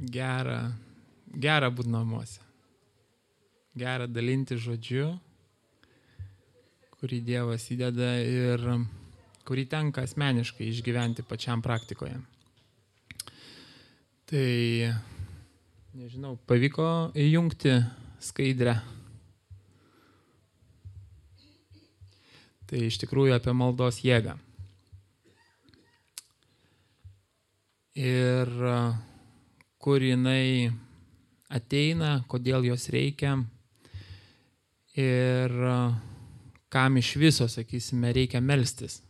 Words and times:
Gera, 0.00 0.70
gera 1.36 1.68
būti 1.68 1.92
namuose. 1.92 2.40
Gera 3.76 4.06
dalinti 4.08 4.56
žodžiu, 4.56 5.10
kurį 6.96 7.18
Dievas 7.24 7.66
įdeda 7.72 8.14
ir 8.24 8.64
kurį 9.44 9.66
tenka 9.68 10.06
asmeniškai 10.06 10.70
išgyventi 10.70 11.24
pačiam 11.28 11.60
praktikoje. 11.60 12.16
Tai, 14.30 14.48
nežinau, 16.00 16.36
pavyko 16.48 17.10
įjungti 17.18 17.76
skaidrę. 18.24 18.78
Tai 22.70 22.82
iš 22.86 23.00
tikrųjų 23.02 23.36
apie 23.36 23.52
maldos 23.58 24.00
jėgą. 24.06 24.38
Ir 28.00 28.56
kur 29.80 30.02
jinai 30.04 30.70
ateina, 31.50 32.20
kodėl 32.30 32.68
jos 32.68 32.88
reikia 32.92 33.38
ir 34.94 35.54
kam 36.70 36.98
iš 37.00 37.14
viso, 37.18 37.48
sakysime, 37.50 38.12
reikia 38.14 38.42
melstis. 38.44 39.00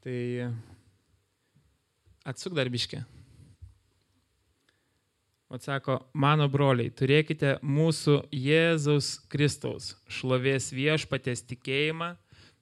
Tai 0.00 0.50
atsuk 2.24 2.54
darbiškė. 2.56 3.02
Atsako, 5.50 5.96
mano 6.14 6.46
broliai, 6.46 6.92
turėkite 6.94 7.56
mūsų 7.66 8.20
Jėzaus 8.30 9.16
Kristaus 9.32 9.96
šlovės 10.06 10.70
viešpatės 10.70 11.42
tikėjimą, 11.50 12.12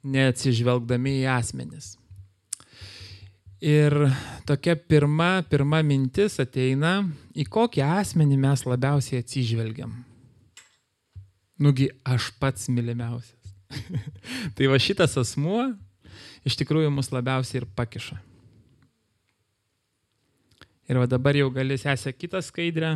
neatsižvelgdami 0.09 1.19
į 1.21 1.27
asmenis. 1.35 1.98
Ir 3.59 3.93
tokia 4.47 4.77
pirma, 4.79 5.43
pirma 5.51 5.81
mintis 5.83 6.39
ateina, 6.39 7.01
į 7.35 7.49
kokį 7.51 7.83
asmenį 7.83 8.37
mes 8.39 8.63
labiausiai 8.63 9.25
atsižvelgiam. 9.25 9.97
Nugi 11.59 11.89
aš 12.07 12.31
pats 12.39 12.69
mylimiausias. 12.71 13.35
tai 14.55 14.71
va 14.71 14.79
šitas 14.79 15.19
asmuo 15.19 15.73
iš 16.47 16.55
tikrųjų 16.61 16.93
mus 16.95 17.11
labiausiai 17.11 17.65
ir 17.65 17.67
pakiša. 17.75 18.21
Ir 20.89 21.03
va 21.03 21.11
dabar 21.11 21.37
jau 21.37 21.51
gali 21.51 21.77
sesę 21.83 22.15
kitą 22.15 22.39
skaidrę. 22.47 22.95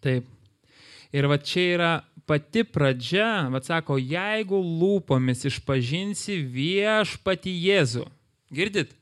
Taip. 0.00 0.24
Ir 1.14 1.28
va 1.28 1.36
čia 1.36 1.68
yra 1.76 1.92
pati 2.24 2.64
pradžia, 2.64 3.44
va 3.52 3.60
sako, 3.62 4.00
jeigu 4.00 4.56
lūpomis 4.56 5.44
išpažinsi 5.52 6.40
viešpati 6.48 7.52
Jėzų. 7.68 8.08
Girdit? 8.48 8.96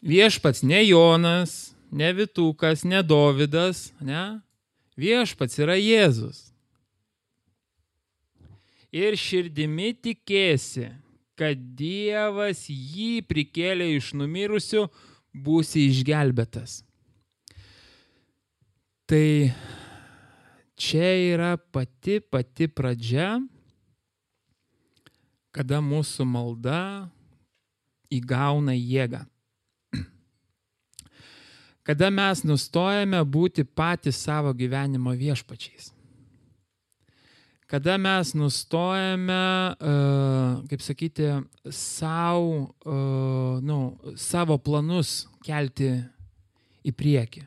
Viešpats 0.00 0.62
ne 0.64 0.80
Jonas, 0.86 1.76
ne 1.92 2.12
Vitukas, 2.12 2.84
ne 2.84 3.02
Dovydas, 3.02 3.90
ne? 4.00 4.40
Viešpats 4.96 5.58
yra 5.60 5.76
Jėzus. 5.76 6.48
Ir 8.90 9.14
širdimi 9.14 9.92
tikėsi, 9.94 10.88
kad 11.38 11.60
Dievas 11.76 12.64
jį 12.68 13.20
prikėlė 13.28 13.92
iš 13.98 14.10
numirusių, 14.18 14.88
būsi 15.30 15.84
išgelbėtas. 15.92 16.80
Tai 19.06 19.52
čia 20.80 21.10
yra 21.34 21.54
pati 21.60 22.18
pati 22.24 22.66
pradžia, 22.66 23.36
kada 25.54 25.80
mūsų 25.84 26.26
malda 26.26 26.80
įgauna 28.10 28.74
jėgą 28.74 29.26
kada 31.86 32.10
mes 32.12 32.44
nustojame 32.44 33.22
būti 33.24 33.64
patys 33.64 34.20
savo 34.24 34.52
gyvenimo 34.56 35.14
viešpačiais. 35.16 35.92
Kada 37.70 37.94
mes 38.02 38.32
nustojame, 38.34 39.42
uh, 39.78 40.62
kaip 40.66 40.82
sakyti, 40.82 41.28
savo, 41.70 42.74
uh, 42.82 43.60
nu, 43.62 43.78
savo 44.18 44.58
planus 44.58 45.28
kelti 45.46 45.92
į 46.82 46.94
priekį. 46.98 47.44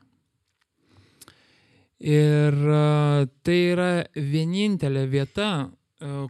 Ir 2.08 2.56
uh, 2.56 3.28
tai 3.44 3.60
yra 3.76 3.92
vienintelė 4.16 5.08
vieta, 5.12 5.54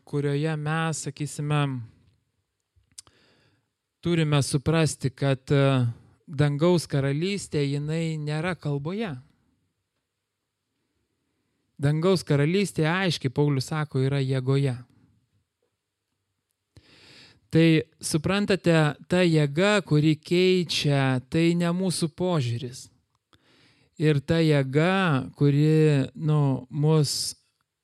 kurioje 0.05 0.53
mes, 0.61 0.99
sakysime, 1.07 1.61
turime 4.05 4.41
suprasti, 4.45 5.09
kad 5.09 5.53
uh, 5.53 5.87
dangaus 6.27 6.87
karalystė 6.87 7.63
jinai 7.65 8.17
nėra 8.17 8.55
kalboje. 8.55 9.13
Dangaus 11.79 12.23
karalystė 12.23 12.85
aiškiai, 12.87 13.33
Paulius 13.33 13.67
sako, 13.71 14.03
yra 14.05 14.21
jėgoje. 14.23 14.75
Tai 17.53 17.67
suprantate, 18.01 18.77
ta 19.09 19.21
jėga, 19.21 19.83
kuri 19.85 20.15
keičia, 20.17 21.19
tai 21.29 21.53
ne 21.57 21.69
mūsų 21.75 22.09
požiūris. 22.17 22.87
Ir 24.01 24.21
ta 24.25 24.39
jėga, 24.41 25.29
kuri 25.37 26.09
nu, 26.15 26.65
mus 26.69 27.35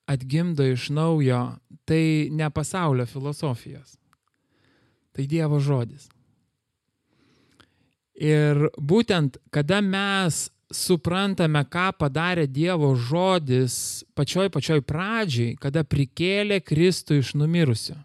atgimdo 0.09 0.65
iš 0.65 0.89
naujo, 0.89 1.43
tai 1.85 2.29
ne 2.33 2.49
pasaulio 2.49 3.05
filosofijos. 3.05 3.99
Tai 5.13 5.27
Dievo 5.29 5.59
žodis. 5.61 6.07
Ir 8.19 8.67
būtent, 8.75 9.37
kada 9.47 9.79
mes 9.79 10.49
suprantame, 10.69 11.63
ką 11.65 11.89
padarė 11.97 12.45
Dievo 12.51 12.91
žodis 12.99 14.03
pačioj 14.13 14.51
pačioj 14.53 14.83
pradžiai, 14.85 15.55
kada 15.57 15.85
prikėlė 15.87 16.59
Kristų 16.61 17.21
iš 17.23 17.33
numirusių. 17.39 17.95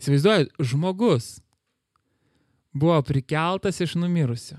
Įsivaizduojat, 0.00 0.50
žmogus 0.58 1.38
buvo 2.74 2.98
prikeltas 3.06 3.78
iš 3.84 3.94
numirusių. 4.00 4.58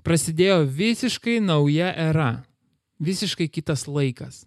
Prasidėjo 0.00 0.64
visiškai 0.64 1.38
nauja 1.44 1.92
era, 1.92 2.42
visiškai 2.98 3.50
kitas 3.52 3.84
laikas. 3.86 4.46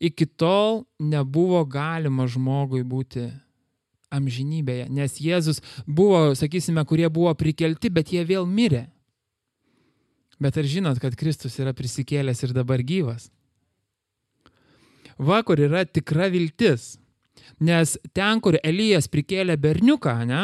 Iki 0.00 0.26
tol 0.40 0.86
nebuvo 0.98 1.62
galima 1.68 2.26
žmogui 2.26 2.82
būti 2.82 3.28
amžinybėje, 4.14 4.88
nes 4.94 5.18
Jėzus 5.20 5.60
buvo, 5.86 6.32
sakysime, 6.38 6.84
kurie 6.88 7.10
buvo 7.12 7.34
prikelti, 7.38 7.90
bet 7.90 8.12
jie 8.14 8.24
vėl 8.28 8.46
mirė. 8.46 8.86
Bet 10.42 10.58
ar 10.58 10.66
žinot, 10.66 10.98
kad 11.02 11.14
Kristus 11.18 11.56
yra 11.62 11.74
prisikėlęs 11.76 12.42
ir 12.46 12.54
dabar 12.56 12.82
gyvas? 12.82 13.30
Va, 15.18 15.42
kur 15.46 15.60
yra 15.62 15.84
tikra 15.86 16.26
viltis. 16.32 16.96
Nes 17.62 17.94
ten, 18.16 18.40
kur 18.42 18.58
Elijas 18.66 19.06
prikėlė 19.10 19.54
berniuką, 19.60 20.16
ne? 20.26 20.42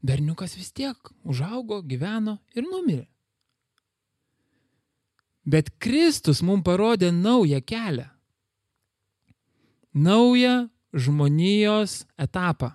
Berniukas 0.00 0.56
vis 0.56 0.72
tiek 0.72 0.96
užaugo, 1.26 1.82
gyveno 1.84 2.38
ir 2.56 2.64
numirė. 2.64 3.06
Bet 5.48 5.70
Kristus 5.80 6.42
mums 6.44 6.64
parodė 6.64 7.10
naują 7.12 7.60
kelią. 7.64 8.08
Naują 9.94 10.68
žmonijos 10.94 12.02
etapą 12.20 12.72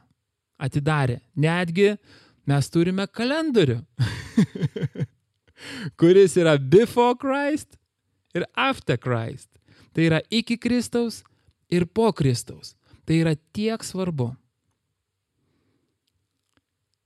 atidarė. 0.62 1.20
Netgi 1.36 1.96
mes 2.50 2.70
turime 2.72 3.08
kalendorių, 3.08 3.80
kuris 6.00 6.38
yra 6.40 6.58
before 6.58 7.18
Christ 7.20 7.78
ir 8.36 8.46
after 8.56 8.98
Christ. 8.98 9.50
Tai 9.94 10.08
yra 10.10 10.22
iki 10.34 10.58
Kristaus 10.58 11.22
ir 11.70 11.86
po 11.86 12.12
Kristaus. 12.14 12.74
Tai 13.06 13.20
yra 13.20 13.36
tiek 13.54 13.84
svarbu. 13.84 14.32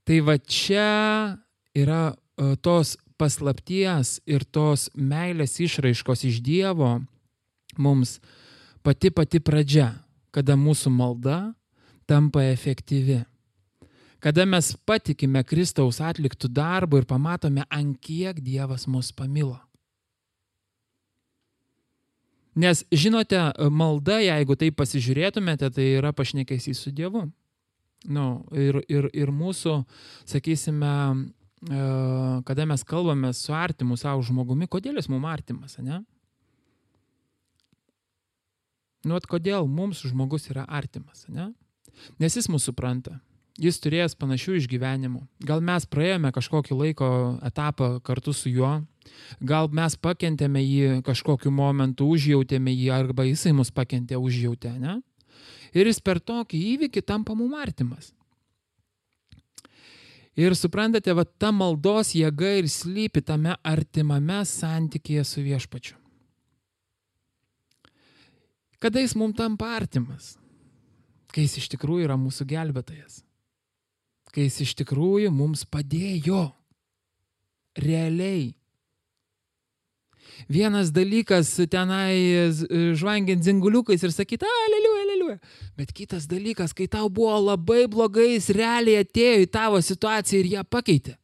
Tai 0.07 0.21
va 0.23 0.37
čia 0.39 1.35
yra 1.75 2.13
e, 2.13 2.55
tos 2.63 2.95
paslapties 3.19 4.19
ir 4.29 4.45
tos 4.45 4.87
meilės 4.95 5.57
išraiškos 5.59 6.23
iš 6.29 6.39
Dievo 6.45 6.93
mums 7.81 8.19
pati 8.85 9.11
pati 9.11 9.41
pradžia 9.43 9.89
kada 10.35 10.57
mūsų 10.59 10.91
malda 10.93 11.39
tampa 12.07 12.43
efektyvi. 12.47 13.23
Kada 14.23 14.47
mes 14.49 14.71
patikime 14.87 15.43
Kristaus 15.45 15.99
atliktų 16.01 16.49
darbų 16.49 17.03
ir 17.03 17.07
pamatome, 17.09 17.65
ant 17.69 17.99
kiek 18.01 18.39
Dievas 18.41 18.87
mus 18.89 19.11
pamilo. 19.13 19.59
Nes 22.57 22.81
žinote, 22.89 23.37
malda, 23.69 24.17
jeigu 24.23 24.55
tai 24.57 24.71
pasižiūrėtumėte, 24.73 25.69
tai 25.75 25.91
yra 25.99 26.09
pašnekėsys 26.17 26.81
su 26.81 26.93
Dievu. 26.95 27.27
Nu, 28.09 28.25
ir, 28.49 28.79
ir, 28.89 29.09
ir 29.13 29.29
mūsų, 29.33 29.75
sakysime, 30.25 30.93
e, 31.69 31.81
kada 32.47 32.65
mes 32.69 32.83
kalbame 32.87 33.29
su 33.37 33.53
artimu 33.53 33.97
savo 33.97 34.25
žmogumi, 34.25 34.69
kodėl 34.69 34.97
jis 34.97 35.09
mums 35.11 35.29
artimas, 35.29 35.77
ne? 35.81 36.01
Nu, 39.05 39.15
at 39.17 39.27
kodėl 39.29 39.67
mums 39.69 40.01
žmogus 40.07 40.49
yra 40.49 40.65
artimas, 40.65 41.25
ne? 41.29 41.51
Nes 42.21 42.35
jis 42.37 42.49
mūsų 42.49 42.71
supranta. 42.71 43.19
jis 43.57 43.79
turėjęs 43.81 44.15
panašių 44.21 44.57
išgyvenimų. 44.61 45.23
Gal 45.45 45.63
mes 45.65 45.87
praėjome 45.89 46.31
kažkokį 46.35 46.77
laiko 46.77 47.09
etapą 47.45 47.97
kartu 48.05 48.33
su 48.33 48.51
juo, 48.53 48.83
gal 49.41 49.69
mes 49.73 49.97
pakentėme 49.97 50.61
jį 50.61 51.01
kažkokiu 51.07 51.51
momentu, 51.53 52.07
užjautėme 52.13 52.73
jį, 52.73 52.91
arba 52.93 53.25
jisai 53.27 53.55
mus 53.57 53.73
pakentė, 53.73 54.19
užjautė, 54.21 54.75
ne? 54.81 54.99
Ir 55.73 55.89
jis 55.89 55.99
per 56.01 56.21
tokį 56.21 56.61
įvykį 56.75 57.03
tampa 57.05 57.35
mum 57.35 57.57
artimas. 57.57 58.13
Ir 60.37 60.53
suprantate, 60.53 61.11
va 61.17 61.25
ta 61.25 61.49
maldos 61.51 62.13
jėga 62.13 62.59
ir 62.59 62.67
slypi 62.69 63.23
tame 63.25 63.55
artimame 63.65 64.43
santykėje 64.45 65.23
su 65.25 65.41
viešpačiu. 65.41 65.97
Kada 68.79 69.01
jis 69.01 69.15
mums 69.17 69.37
tampa 69.37 69.71
artimas? 69.77 70.35
Kai 71.33 71.47
jis 71.47 71.57
iš 71.63 71.71
tikrųjų 71.73 72.05
yra 72.07 72.17
mūsų 72.19 72.45
gelbėtojas. 72.49 73.23
Kai 74.33 74.45
jis 74.45 74.61
iš 74.67 74.75
tikrųjų 74.83 75.31
mums 75.33 75.65
padėjo. 75.65 76.45
Realiai. 77.77 78.53
Vienas 80.49 80.91
dalykas 80.93 81.49
tenai 81.71 82.53
žvangint 82.97 83.41
zinguliukais 83.45 84.03
ir 84.05 84.13
sakyti, 84.13 84.45
aleliuja, 84.45 85.03
aleliuja. 85.05 85.37
Bet 85.77 85.93
kitas 85.97 86.27
dalykas, 86.29 86.75
kai 86.77 86.85
tau 86.91 87.09
buvo 87.09 87.33
labai 87.41 87.87
blogai, 87.89 88.35
jis 88.35 88.51
realiai 88.53 89.01
atėjo 89.05 89.41
į 89.45 89.49
tavo 89.53 89.81
situaciją 89.81 90.43
ir 90.43 90.51
ją 90.57 90.65
pakeitė. 90.69 91.17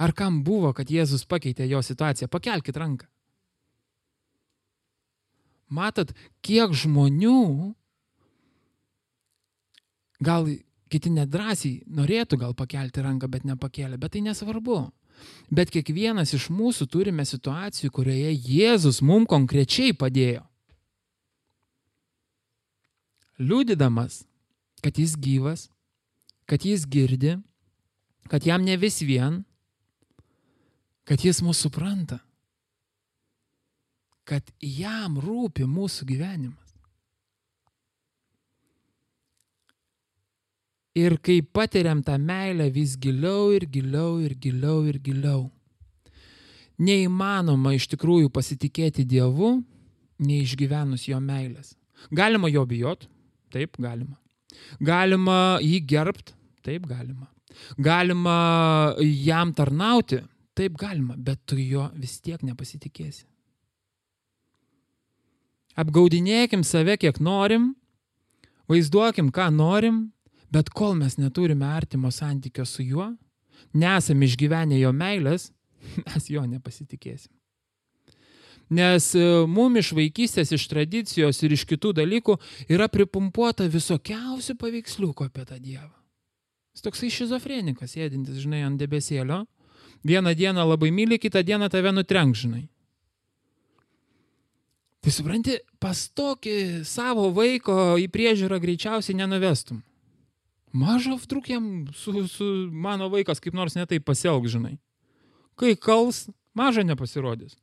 Ar 0.00 0.16
kam 0.16 0.40
buvo, 0.40 0.72
kad 0.72 0.88
Jėzus 0.88 1.26
pakeitė 1.28 1.68
jo 1.68 1.82
situaciją? 1.84 2.30
Pakelkite 2.32 2.80
ranką. 2.80 3.08
Matot, 5.70 6.10
kiek 6.42 6.72
žmonių, 6.74 7.72
gal 10.20 10.48
kiti 10.90 11.12
nedrasiai 11.14 11.84
norėtų 11.86 12.40
gal 12.40 12.54
pakelti 12.58 13.04
ranką, 13.04 13.30
bet 13.30 13.46
nepakėlė, 13.46 13.98
bet 14.00 14.16
tai 14.16 14.24
nesvarbu. 14.26 14.88
Bet 15.52 15.70
kiekvienas 15.70 16.32
iš 16.34 16.48
mūsų 16.50 16.88
turime 16.90 17.26
situacijų, 17.28 17.90
kurioje 17.92 18.32
Jėzus 18.34 19.00
mums 19.04 19.28
konkrečiai 19.30 19.92
padėjo. 19.94 20.46
Liūdydamas, 23.40 24.24
kad 24.84 24.98
jis 25.00 25.14
gyvas, 25.16 25.68
kad 26.48 26.64
jis 26.66 26.84
girdi, 26.88 27.38
kad 28.28 28.44
jam 28.44 28.64
ne 28.64 28.76
vis 28.80 29.00
vien, 29.04 29.42
kad 31.08 31.22
jis 31.24 31.40
mūsų 31.44 31.68
supranta, 31.68 32.20
kad 34.28 34.46
jam 34.60 35.18
rūpi 35.20 35.66
mūsų 35.66 36.06
gyvenimas. 36.08 36.70
Ir 40.98 41.16
kai 41.22 41.38
patiriam 41.42 42.02
tą 42.02 42.16
meilę 42.18 42.66
vis 42.74 42.96
giliau 42.98 43.52
ir 43.54 43.68
giliau 43.70 44.18
ir 44.18 44.34
giliau 44.34 44.82
ir 44.90 44.98
giliau, 44.98 45.44
neįmanoma 46.82 47.76
iš 47.76 47.86
tikrųjų 47.92 48.30
pasitikėti 48.34 49.04
Dievu, 49.06 49.60
neišgyvenus 50.18 51.06
jo 51.08 51.20
meilės. 51.22 51.76
Galima 52.10 52.50
jo 52.50 52.64
bijot, 52.66 53.06
taip 53.54 53.78
galima. 53.78 54.18
Galima 54.82 55.60
jį 55.62 55.78
gerbt, 55.86 56.34
taip 56.66 56.88
galima. 56.90 57.30
Galima 57.78 58.94
jam 58.98 59.54
tarnauti, 59.54 60.24
taip 60.58 60.78
galima, 60.80 61.14
bet 61.16 61.44
tu 61.46 61.58
jo 61.60 61.86
vis 61.94 62.18
tiek 62.24 62.42
nepasitikėsi. 62.42 63.29
Apgaudinėkim 65.78 66.64
save 66.66 66.96
kiek 67.00 67.20
norim, 67.22 67.74
vaizduokim, 68.70 69.30
ką 69.34 69.50
norim, 69.54 70.08
Bet 70.50 70.70
kol 70.74 70.96
mes 70.98 71.16
neturime 71.16 71.66
artimo 71.66 72.10
santykio 72.10 72.64
su 72.66 72.82
juo, 72.82 73.12
nesame 73.72 74.26
išgyvenę 74.26 74.80
jo 74.80 74.90
meilės, 74.92 75.50
mes 76.06 76.26
jo 76.30 76.42
nepasitikėsim. 76.46 77.32
Nes 78.70 79.08
e, 79.18 79.22
mum 79.50 79.78
iš 79.78 79.90
vaikystės, 79.98 80.52
iš 80.54 80.66
tradicijos 80.70 81.40
ir 81.42 81.54
iš 81.56 81.64
kitų 81.66 81.94
dalykų 81.98 82.36
yra 82.70 82.86
pripumpuota 82.90 83.66
visokiausių 83.70 84.54
paveiksliukų 84.58 85.26
apie 85.26 85.46
tą 85.46 85.58
Dievą. 85.58 85.94
Jis 86.74 86.84
toksai 86.86 87.10
šizofrenikas, 87.10 87.96
sėdintis, 87.96 88.38
žinai, 88.44 88.62
ant 88.66 88.78
debesėlio. 88.78 89.42
Vieną 90.06 90.36
dieną 90.38 90.68
labai 90.70 90.92
myli, 90.94 91.18
kitą 91.18 91.42
dieną 91.46 91.66
tave 91.70 91.90
nutrenk, 91.94 92.38
žinai. 92.38 92.68
Tai 95.00 95.12
supranti, 95.14 95.56
pas 95.80 95.96
tokį 96.12 96.82
savo 96.84 97.30
vaiko 97.32 97.96
į 97.96 98.10
priežiūrą 98.12 98.58
greičiausiai 98.60 99.16
nenuvestum. 99.16 99.80
Maža, 100.76 101.16
vdruk 101.18 101.48
jam 101.50 101.64
su, 101.96 102.26
su 102.28 102.44
mano 102.70 103.08
vaikas 103.10 103.40
kaip 103.40 103.56
nors 103.56 103.74
netai 103.78 103.98
pasielg, 104.04 104.44
žinai. 104.52 104.76
Kai 105.58 105.72
kals, 105.74 106.28
maža 106.54 106.84
nepasirodys. 106.86 107.56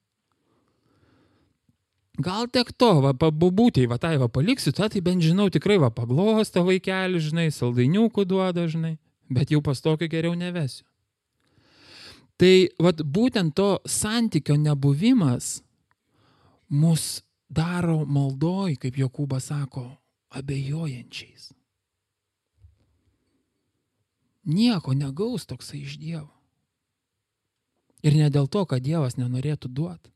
Gal 2.18 2.50
tek 2.50 2.72
to, 2.74 2.90
va, 3.06 3.14
pabūtėjai, 3.14 3.92
va, 3.92 4.00
tai 4.02 4.16
va, 4.18 4.26
paliksiu, 4.34 4.74
tą, 4.74 4.90
tai 4.90 5.04
bent 5.06 5.22
žinau, 5.22 5.52
tikrai 5.54 5.78
va, 5.78 5.92
paglostą 5.94 6.64
vaikelį, 6.66 7.22
žinai, 7.22 7.48
saldainiukų 7.54 8.26
duoda, 8.26 8.66
žinai, 8.66 8.96
bet 9.30 9.54
jau 9.54 9.62
pas 9.62 9.78
tokio 9.86 10.10
geriau 10.10 10.34
nevesiu. 10.34 10.82
Tai, 12.42 12.54
va, 12.82 12.96
būtent 12.98 13.54
to 13.58 13.70
santykio 13.86 14.58
nebuvimas 14.58 15.60
mus 16.74 17.22
daro 17.50 18.04
maldoj, 18.06 18.76
kaip 18.82 18.98
Jokūbas 19.00 19.52
sako, 19.52 19.90
abejojančiais 20.36 21.54
nieko 24.48 24.94
negaus 24.94 25.46
toksai 25.46 25.84
iš 25.84 25.98
Dievo. 26.00 26.32
Ir 28.04 28.16
ne 28.16 28.30
dėl 28.32 28.48
to, 28.48 28.64
kad 28.66 28.84
Dievas 28.84 29.18
nenorėtų 29.20 29.68
duoti. 29.68 30.12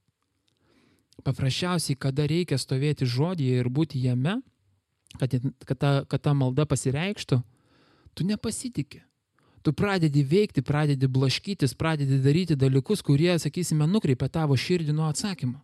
Paprasčiausiai, 1.25 1.98
kada 2.00 2.25
reikia 2.30 2.57
stovėti 2.57 3.06
žodyje 3.06 3.60
ir 3.60 3.69
būti 3.69 4.00
jame, 4.01 4.39
kad, 5.19 5.36
kad, 5.68 5.77
ta, 5.77 5.92
kad 6.07 6.24
ta 6.24 6.34
malda 6.34 6.66
pasireikštų, 6.66 7.42
tu 8.16 8.25
nepasitikė. 8.25 9.04
Tu 9.62 9.74
pradedi 9.77 10.24
veikti, 10.25 10.63
pradedi 10.66 11.06
blaškytis, 11.06 11.75
pradedi 11.77 12.18
daryti 12.24 12.56
dalykus, 12.57 13.04
kurie, 13.06 13.36
sakysime, 13.38 13.86
nukreipia 13.86 14.31
tavo 14.31 14.57
širdį 14.57 14.95
nuo 14.98 15.10
atsakymo. 15.12 15.60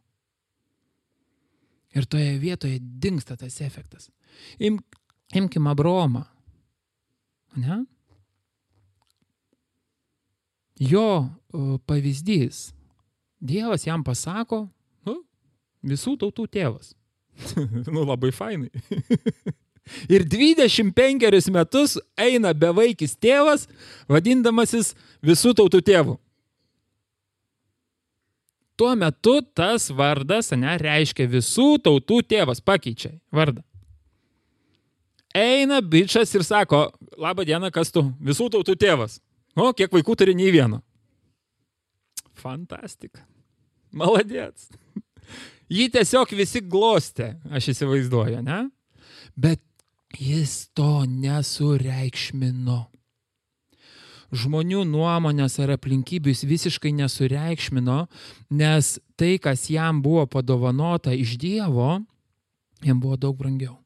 Ir 1.98 2.06
toje 2.06 2.38
vietoje 2.42 2.80
dinksta 2.80 3.38
tas 3.40 3.62
efektas. 3.66 4.12
Im, 4.62 4.78
imkim 5.34 5.68
Abromą. 5.68 6.26
Ne? 7.58 7.84
jo 10.80 11.30
pavyzdys. 11.86 12.74
Dievas 13.40 13.86
jam 13.86 14.04
pasako, 14.04 14.66
nu, 15.06 15.20
visų 15.86 16.16
tautų 16.18 16.48
tėvas. 16.50 16.94
nu, 17.94 18.02
labai 18.02 18.32
fainai. 18.34 18.72
Ir 20.12 20.26
25 20.28 21.52
metus 21.54 21.96
eina 22.20 22.52
bevaikis 22.58 23.14
tėvas, 23.16 23.68
vadindamasis 24.10 24.96
visų 25.24 25.54
tautų 25.56 25.84
tėvu. 25.86 26.18
Tuo 28.78 28.94
metu 28.96 29.40
tas 29.58 29.90
vardas, 29.90 30.52
ne, 30.54 30.76
reiškia 30.78 31.26
visų 31.32 31.80
tautų 31.82 32.22
tėvas, 32.30 32.62
pakeičia 32.62 33.16
vardą. 33.34 33.64
Eina 35.38 35.82
bičias 35.82 36.34
ir 36.38 36.46
sako, 36.46 36.88
laba 37.18 37.46
diena, 37.46 37.72
kas 37.74 37.92
tu, 37.94 38.04
visų 38.22 38.52
tautų 38.54 38.78
tėvas. 38.80 39.20
O, 39.58 39.72
kiek 39.74 39.92
vaikų 39.94 40.16
turi 40.18 40.36
nei 40.38 40.52
vieno. 40.54 40.84
Fantastika. 42.38 43.26
Maladėts. 43.98 44.70
Jį 45.78 45.90
tiesiog 45.94 46.32
visi 46.38 46.62
glostė, 46.62 47.34
aš 47.50 47.72
įsivaizduoju, 47.74 48.44
ne? 48.46 48.60
Bet 49.38 49.62
jis 50.18 50.68
to 50.78 51.06
nesureikšmino. 51.10 52.80
Žmonių 54.36 54.84
nuomonės 54.84 55.56
ar 55.64 55.72
aplinkybių 55.78 56.34
jis 56.34 56.44
visiškai 56.48 56.92
nesureikšmino, 56.98 58.08
nes 58.52 58.98
tai, 59.16 59.38
kas 59.40 59.70
jam 59.72 60.02
buvo 60.04 60.26
padovanota 60.28 61.14
iš 61.16 61.38
Dievo, 61.40 62.02
jam 62.84 63.00
buvo 63.00 63.16
daug 63.16 63.38
brangiau. 63.40 63.78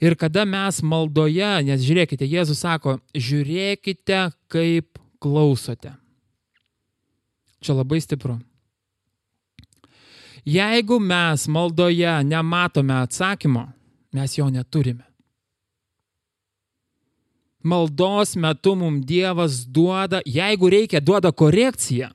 Ir 0.00 0.16
kada 0.16 0.46
mes 0.48 0.80
maldoje, 0.82 1.50
nes 1.68 1.82
žiūrėkite, 1.84 2.24
Jėzus 2.24 2.62
sako, 2.64 2.98
žiūrėkite, 3.12 4.30
kaip 4.48 4.98
klausote. 5.20 5.92
Čia 7.60 7.76
labai 7.76 8.00
stipru. 8.00 8.38
Jeigu 10.48 10.96
mes 11.04 11.44
maldoje 11.52 12.14
nematome 12.24 12.96
atsakymo, 12.96 13.68
mes 14.16 14.38
jo 14.38 14.48
neturime. 14.48 15.09
Maldos 17.62 18.36
metu 18.36 18.74
mums 18.74 19.04
Dievas 19.06 19.64
duoda, 19.68 20.22
jeigu 20.24 20.70
reikia, 20.72 21.00
duoda 21.00 21.32
korekciją. 21.32 22.08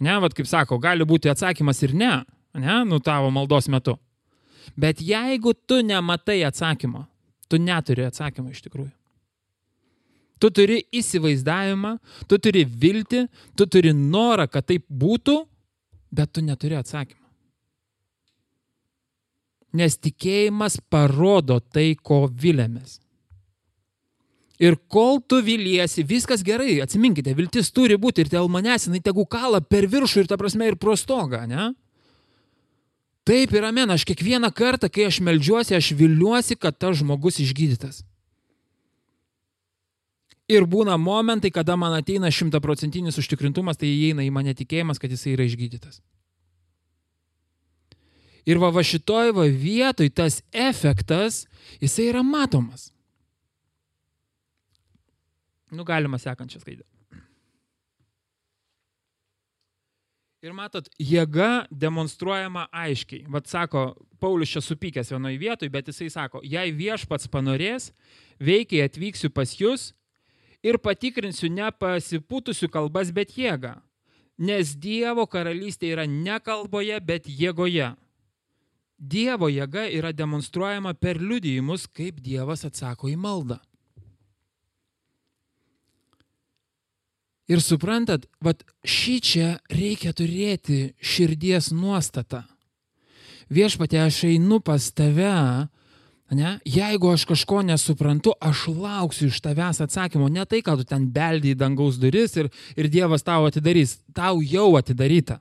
Ne, 0.00 0.18
vad 0.20 0.34
kaip 0.36 0.48
sako, 0.48 0.78
gali 0.80 1.04
būti 1.08 1.30
atsakymas 1.32 1.82
ir 1.84 1.94
ne, 1.96 2.12
ne, 2.56 2.76
nu 2.88 3.00
tavo 3.00 3.30
maldos 3.32 3.68
metu. 3.72 3.96
Bet 4.76 5.00
jeigu 5.00 5.54
tu 5.66 5.80
nematai 5.84 6.42
atsakymo, 6.48 7.06
tu 7.48 7.60
neturi 7.60 8.04
atsakymo 8.08 8.52
iš 8.52 8.64
tikrųjų. 8.66 8.92
Tu 10.36 10.50
turi 10.52 10.82
įsivaizdavimą, 10.92 11.94
tu 12.28 12.36
turi 12.36 12.66
viltį, 12.68 13.22
tu 13.56 13.64
turi 13.72 13.94
norą, 13.96 14.44
kad 14.52 14.66
taip 14.68 14.84
būtų, 14.84 15.38
bet 16.12 16.32
tu 16.36 16.44
neturi 16.44 16.76
atsakymą. 16.76 17.22
Nes 19.76 19.96
tikėjimas 20.00 20.78
parodo 20.92 21.58
tai, 21.60 21.94
ko 21.96 22.26
vilėmės. 22.28 22.98
Ir 24.56 24.78
kol 24.88 25.20
tu 25.20 25.42
viliesi, 25.44 26.04
viskas 26.06 26.40
gerai, 26.44 26.78
atsiminkite, 26.80 27.34
viltis 27.36 27.68
turi 27.76 27.98
būti 28.00 28.24
ir 28.24 28.30
dėl 28.32 28.48
manęs, 28.48 28.86
jinai 28.88 29.02
tegu 29.04 29.26
kala 29.28 29.60
per 29.60 29.84
viršų 29.92 30.24
ir 30.24 30.30
ta 30.30 30.38
prasme 30.40 30.70
ir 30.70 30.78
prostogą, 30.80 31.42
ne? 31.50 31.74
Taip 33.26 33.52
ir 33.52 33.66
amen, 33.68 33.90
aš 33.90 34.06
kiekvieną 34.08 34.52
kartą, 34.54 34.88
kai 34.88 35.08
aš 35.10 35.18
melžiuosi, 35.26 35.74
aš 35.76 35.90
viliuosi, 35.98 36.56
kad 36.56 36.78
tas 36.78 37.00
žmogus 37.02 37.40
išgydytas. 37.42 38.04
Ir 40.46 40.64
būna 40.70 40.94
momentai, 40.96 41.50
kada 41.50 41.74
man 41.76 41.96
ateina 41.96 42.30
šimtaprocentinis 42.30 43.18
užtikrintumas, 43.18 43.80
tai 43.80 43.90
įeina 43.90 44.22
į 44.22 44.30
mane 44.30 44.54
tikėjimas, 44.54 45.02
kad 45.02 45.10
jisai 45.10 45.34
yra 45.34 45.44
išgydytas. 45.50 45.98
Ir 48.46 48.62
va, 48.62 48.70
va 48.70 48.86
šitoj 48.86 49.34
va 49.34 49.48
vietoj 49.50 50.08
tas 50.14 50.38
efektas, 50.54 51.44
jisai 51.82 52.12
yra 52.12 52.22
matomas. 52.22 52.92
Nu, 55.70 55.84
galima 55.84 56.18
sekančią 56.18 56.60
skaidę. 56.62 56.84
Ir 60.44 60.52
matot, 60.54 60.86
jėga 61.00 61.66
demonstruojama 61.74 62.68
aiškiai. 62.70 63.24
Vat 63.32 63.48
sako, 63.50 63.96
Paulius 64.22 64.52
čia 64.52 64.60
supykęs 64.62 65.10
vienoje 65.10 65.40
vietoje, 65.40 65.72
bet 65.72 65.88
jisai 65.90 66.06
sako, 66.12 66.42
jei 66.46 66.70
viešpats 66.76 67.26
panorės, 67.32 67.88
veikiai 68.38 68.84
atvyksiu 68.86 69.32
pas 69.34 69.56
jūs 69.58 69.88
ir 70.62 70.78
patikrinsiu 70.78 71.50
ne 71.50 71.66
pasipūtusių 71.72 72.70
kalbas, 72.70 73.10
bet 73.16 73.34
jėgą. 73.34 73.74
Nes 74.38 74.74
Dievo 74.76 75.24
karalystė 75.26 75.90
yra 75.96 76.04
ne 76.06 76.38
kalboje, 76.44 77.00
bet 77.00 77.26
jėgoje. 77.26 77.94
Dievo 78.96 79.48
jėga 79.50 79.88
yra 79.92 80.12
demonstruojama 80.14 80.94
per 80.94 81.18
liudijimus, 81.18 81.88
kaip 81.88 82.20
Dievas 82.22 82.62
atsako 82.68 83.10
į 83.10 83.16
maldą. 83.18 83.58
Ir 87.46 87.62
suprantat, 87.62 88.26
vad 88.42 88.64
šį 88.82 89.16
čia 89.22 89.48
reikia 89.70 90.10
turėti 90.16 90.96
širdies 90.98 91.70
nuostatą. 91.70 92.42
Viešpatė, 93.46 94.00
aš 94.02 94.24
einu 94.26 94.58
pas 94.58 94.88
tave, 94.90 95.68
ne? 96.34 96.56
jeigu 96.66 97.12
aš 97.12 97.22
kažko 97.30 97.62
nesuprantu, 97.62 98.34
aš 98.42 98.66
lauksiu 98.74 99.30
iš 99.30 99.38
tavęs 99.44 99.78
atsakymo. 99.84 100.26
Ne 100.26 100.42
tai, 100.50 100.64
kad 100.66 100.82
tu 100.82 100.88
ten 100.88 101.06
beldį 101.14 101.54
į 101.54 101.58
dangaus 101.60 102.00
duris 102.02 102.34
ir, 102.34 102.50
ir 102.74 102.90
Dievas 102.90 103.22
tau 103.22 103.46
atidarys, 103.46 104.00
tau 104.10 104.42
jau 104.42 104.72
atidaryta. 104.80 105.38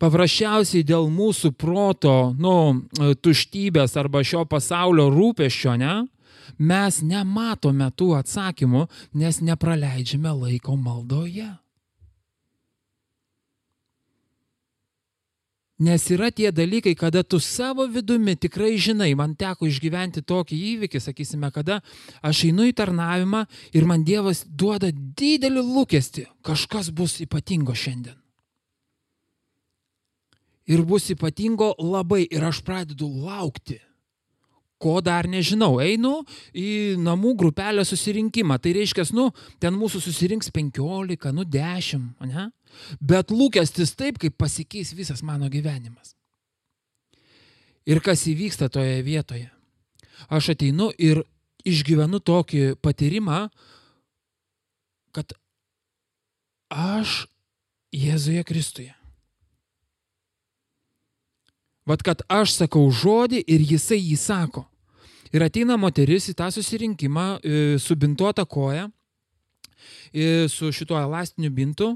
Paprasčiausiai 0.00 0.84
dėl 0.84 1.08
mūsų 1.12 1.52
proto, 1.56 2.32
nu, 2.40 2.88
tuštybės 3.24 3.96
arba 4.00 4.24
šio 4.24 4.44
pasaulio 4.48 5.08
rūpeščio, 5.12 5.76
ne? 5.80 5.94
Mes 6.56 7.00
nematome 7.02 7.90
tų 7.92 8.12
atsakymų, 8.18 8.86
nes 9.14 9.40
nepraleidžiame 9.44 10.32
laiko 10.32 10.76
maldoje. 10.76 11.50
Nes 15.78 16.02
yra 16.10 16.32
tie 16.34 16.50
dalykai, 16.50 16.96
kada 16.98 17.22
tu 17.22 17.38
savo 17.38 17.86
vidumi 17.86 18.34
tikrai 18.34 18.74
žinai, 18.82 19.12
man 19.14 19.36
teko 19.38 19.68
išgyventi 19.70 20.24
tokį 20.26 20.56
įvykį, 20.72 21.00
sakysime, 21.04 21.52
kada 21.54 21.78
aš 22.18 22.48
einu 22.48 22.66
į 22.66 22.74
tarnavimą 22.80 23.44
ir 23.78 23.86
man 23.86 24.02
Dievas 24.02 24.42
duoda 24.42 24.90
didelį 24.90 25.62
lūkestį, 25.62 26.26
kažkas 26.42 26.90
bus 26.90 27.20
ypatingo 27.22 27.78
šiandien. 27.78 28.18
Ir 30.66 30.82
bus 30.82 31.06
ypatingo 31.14 31.70
labai 31.78 32.24
ir 32.26 32.42
aš 32.44 32.58
pradedu 32.66 33.06
laukti 33.06 33.78
ko 34.78 34.98
dar 35.04 35.28
nežinau. 35.30 35.78
Einu 35.82 36.20
į 36.54 36.98
namų 37.02 37.34
grupelę 37.38 37.84
susirinkimą. 37.86 38.58
Tai 38.62 38.74
reiškia, 38.78 39.06
nu, 39.16 39.28
ten 39.62 39.76
mūsų 39.78 40.02
susirinks 40.04 40.52
15, 40.54 41.32
nu 41.34 41.44
10, 41.44 42.06
ne? 42.30 42.48
Bet 43.00 43.32
lūkestis 43.34 43.94
taip, 43.98 44.20
kaip 44.22 44.36
pasikeis 44.38 44.94
visas 44.94 45.24
mano 45.26 45.48
gyvenimas. 45.50 46.14
Ir 47.88 48.02
kas 48.04 48.26
įvyksta 48.28 48.68
toje 48.70 49.00
vietoje? 49.02 49.48
Aš 50.28 50.52
ateinu 50.52 50.90
ir 51.00 51.22
išgyvenu 51.68 52.20
tokį 52.20 52.76
patyrimą, 52.84 53.46
kad 55.16 55.32
aš 56.68 57.24
Jėzuje 57.94 58.44
Kristuje. 58.44 58.97
Vat 61.88 62.02
kad 62.04 62.20
aš 62.28 62.52
sakau 62.58 62.90
žodį 62.92 63.40
ir 63.48 63.62
jisai 63.64 63.96
jį 63.96 64.16
sako. 64.20 64.66
Ir 65.32 65.44
ateina 65.44 65.76
moteris 65.80 66.28
į 66.28 66.34
tą 66.36 66.48
susirinkimą 66.52 67.24
e, 67.40 67.54
su 67.80 67.96
bintuota 67.96 68.44
koja, 68.44 68.88
e, 70.12 70.48
su 70.52 70.68
šituo 70.72 70.98
elastiniu 71.00 71.50
bintu. 71.52 71.94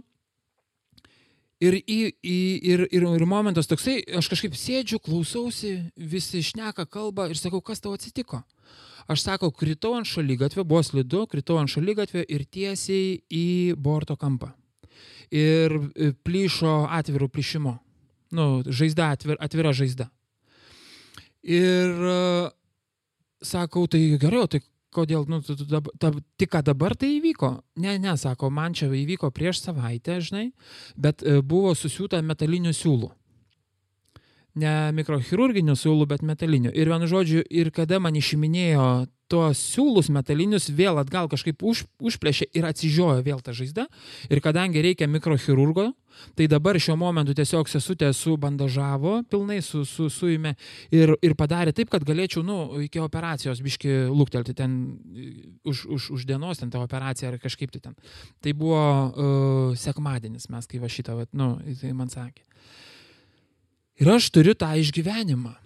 Ir, 1.62 1.76
į, 1.76 1.98
į, 2.24 2.38
ir, 2.72 2.86
ir, 2.90 3.04
ir 3.20 3.26
momentas 3.28 3.68
toksai, 3.70 4.00
aš 4.18 4.32
kažkaip 4.32 4.56
sėdžiu, 4.58 4.98
klausausi, 4.98 5.76
visi 5.96 6.40
šneka 6.42 6.88
kalbą 6.90 7.28
ir 7.30 7.38
sakau, 7.38 7.60
kas 7.62 7.84
tau 7.84 7.92
atsitiko. 7.94 8.42
Aš 9.12 9.22
sakau, 9.28 9.52
kritau 9.54 9.94
ant 9.98 10.08
šalygatvio, 10.08 10.64
buvo 10.66 10.82
slidu, 10.86 11.26
kritau 11.30 11.60
ant 11.60 11.70
šalygatvio 11.70 12.24
ir 12.24 12.48
tiesiai 12.48 13.20
į 13.28 13.46
borto 13.76 14.16
kampą. 14.16 14.54
Ir 15.30 15.78
e, 15.78 16.12
plyšo 16.24 16.82
atvirų 16.88 17.28
plyšimo 17.32 17.78
nu, 18.34 18.62
žaizda, 18.66 19.12
atvir, 19.16 19.38
atvira 19.42 19.72
žaizda. 19.76 20.08
Ir 21.42 22.04
uh, 22.06 22.50
sakau, 23.42 23.86
tai 23.90 24.02
gerai, 24.20 24.44
tai 24.50 24.62
kodėl, 24.92 25.24
nu, 25.30 25.40
tu, 25.42 25.56
tu, 25.58 25.66
dab, 25.68 25.88
tab, 26.00 26.18
tik 26.38 26.52
ką 26.52 26.62
dabar 26.66 26.94
tai 26.98 27.16
įvyko? 27.16 27.54
Ne, 27.82 27.96
ne, 28.02 28.14
sako, 28.20 28.52
man 28.52 28.76
čia 28.76 28.90
įvyko 28.92 29.32
prieš 29.34 29.64
savaitę, 29.64 30.20
žinai, 30.22 30.50
bet 30.96 31.24
uh, 31.24 31.40
buvo 31.42 31.74
susiūta 31.78 32.22
metalinių 32.22 32.74
siūlų. 32.76 33.10
Ne 34.62 34.92
mikrochirurginių 34.92 35.74
siūlų, 35.80 36.06
bet 36.10 36.24
metalinių. 36.28 36.74
Ir 36.76 36.90
vienu 36.92 37.08
žodžiu, 37.08 37.40
ir 37.48 37.72
kada 37.72 37.96
man 38.04 38.18
išiminėjo 38.20 38.88
tuos 39.32 39.60
siūlus 39.72 40.10
metalinius 40.12 40.68
vėl 40.76 41.00
atgal 41.00 41.30
kažkaip 41.32 41.62
už, 41.64 41.86
užplėšė 42.02 42.50
ir 42.52 42.68
atsižiojo 42.68 43.22
vėl 43.24 43.40
ta 43.44 43.54
žaizda. 43.56 43.86
Ir 44.28 44.42
kadangi 44.44 44.82
reikia 44.84 45.08
mikrochirurgo, 45.08 45.88
tai 46.36 46.48
dabar 46.52 46.76
šiuo 46.80 46.98
momentu 47.00 47.34
tiesiog 47.36 47.70
sesutė 47.72 48.10
subandažavo, 48.16 49.22
pilnai 49.32 49.60
su, 49.64 49.86
su, 49.88 50.10
suėmė 50.12 50.52
ir, 50.92 51.14
ir 51.24 51.36
padarė 51.38 51.72
taip, 51.76 51.88
kad 51.92 52.04
galėčiau, 52.06 52.44
nu, 52.44 52.58
iki 52.84 53.00
operacijos 53.00 53.62
biški 53.64 53.94
lūktelti 54.12 54.56
ten 54.58 54.76
už, 55.64 55.86
už, 55.96 56.10
už 56.18 56.28
dienos, 56.28 56.60
ten 56.60 56.72
tą 56.72 56.84
operaciją 56.84 57.32
ar 57.32 57.40
kažkaip 57.42 57.72
tai 57.72 57.82
ten. 57.88 57.98
Tai 58.44 58.56
buvo 58.58 58.84
uh, 58.84 59.74
sekmadienis, 59.78 60.50
mes 60.52 60.68
kai 60.68 60.82
va 60.82 60.92
šitą, 60.92 61.16
va, 61.22 61.28
nu, 61.32 61.54
tai 61.80 61.96
man 61.96 62.12
sakė. 62.12 62.44
Ir 64.02 64.08
aš 64.12 64.30
turiu 64.34 64.54
tą 64.58 64.72
išgyvenimą. 64.80 65.56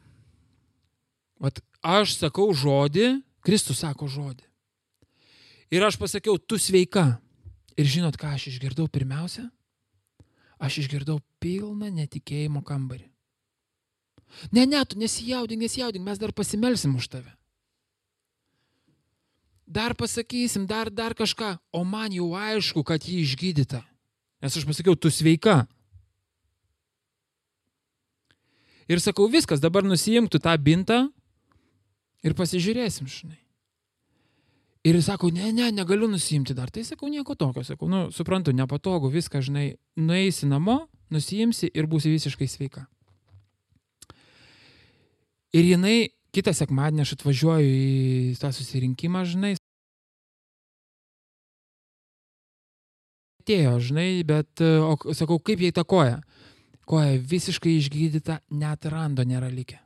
Vat 1.42 1.60
aš 1.84 2.16
sakau 2.16 2.50
žodį, 2.56 3.25
Kristus 3.46 3.84
sako 3.84 4.08
žodį. 4.10 4.42
Ir 5.70 5.84
aš 5.86 5.98
pasakiau, 5.98 6.38
tu 6.38 6.58
sveika. 6.58 7.16
Ir 7.78 7.86
žinot, 7.86 8.16
ką 8.18 8.32
aš 8.34 8.48
išgirdau 8.50 8.88
pirmiausia? 8.90 9.46
Aš 10.58 10.80
išgirdau 10.82 11.20
pilną 11.42 11.90
netikėjimo 11.92 12.62
kambarį. 12.66 13.06
Ne, 14.50 14.64
ne, 14.66 14.80
tu 14.88 14.98
nesijaudink, 14.98 15.62
nesijaudink, 15.62 16.04
mes 16.04 16.18
dar 16.18 16.32
pasimelsim 16.34 16.96
už 16.98 17.08
tave. 17.12 17.32
Dar 19.66 19.94
pasakysim, 19.98 20.66
dar, 20.66 20.90
dar 20.90 21.14
kažką, 21.18 21.56
o 21.74 21.82
man 21.84 22.14
jau 22.14 22.32
aišku, 22.38 22.82
kad 22.86 23.02
ji 23.02 23.20
išgydyta. 23.22 23.82
Nes 24.42 24.54
aš 24.54 24.66
pasakiau, 24.66 24.94
tu 24.94 25.10
sveika. 25.10 25.64
Ir 28.86 29.02
sakau, 29.02 29.26
viskas, 29.26 29.62
dabar 29.62 29.82
nusijimk 29.86 30.30
tu 30.30 30.38
tą 30.38 30.54
bintą 30.58 31.06
ir 32.26 32.34
pasižiūrėsim, 32.38 33.08
žinai. 33.10 33.38
Ir 34.86 34.94
jis 34.94 35.08
sako, 35.08 35.32
ne, 35.34 35.50
ne, 35.54 35.70
negaliu 35.74 36.06
nusimti 36.10 36.54
dar. 36.54 36.70
Tai 36.70 36.84
sakau, 36.86 37.08
nieko 37.10 37.34
tokio, 37.34 37.64
sakau, 37.66 37.88
nu, 37.90 38.06
suprantu, 38.14 38.54
nepatogu, 38.54 39.10
viską, 39.10 39.40
žinai, 39.42 39.72
nueisi 39.98 40.46
namo, 40.46 40.84
nusijimsi 41.10 41.72
ir 41.74 41.88
būsi 41.90 42.12
visiškai 42.12 42.46
sveika. 42.50 42.84
Ir 45.56 45.72
jinai, 45.72 45.96
kitą 46.34 46.54
sekmadienį 46.54 47.02
aš 47.02 47.16
atvažiuoju 47.16 47.72
į 47.72 48.36
tą 48.38 48.52
susirinkimą, 48.54 49.24
žinai, 49.26 49.54
atėjo, 53.42 53.78
žinai, 53.88 54.10
bet, 54.26 54.62
o, 54.62 54.94
sakau, 55.14 55.40
kaip 55.42 55.62
jai 55.62 55.72
ta 55.74 55.86
koja? 55.86 56.20
Koja 56.86 57.18
visiškai 57.18 57.78
išgydyta, 57.80 58.40
net 58.54 58.86
rando 58.90 59.26
nėra 59.26 59.50
likę. 59.50 59.80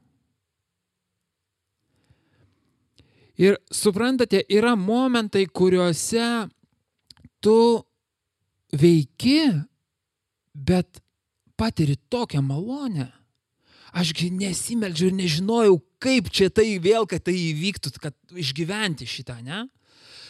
Ir 3.40 3.56
suprantate, 3.72 4.42
yra 4.52 4.74
momentai, 4.76 5.46
kuriuose 5.48 6.48
tu 7.40 7.80
veiki, 8.76 9.48
bet 10.52 11.00
patiri 11.56 11.96
tokią 12.12 12.42
malonę. 12.44 13.08
Ašgi 13.96 14.28
nesimeldžiu 14.30 15.08
ir 15.08 15.16
nežinojau, 15.18 15.78
kaip 15.98 16.28
čia 16.30 16.50
tai 16.52 16.76
vėl, 16.78 17.08
kad 17.10 17.24
tai 17.26 17.34
įvyktų, 17.34 17.94
kad 17.98 18.14
išgyventi 18.36 19.08
šitą, 19.08 19.40
ne? 19.42 19.64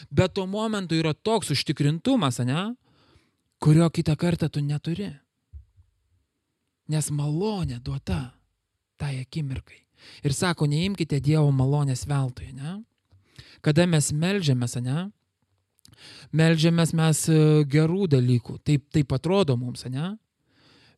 Bet 0.09 0.37
tuo 0.39 0.47
momentu 0.49 0.97
yra 0.97 1.13
toks 1.13 1.51
užtikrintumas, 1.53 2.39
ne? 2.47 2.71
Kurio 3.61 3.91
kitą 3.93 4.15
kartą 4.17 4.49
tu 4.49 4.63
neturi. 4.65 5.11
Nes 6.89 7.11
malonė 7.13 7.83
duota 7.85 8.31
tai 8.97 9.19
akimirkai. 9.21 9.83
Ir 10.25 10.33
sako, 10.33 10.65
neimkite 10.71 11.21
Dievo 11.21 11.51
malonės 11.53 12.07
veltui, 12.09 12.55
ne? 12.57 12.79
Kada 13.65 13.87
mes 13.87 14.11
melžiamės, 14.17 14.79
ne? 14.81 15.11
Melžiamės 16.33 16.95
mes 16.97 17.27
e, 17.29 17.39
gerų 17.69 18.07
dalykų, 18.15 18.59
taip, 18.65 18.87
taip 18.95 19.13
atrodo 19.13 19.57
mums, 19.61 19.85
ne? 19.91 20.15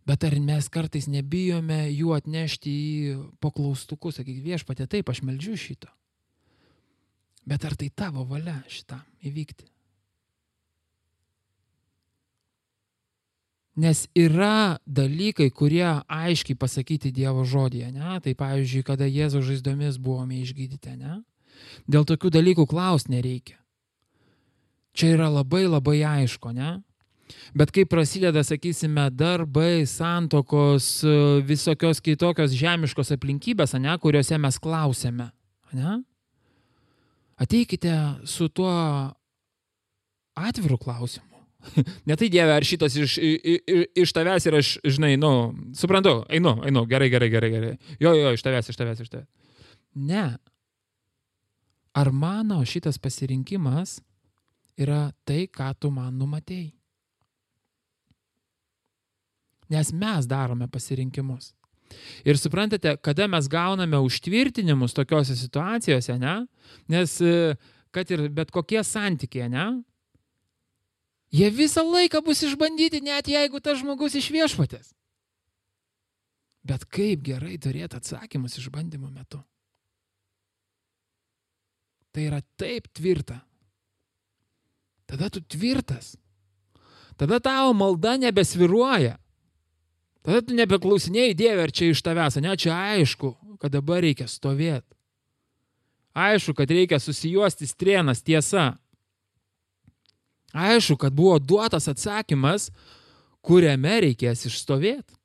Bet 0.06 0.24
ar 0.26 0.34
mes 0.42 0.66
kartais 0.70 1.06
nebijome 1.10 1.84
jų 1.90 2.14
atnešti 2.16 2.70
į 2.70 3.18
paklaustukus, 3.42 4.18
sakyk, 4.18 4.40
viešpatė, 4.42 4.88
taip, 4.90 5.10
aš 5.10 5.22
melžiu 5.26 5.54
šito. 5.58 5.90
Bet 7.46 7.64
ar 7.66 7.74
tai 7.78 7.90
tavo 7.90 8.24
valia 8.26 8.60
šitam 8.70 9.02
įvykti? 9.26 9.66
Nes 13.82 14.04
yra 14.12 14.78
dalykai, 14.84 15.48
kurie 15.48 15.86
aiškiai 16.04 16.58
pasakyti 16.60 17.10
Dievo 17.14 17.46
žodėje, 17.48 17.88
ne? 17.94 18.18
Tai 18.20 18.34
pavyzdžiui, 18.36 18.82
kada 18.84 19.08
Jėzaus 19.08 19.46
žaizdomis 19.48 19.96
buvome 19.96 20.42
išgydyti, 20.42 20.98
ne? 21.00 21.22
Dėl 21.90 22.06
tokių 22.08 22.32
dalykų 22.34 22.66
klaus 22.70 23.08
nereikia. 23.10 23.58
Čia 24.92 25.14
yra 25.16 25.28
labai 25.32 25.64
labai 25.66 26.02
aišku, 26.04 26.52
ne? 26.52 26.80
Bet 27.56 27.72
kai 27.72 27.84
prasideda, 27.88 28.42
sakysime, 28.44 29.06
darbai, 29.16 29.86
santokos, 29.88 31.00
visokios 31.48 32.00
kitokios 32.04 32.52
žemiškos 32.56 33.12
aplinkybės, 33.16 33.72
ne, 33.80 33.94
kuriuose 34.00 34.36
mes 34.40 34.58
klausėme, 34.60 35.30
ne? 35.76 35.98
Ateikite 37.40 37.94
su 38.28 38.50
tuo 38.52 38.72
atviru 40.36 40.78
klausimu. 40.78 41.28
Ne 42.08 42.16
tai 42.18 42.26
Dieve, 42.26 42.50
ar 42.50 42.64
šitas 42.66 42.96
iš, 42.98 43.16
iš, 43.22 43.84
iš 44.02 44.12
tavęs 44.16 44.46
ir 44.48 44.56
aš, 44.58 44.70
žinai, 44.82 45.12
nu, 45.20 45.52
suprantu, 45.78 46.24
einu, 46.32 46.56
einu, 46.66 46.82
gerai, 46.90 47.06
gerai, 47.12 47.28
gerai, 47.30 47.50
gerai. 47.52 47.74
Jo, 48.02 48.16
jo, 48.18 48.32
iš 48.34 48.42
tavęs, 48.42 48.70
iš 48.72 48.78
tavęs, 48.80 49.02
iš 49.04 49.12
tavęs. 49.12 49.28
Ne. 49.94 50.24
Ar 51.92 52.08
mano 52.12 52.62
šitas 52.64 52.96
pasirinkimas 52.98 54.00
yra 54.80 55.10
tai, 55.28 55.44
ką 55.46 55.72
tu 55.78 55.90
man 55.92 56.16
numatėjai? 56.16 56.72
Nes 59.72 59.92
mes 59.92 60.28
darome 60.28 60.68
pasirinkimus. 60.68 61.52
Ir 62.24 62.38
suprantate, 62.40 62.94
kada 63.04 63.28
mes 63.28 63.48
gauname 63.52 64.00
užtvirtinimus 64.00 64.96
tokiuose 64.96 65.36
situacijose, 65.36 66.16
ne? 66.20 66.36
Nes 66.88 67.18
kad 67.92 68.10
ir 68.10 68.26
bet 68.32 68.52
kokie 68.52 68.80
santykiai, 68.84 69.50
ne? 69.52 69.66
Jie 71.32 71.48
visą 71.52 71.84
laiką 71.84 72.20
bus 72.24 72.42
išbandyti, 72.44 73.00
net 73.04 73.28
jeigu 73.28 73.60
tas 73.60 73.80
žmogus 73.80 74.16
iš 74.20 74.28
viešpatės. 74.32 74.92
Bet 76.64 76.84
kaip 76.92 77.24
gerai 77.24 77.56
turėti 77.60 77.96
atsakymus 77.98 78.58
išbandymo 78.60 79.08
metu. 79.10 79.40
Tai 82.12 82.26
yra 82.28 82.40
taip 82.60 82.88
tvirta. 82.92 83.40
Tada 85.08 85.30
tu 85.30 85.40
tvirtas. 85.40 86.16
Tada 87.16 87.40
tavo 87.40 87.72
malda 87.72 88.16
nebesviruoja. 88.20 89.18
Tada 90.22 90.42
tu 90.46 90.54
nebeklausinėjai 90.56 91.34
Dieve, 91.34 91.64
ar 91.66 91.72
čia 91.74 91.90
iš 91.90 92.02
tavęs, 92.06 92.38
ne, 92.44 92.52
čia 92.56 92.76
aišku, 92.94 93.32
kad 93.60 93.72
dabar 93.74 94.04
reikia 94.04 94.28
stovėti. 94.30 94.86
Aišku, 96.14 96.54
kad 96.54 96.70
reikia 96.70 97.00
susijuosti 97.00 97.66
strienas 97.66 98.22
tiesa. 98.22 98.76
Aišku, 100.52 100.98
kad 101.00 101.16
buvo 101.16 101.38
duotas 101.40 101.88
atsakymas, 101.88 102.68
kuriame 103.42 103.96
reikės 104.06 104.44
išstovėti. 104.46 105.16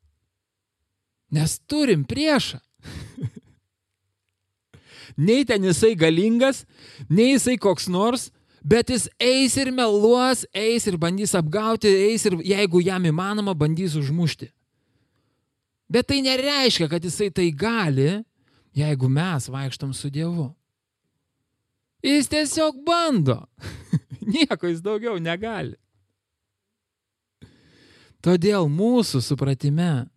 Nes 1.36 1.60
turim 1.68 2.08
priešą. 2.08 2.62
nei 5.18 5.46
ten 5.46 5.66
jisai 5.66 5.96
galingas, 5.98 6.64
nei 7.10 7.34
jisai 7.34 7.58
koks 7.58 7.90
nors, 7.90 8.30
bet 8.62 8.92
jis 8.94 9.08
eis 9.20 9.58
ir 9.58 9.72
meluos, 9.74 10.46
eis 10.54 10.88
ir 10.88 10.98
bandys 11.02 11.34
apgauti, 11.38 11.90
eis 11.90 12.28
ir 12.30 12.38
jeigu 12.46 12.84
jam 12.86 13.04
įmanoma, 13.10 13.56
bandys 13.58 13.98
užmušti. 13.98 14.52
Bet 15.88 16.10
tai 16.12 16.22
nereiškia, 16.22 16.90
kad 16.92 17.04
jisai 17.04 17.32
tai 17.32 17.48
gali, 17.56 18.22
jeigu 18.76 19.10
mes 19.10 19.48
vaikštom 19.50 19.94
su 19.96 20.12
Dievu. 20.12 20.52
Jis 22.04 22.28
tiesiog 22.30 22.84
bando. 22.86 23.42
Nieko 24.34 24.68
jis 24.68 24.84
daugiau 24.84 25.18
negali. 25.20 25.78
Todėl 28.24 28.68
mūsų 28.68 29.22
supratime, 29.24 30.08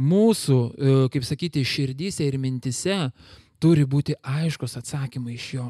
mūsų, 0.00 0.58
e, 0.72 0.96
kaip 1.12 1.26
sakyti, 1.26 1.64
širdyse 1.66 2.24
ir 2.24 2.38
mintise 2.40 3.10
turi 3.60 3.84
būti 3.84 4.16
aiškus 4.22 4.78
atsakymai 4.80 5.36
iš 5.36 5.46
jo. 5.54 5.68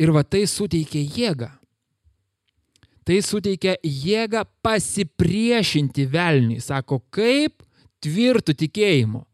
Ir 0.00 0.12
va 0.16 0.24
tai 0.24 0.46
suteikia 0.48 1.02
jėgą. 1.04 1.50
Tai 3.04 3.18
suteikia 3.24 3.74
jėgą 3.84 4.44
pasipriešinti 4.64 6.06
velniui. 6.08 6.60
Sako, 6.64 7.00
kaip 7.12 7.64
tvirtų 8.00 8.56
tikėjimu. 8.64 9.24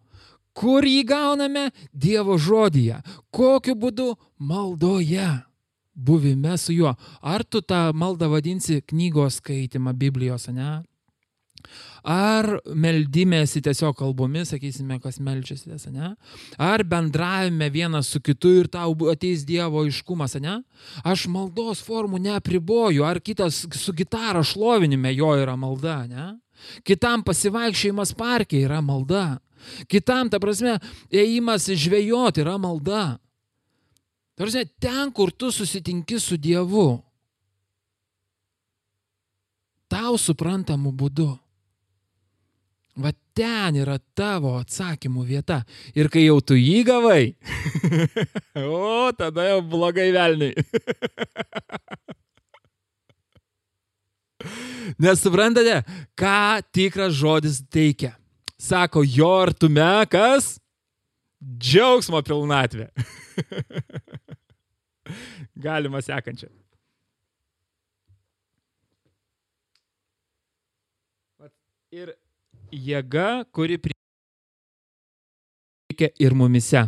Kur 0.56 0.86
jį 0.88 1.02
gauname? 1.06 1.68
Dievo 1.92 2.38
žodyje. 2.40 3.02
Kokiu 3.30 3.76
būdu? 3.76 4.14
Maldoje 4.38 5.28
buvime 5.96 6.56
su 6.58 6.72
juo. 6.72 6.94
Ar 7.20 7.44
tu 7.44 7.60
tą 7.60 7.90
maldą 7.92 8.28
vadinsi 8.32 8.80
knygos 8.80 9.40
skaitimą 9.40 9.92
Biblijos, 9.96 10.48
ne? 10.48 10.82
Ar 12.06 12.46
meldimėsi 12.70 13.62
tiesiog 13.66 13.96
kalbomis, 13.98 14.52
sakysime, 14.52 15.00
kas 15.02 15.18
melčiasi, 15.18 15.90
ne? 15.90 16.12
Ar 16.62 16.84
bendravime 16.86 17.66
vienas 17.74 18.12
su 18.12 18.20
kitu 18.22 18.52
ir 18.60 18.68
tau 18.70 18.94
ateis 19.10 19.42
Dievo 19.48 19.82
iškumas, 19.88 20.36
ne? 20.42 20.60
Aš 21.02 21.26
maldos 21.32 21.82
formų 21.82 22.20
neapriboju, 22.28 23.02
ar 23.02 23.18
kitas 23.20 23.64
su 23.74 23.94
gitara 23.96 24.44
šlovinime 24.46 25.14
jo 25.16 25.32
yra 25.34 25.56
malda, 25.58 26.04
ne? 26.06 26.28
Kitam 26.86 27.24
pasivaikščiojimas 27.26 28.14
parke 28.16 28.62
yra 28.62 28.80
malda. 28.80 29.40
Kitam, 29.90 30.30
ta 30.30 30.38
prasme, 30.38 30.76
ėjimas 31.10 31.66
žvejoti 31.74 32.44
yra 32.44 32.54
malda. 32.60 33.16
Tarsi 34.36 34.66
ten, 34.78 35.10
kur 35.16 35.32
tu 35.32 35.50
susitinki 35.50 36.20
su 36.20 36.36
Dievu, 36.36 37.00
tau 39.88 40.18
suprantamu 40.20 40.92
būdu. 40.92 41.30
Ten 43.36 43.76
yra 43.76 43.98
tavo 44.16 44.54
atsakymų 44.56 45.24
vieta. 45.28 45.58
Ir 45.92 46.08
kai 46.12 46.22
jau 46.24 46.40
tu 46.40 46.56
jį 46.56 46.84
gavai, 46.88 47.36
o 48.64 49.12
tada 49.12 49.44
jau 49.50 49.60
blogai 49.60 50.08
velniai. 50.14 50.54
Nes 55.02 55.20
suprantate, 55.20 55.82
ką 56.16 56.62
tikras 56.72 57.12
žodis 57.18 57.60
teikia. 57.72 58.14
Sako, 58.56 59.02
jo 59.04 59.28
artume 59.42 60.06
kas? 60.08 60.56
Džiaugsmo 61.44 62.22
pilnatvė. 62.24 62.88
Galima 65.66 66.00
sekančią. 66.02 66.48
Ir 71.96 72.16
jėga, 72.72 73.44
kuri 73.52 73.78
reikia 75.86 76.10
ir 76.18 76.34
mumise. 76.34 76.86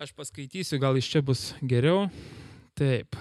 Aš 0.00 0.14
paskaitysiu, 0.16 0.78
gal 0.80 0.96
iš 0.96 1.10
čia 1.12 1.20
bus 1.20 1.52
geriau. 1.60 2.08
Taip. 2.72 3.16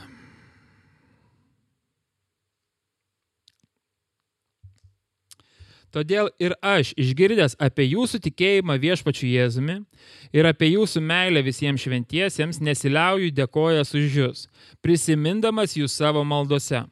Todėl 5.90 6.30
ir 6.38 6.54
aš, 6.62 6.92
išgirdęs 7.02 7.56
apie 7.58 7.88
jūsų 7.90 8.20
tikėjimą 8.28 8.76
viešpačiu 8.78 9.26
Jėzumi 9.26 9.80
ir 10.38 10.46
apie 10.46 10.70
jūsų 10.70 11.02
meilę 11.02 11.42
visiems 11.42 11.82
šventiesiems, 11.82 12.62
nesiliauju 12.62 13.34
dėkojas 13.34 13.96
už 13.98 14.18
jūs, 14.22 14.44
prisimindamas 14.86 15.74
jūs 15.80 15.96
savo 15.98 16.22
maldose, 16.22 16.84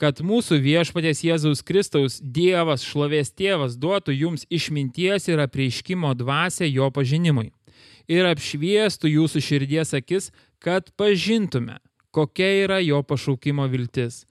kad 0.00 0.20
mūsų 0.20 0.60
viešpatės 0.60 1.22
Jėzaus 1.24 1.64
Kristaus 1.66 2.20
Dievas, 2.20 2.84
šlovės 2.84 3.32
tėvas 3.32 3.78
duotų 3.80 4.14
jums 4.16 4.44
išminties 4.52 5.28
ir 5.32 5.42
apreiškimo 5.44 6.14
dvasę 6.18 6.68
jo 6.68 6.90
pažinimui 6.92 7.50
ir 8.10 8.26
apšviestų 8.30 9.10
jūsų 9.10 9.42
širdies 9.42 9.92
akis, 9.98 10.30
kad 10.62 10.90
pažintume, 10.98 11.78
kokia 12.14 12.48
yra 12.64 12.78
jo 12.82 13.02
pašaukimo 13.06 13.66
viltis, 13.70 14.24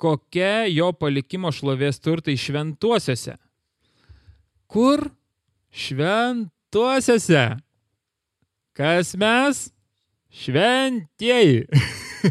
kokia 0.00 0.66
jo 0.70 0.90
palikimo 0.96 1.52
šlovės 1.52 2.00
turtai 2.00 2.36
šventuosiuose. 2.40 3.36
Kur? 4.70 5.10
Šventuosiuose. 5.70 7.44
Kas 8.76 9.12
mes? 9.18 9.68
Šventieji. 10.30 11.66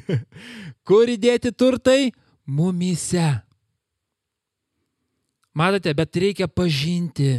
Kur 0.88 1.12
įdėti 1.12 1.52
turtai? 1.52 2.12
Mumise. 2.50 3.28
Matote, 5.54 5.94
bet 5.94 6.18
reikia 6.18 6.48
pažinti. 6.50 7.38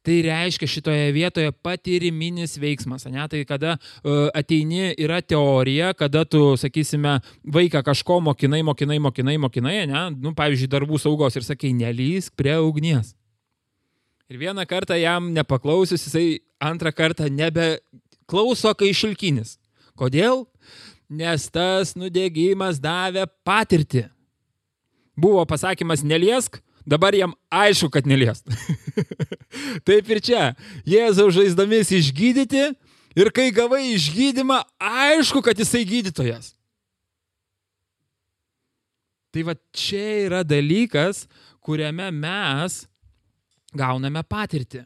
Tai 0.00 0.14
reiškia 0.24 0.68
šitoje 0.70 1.10
vietoje 1.12 1.52
patyriminis 1.52 2.56
veiksmas. 2.56 3.04
Ne? 3.12 3.20
Tai 3.28 3.40
kada 3.44 3.74
uh, 3.76 4.30
ateini, 4.32 4.94
yra 4.96 5.20
teorija, 5.20 5.92
kada 5.92 6.22
tu, 6.24 6.40
sakysime, 6.56 7.18
vaiką 7.44 7.82
kažko 7.84 8.16
mokinai, 8.24 8.62
mokinai, 8.64 8.96
mokinai, 9.02 9.36
mokinai, 9.42 9.74
ne? 9.90 10.04
nu, 10.16 10.32
pavyzdžiui, 10.36 10.70
darbų 10.72 11.00
saugos 11.02 11.36
ir 11.36 11.44
sakai, 11.44 11.74
nelysk 11.76 12.32
prie 12.40 12.56
ugnies. 12.64 13.12
Ir 14.30 14.40
vieną 14.40 14.64
kartą 14.70 14.96
jam 14.96 15.28
nepaklausius, 15.36 16.06
jisai 16.06 16.38
antrą 16.62 16.94
kartą 16.96 17.28
nebeklauso, 17.28 18.72
kai 18.78 18.94
šilkinis. 18.96 19.58
Kodėl? 19.98 20.46
Nes 21.10 21.44
tas 21.52 21.92
nudėgymas 21.98 22.80
davė 22.80 23.26
patirtį. 23.44 24.06
Buvo 25.18 25.44
pasakymas 25.48 26.04
neliesk, 26.06 26.60
Dabar 26.86 27.14
jam 27.14 27.34
aišku, 27.52 27.90
kad 27.92 28.06
neliest. 28.08 28.48
Taip 29.86 30.08
ir 30.10 30.20
čia. 30.24 30.44
Jėzaus 30.88 31.36
žaizdomis 31.36 31.92
išgydyti 31.92 32.70
ir 33.20 33.30
kai 33.36 33.50
gavai 33.54 33.92
išgydymą, 33.92 34.62
aišku, 34.80 35.42
kad 35.44 35.58
jisai 35.60 35.84
gydytojas. 35.88 36.54
Tai 39.30 39.44
va 39.46 39.54
čia 39.76 40.06
yra 40.26 40.42
dalykas, 40.42 41.26
kuriame 41.62 42.08
mes 42.10 42.82
gauname 43.76 44.24
patirtį. 44.26 44.82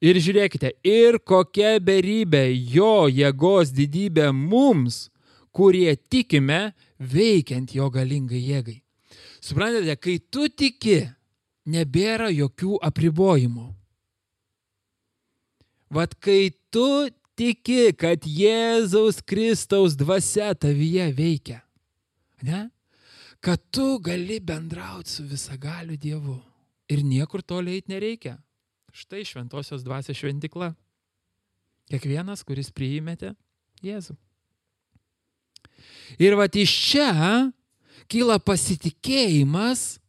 Ir 0.00 0.16
žiūrėkite, 0.16 0.72
ir 0.82 1.20
kokia 1.28 1.76
beribė 1.84 2.46
jo 2.72 3.04
jėgos 3.12 3.70
didybė 3.76 4.30
mums, 4.32 5.10
kurie 5.52 5.92
tikime 6.08 6.70
veikiant 6.98 7.76
jo 7.76 7.90
galingai 7.92 8.40
jėgai. 8.40 8.80
Suprantate, 9.40 9.96
kai 9.96 10.18
tu 10.20 10.48
tiki, 10.52 11.08
nebėra 11.70 12.28
jokių 12.32 12.76
apribojimų. 12.84 13.68
Vat 15.90 16.14
kai 16.22 16.52
tu 16.70 17.08
tiki, 17.38 17.90
kad 17.98 18.26
Jėzaus 18.28 19.22
Kristaus 19.26 19.96
dvasia 19.98 20.52
tavyje 20.54 21.08
veikia, 21.16 21.62
ne? 22.46 22.68
kad 23.40 23.62
tu 23.72 23.96
gali 24.04 24.36
bendrauti 24.44 25.08
su 25.08 25.24
visagaliu 25.24 25.96
Dievu 25.96 26.36
ir 26.92 27.00
niekur 27.00 27.40
toliai 27.42 27.80
eiti 27.80 27.94
nereikia. 27.94 28.36
Štai 28.92 29.22
šventosios 29.24 29.84
dvasios 29.86 30.18
šventikla. 30.18 30.74
Kiekvienas, 31.90 32.42
kuris 32.46 32.68
priimėte 32.74 33.32
Jėzų. 33.82 34.14
Ir 36.20 36.36
va 36.36 36.46
iš 36.50 36.74
čia 36.90 37.10
kyla 38.10 38.40
pasitikėjimas 38.42 40.00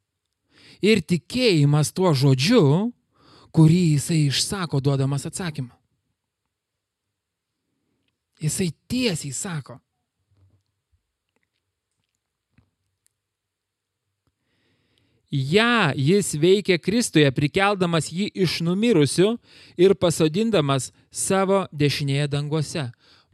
ir 0.81 1.03
tikėjimas 1.05 1.93
tuo 1.93 2.13
žodžiu, 2.17 2.89
kurį 3.53 3.83
jisai 3.95 4.25
išsako 4.29 4.81
duodamas 4.81 5.27
atsakymą. 5.29 5.75
Jisai 8.41 8.71
tiesiai 8.89 9.33
sako. 9.37 9.77
Ja 15.31 15.93
jis 15.95 16.33
veikia 16.35 16.75
Kristuje, 16.81 17.29
prikeldamas 17.31 18.09
jį 18.11 18.25
iš 18.43 18.57
numirusių 18.65 19.29
ir 19.79 19.95
pasodindamas 19.95 20.89
savo 21.07 21.67
dešinėje 21.71 22.27
danguose. 22.33 22.89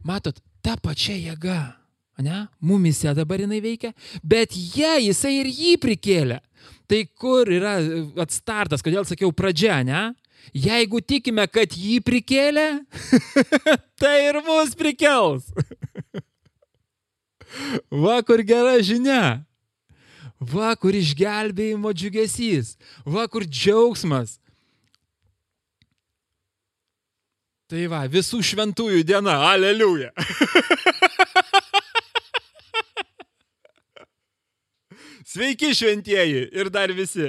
Matot, 0.06 0.38
ta 0.62 0.76
pačia 0.78 1.16
jėga 1.18 1.77
ne? 2.22 2.46
Mumise 2.60 3.14
dabar 3.14 3.40
jinai 3.40 3.60
veikia, 3.62 3.92
bet 4.22 4.54
ją 4.54 4.98
jisai 5.02 5.40
ir 5.40 5.50
jį 5.50 5.74
prikėlė. 5.82 6.40
Tai 6.88 7.02
kur 7.20 7.50
yra 7.52 7.76
atstartas, 8.24 8.82
kodėl 8.84 9.04
sakiau 9.08 9.32
pradžia, 9.34 9.82
ne? 9.84 10.12
Jeigu 10.56 11.02
tikime, 11.04 11.44
kad 11.50 11.74
jį 11.76 11.98
prikėlė, 12.04 12.68
tai 14.00 14.16
ir 14.30 14.40
mus 14.46 14.74
prikels. 14.78 15.50
Va 18.04 18.22
kur 18.24 18.40
gera 18.44 18.76
žinia. 18.84 19.44
Va 20.38 20.74
kur 20.78 20.94
išgelbėjimo 20.94 21.92
džiugesys. 21.92 22.76
Va 23.04 23.26
kur 23.28 23.44
džiaugsmas. 23.44 24.38
Tai 27.68 27.84
va, 27.92 28.06
visų 28.08 28.40
šventųjų 28.48 29.02
diena. 29.04 29.34
Aleliuja. 29.50 30.14
Sveiki 35.28 35.74
šventieji 35.76 36.46
ir 36.56 36.70
dar 36.72 36.88
visi. 36.96 37.26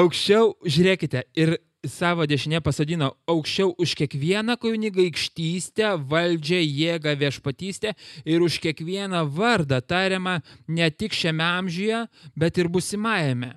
Aukščiau, 0.00 0.48
žiūrėkite, 0.66 1.20
ir 1.38 1.52
savo 1.86 2.26
dešinė 2.26 2.58
pasodino 2.66 3.12
aukščiau 3.30 3.76
už 3.78 3.92
kiekvieną 4.00 4.56
kunigaikštystę, 4.58 5.92
valdžią, 6.10 6.58
jėgą, 6.58 7.14
viešpatystę 7.20 7.92
ir 8.26 8.42
už 8.42 8.56
kiekvieną 8.64 9.22
vardą 9.36 9.78
tariamą 9.78 10.40
ne 10.66 10.90
tik 10.90 11.14
šiame 11.14 11.46
amžiuje, 11.46 12.02
bet 12.34 12.58
ir 12.58 12.66
busimajame. 12.66 13.52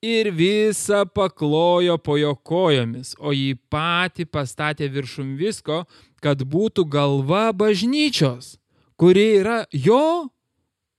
Ir 0.00 0.32
visą 0.32 1.04
paklojo 1.04 1.98
po 2.00 2.16
jo 2.16 2.32
kojomis, 2.40 3.12
o 3.20 3.36
jį 3.36 3.60
patį 3.68 4.24
pastatė 4.24 4.88
viršum 4.88 5.36
visko, 5.36 5.84
kad 6.24 6.40
būtų 6.48 6.88
galva 6.88 7.52
bažnyčios 7.52 8.56
kuri 8.96 9.40
yra 9.40 9.64
jo 9.72 10.28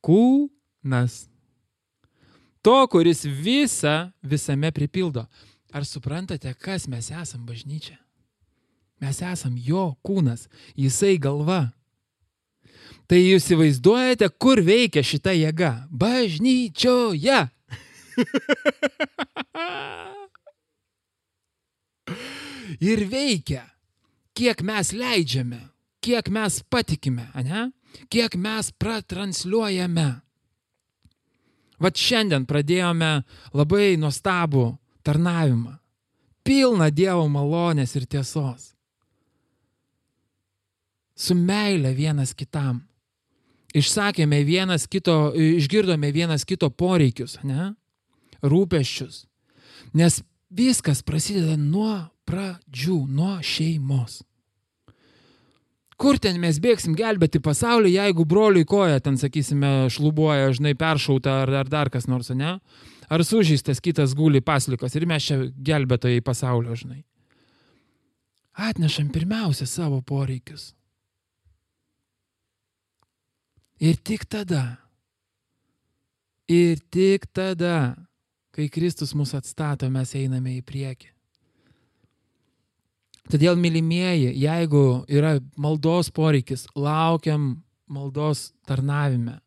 kūnas. 0.03 1.27
To, 2.63 2.88
kuris 2.88 3.25
visą 3.25 4.12
visame 4.23 4.71
pripildo. 4.71 5.27
Ar 5.73 5.86
suprantate, 5.86 6.53
kas 6.53 6.88
mes 6.88 7.12
esam 7.12 7.45
bažnyčia? 7.47 7.97
Mes 9.01 9.21
esam 9.25 9.58
jo 9.58 9.95
kūnas, 10.06 10.47
jisai 10.79 11.17
galva. 11.19 11.73
Tai 13.10 13.19
jūs 13.19 13.43
įsivaizduojate, 13.43 14.29
kur 14.39 14.62
veikia 14.63 15.03
šita 15.03 15.34
jėga? 15.36 15.88
Bažnyčioje. 15.91 17.49
Ir 22.84 23.06
veikia, 23.10 23.63
kiek 24.38 24.62
mes 24.65 24.91
leidžiame, 24.95 25.62
kiek 26.03 26.29
mes 26.34 26.62
patikime, 26.71 27.25
ne? 27.45 27.69
Kiek 28.10 28.36
mes 28.36 28.71
pratransliuojame. 28.77 30.10
Vat 31.84 31.99
šiandien 31.99 32.45
pradėjome 32.47 33.23
labai 33.53 33.95
nuostabų 33.99 34.67
tarnavimą, 35.03 35.75
pilną 36.47 36.89
Dievo 36.93 37.25
malonės 37.27 37.95
ir 37.99 38.08
tiesos. 38.08 38.71
Su 41.15 41.36
meile 41.36 41.93
vienas 41.93 42.34
kitam. 42.34 42.82
Išsakėme 43.73 44.43
vienas 44.45 44.86
kito, 44.88 45.34
išgirdome 45.34 46.12
vienas 46.13 46.45
kito 46.45 46.69
poreikius, 46.69 47.39
ne? 47.43 47.73
Rūpeščius. 48.43 49.23
Nes 49.97 50.21
viskas 50.53 51.01
prasideda 51.06 51.58
nuo 51.58 51.95
pradžių, 52.29 52.99
nuo 53.10 53.38
šeimos. 53.41 54.21
Kur 56.03 56.17
ten 56.19 56.35
mes 56.41 56.57
bėgsim 56.59 56.97
gelbėti 56.99 57.39
pasaulį, 57.39 57.93
jeigu 57.95 58.25
broliui 58.27 58.67
koja 58.67 58.99
ten, 58.99 59.15
sakysime, 59.15 59.87
šlubuoja, 59.93 60.49
žinai, 60.57 60.73
peršauta 60.75 61.37
ar, 61.45 61.51
ar 61.61 61.69
dar 61.71 61.91
kas 61.93 62.09
nors, 62.11 62.27
ne? 62.35 62.57
Ar 63.07 63.23
sužįstas 63.23 63.79
kitas 63.83 64.15
guli 64.17 64.41
paslikas 64.43 64.97
ir 64.99 65.07
mes 65.07 65.23
čia 65.23 65.37
gelbėtojai 65.63 66.19
pasaulio, 66.25 66.75
žinai. 66.75 67.05
Atnešam 68.67 69.07
pirmiausia 69.15 69.65
savo 69.69 70.01
poreikius. 70.03 70.73
Ir 73.79 73.95
tik 74.03 74.27
tada, 74.27 74.77
ir 76.51 76.83
tik 76.91 77.29
tada, 77.31 77.95
kai 78.51 78.67
Kristus 78.67 79.15
mus 79.15 79.33
atstato, 79.39 79.87
mes 79.87 80.13
einame 80.19 80.59
į 80.59 80.61
priekį. 80.67 81.12
Todėl, 83.31 83.55
mylimieji, 83.55 84.33
jeigu 84.36 85.03
yra 85.07 85.38
maldos 85.55 86.09
poreikis, 86.12 86.65
laukiam 86.75 87.63
maldos 87.88 88.49
tarnavime, 88.67 89.38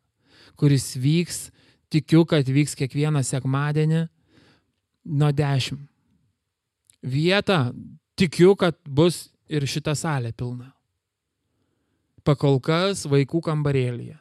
kuris 0.56 0.94
vyks, 0.96 1.50
tikiu, 1.92 2.24
kad 2.28 2.48
vyks 2.48 2.76
kiekvieną 2.78 3.20
sekmadienį 3.26 4.06
nuo 5.06 5.30
10 5.36 5.84
vietą, 7.06 7.58
tikiu, 8.16 8.56
kad 8.58 8.78
bus 8.88 9.26
ir 9.48 9.66
šita 9.68 9.94
salė 9.94 10.32
pilna. 10.32 10.72
Pakol 12.26 12.58
kas 12.58 13.04
vaikų 13.06 13.42
kambarėlėje. 13.44 14.16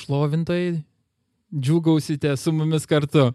Šlovintojai, 0.00 0.78
džiugausite 1.50 2.36
su 2.38 2.54
mumis 2.54 2.86
kartu. 2.88 3.32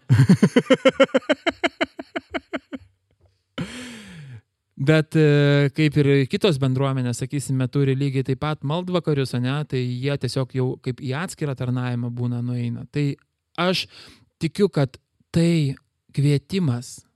Bet 4.76 5.16
e, 5.16 5.70
kaip 5.72 5.94
ir 6.02 6.08
kitos 6.28 6.58
bendruomenės, 6.60 7.22
sakysime, 7.22 7.64
turi 7.72 7.94
lygiai 7.96 8.26
taip 8.28 8.42
pat 8.42 8.64
maldvakarius, 8.66 9.32
ne, 9.40 9.56
tai 9.64 9.80
jie 9.80 10.12
tiesiog 10.20 10.52
jau 10.52 10.66
kaip 10.84 11.00
į 11.00 11.14
atskirą 11.16 11.54
tarnavimą 11.56 12.10
būna 12.12 12.42
nueina. 12.44 12.84
Tai 12.92 13.06
aš 13.56 13.86
tikiu, 14.42 14.68
kad 14.68 14.98
tai 15.32 15.76
kvietimas 16.12 17.06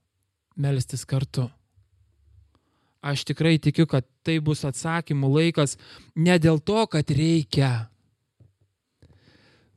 melstis 0.57 1.05
kartu. 1.05 1.45
Aš 3.01 3.25
tikrai 3.29 3.59
tikiu, 3.61 3.85
kad 3.89 4.05
tai 4.25 4.39
bus 4.41 4.65
atsakymų 4.65 5.29
laikas 5.29 5.77
ne 6.15 6.37
dėl 6.41 6.59
to, 6.65 6.81
kad 6.89 7.09
reikia, 7.13 7.71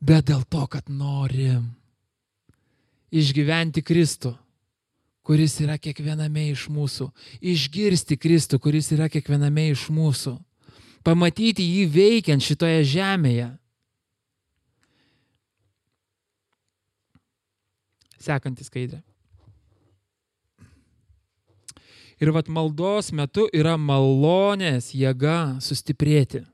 bet 0.01 0.29
dėl 0.29 0.45
to, 0.49 0.65
kad 0.73 0.89
norim 0.89 1.71
išgyventi 3.15 3.85
Kristų, 3.85 4.35
kuris 5.25 5.57
yra 5.65 5.79
kiekviename 5.81 6.51
iš 6.53 6.69
mūsų, 6.73 7.09
išgirsti 7.41 8.19
Kristų, 8.21 8.61
kuris 8.61 8.91
yra 8.93 9.09
kiekviename 9.09 9.71
iš 9.73 9.89
mūsų, 9.93 10.37
pamatyti 11.05 11.65
jį 11.65 11.89
veikiant 11.95 12.45
šitoje 12.45 12.85
žemėje. 12.93 13.49
Sekantis 18.21 18.71
skaidrė. 18.71 19.03
Ir 22.23 22.31
vat 22.33 22.47
maldos 22.49 23.11
metu 23.13 23.49
yra 23.53 23.75
malonės 23.77 24.93
jėga 24.95 25.59
sustiprėti. 25.65 26.45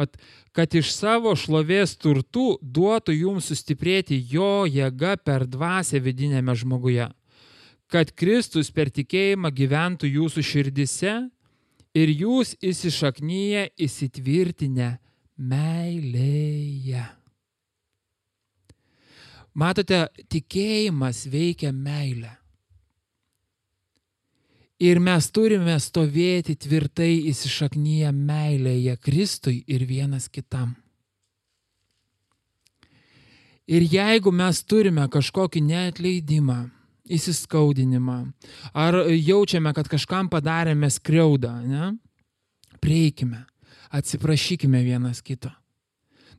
Vat, 0.00 0.16
kad 0.56 0.72
iš 0.72 0.94
savo 0.96 1.34
šlovės 1.36 1.92
turtų 2.00 2.54
duotų 2.62 3.12
jums 3.18 3.50
sustiprėti 3.50 4.16
jo 4.32 4.64
jėga 4.64 5.18
per 5.20 5.44
dvasę 5.44 6.00
vidinėme 6.00 6.54
žmoguje. 6.56 7.10
Kad 7.90 8.14
Kristus 8.16 8.70
per 8.72 8.88
tikėjimą 8.94 9.50
gyventų 9.52 10.08
jūsų 10.08 10.46
širdise 10.46 11.14
ir 11.92 12.12
jūs 12.22 12.54
įsišaknyje 12.64 13.68
įsitvirtinę 13.76 14.90
meilėje. 15.36 17.06
Matote, 19.52 20.04
tikėjimas 20.30 21.26
veikia 21.28 21.74
meilę. 21.74 22.39
Ir 24.80 24.96
mes 24.96 25.26
turime 25.28 25.74
stovėti 25.76 26.54
tvirtai 26.56 27.12
įsišaknyje 27.28 28.12
meilėje 28.16 28.94
Kristui 29.04 29.58
ir 29.68 29.84
vienas 29.84 30.30
kitam. 30.32 30.72
Ir 33.68 33.84
jeigu 33.84 34.32
mes 34.32 34.62
turime 34.64 35.04
kažkokį 35.12 35.60
neatleidimą, 35.62 36.58
įsiskaudinimą, 37.10 38.16
ar 38.72 38.96
jaučiame, 39.12 39.74
kad 39.76 39.90
kažkam 39.90 40.30
padarėme 40.32 40.88
skriaudą, 40.90 41.52
ne? 41.68 41.92
prieikime, 42.80 43.44
atsiprašykime 43.92 44.80
vienas 44.82 45.20
kito. 45.22 45.52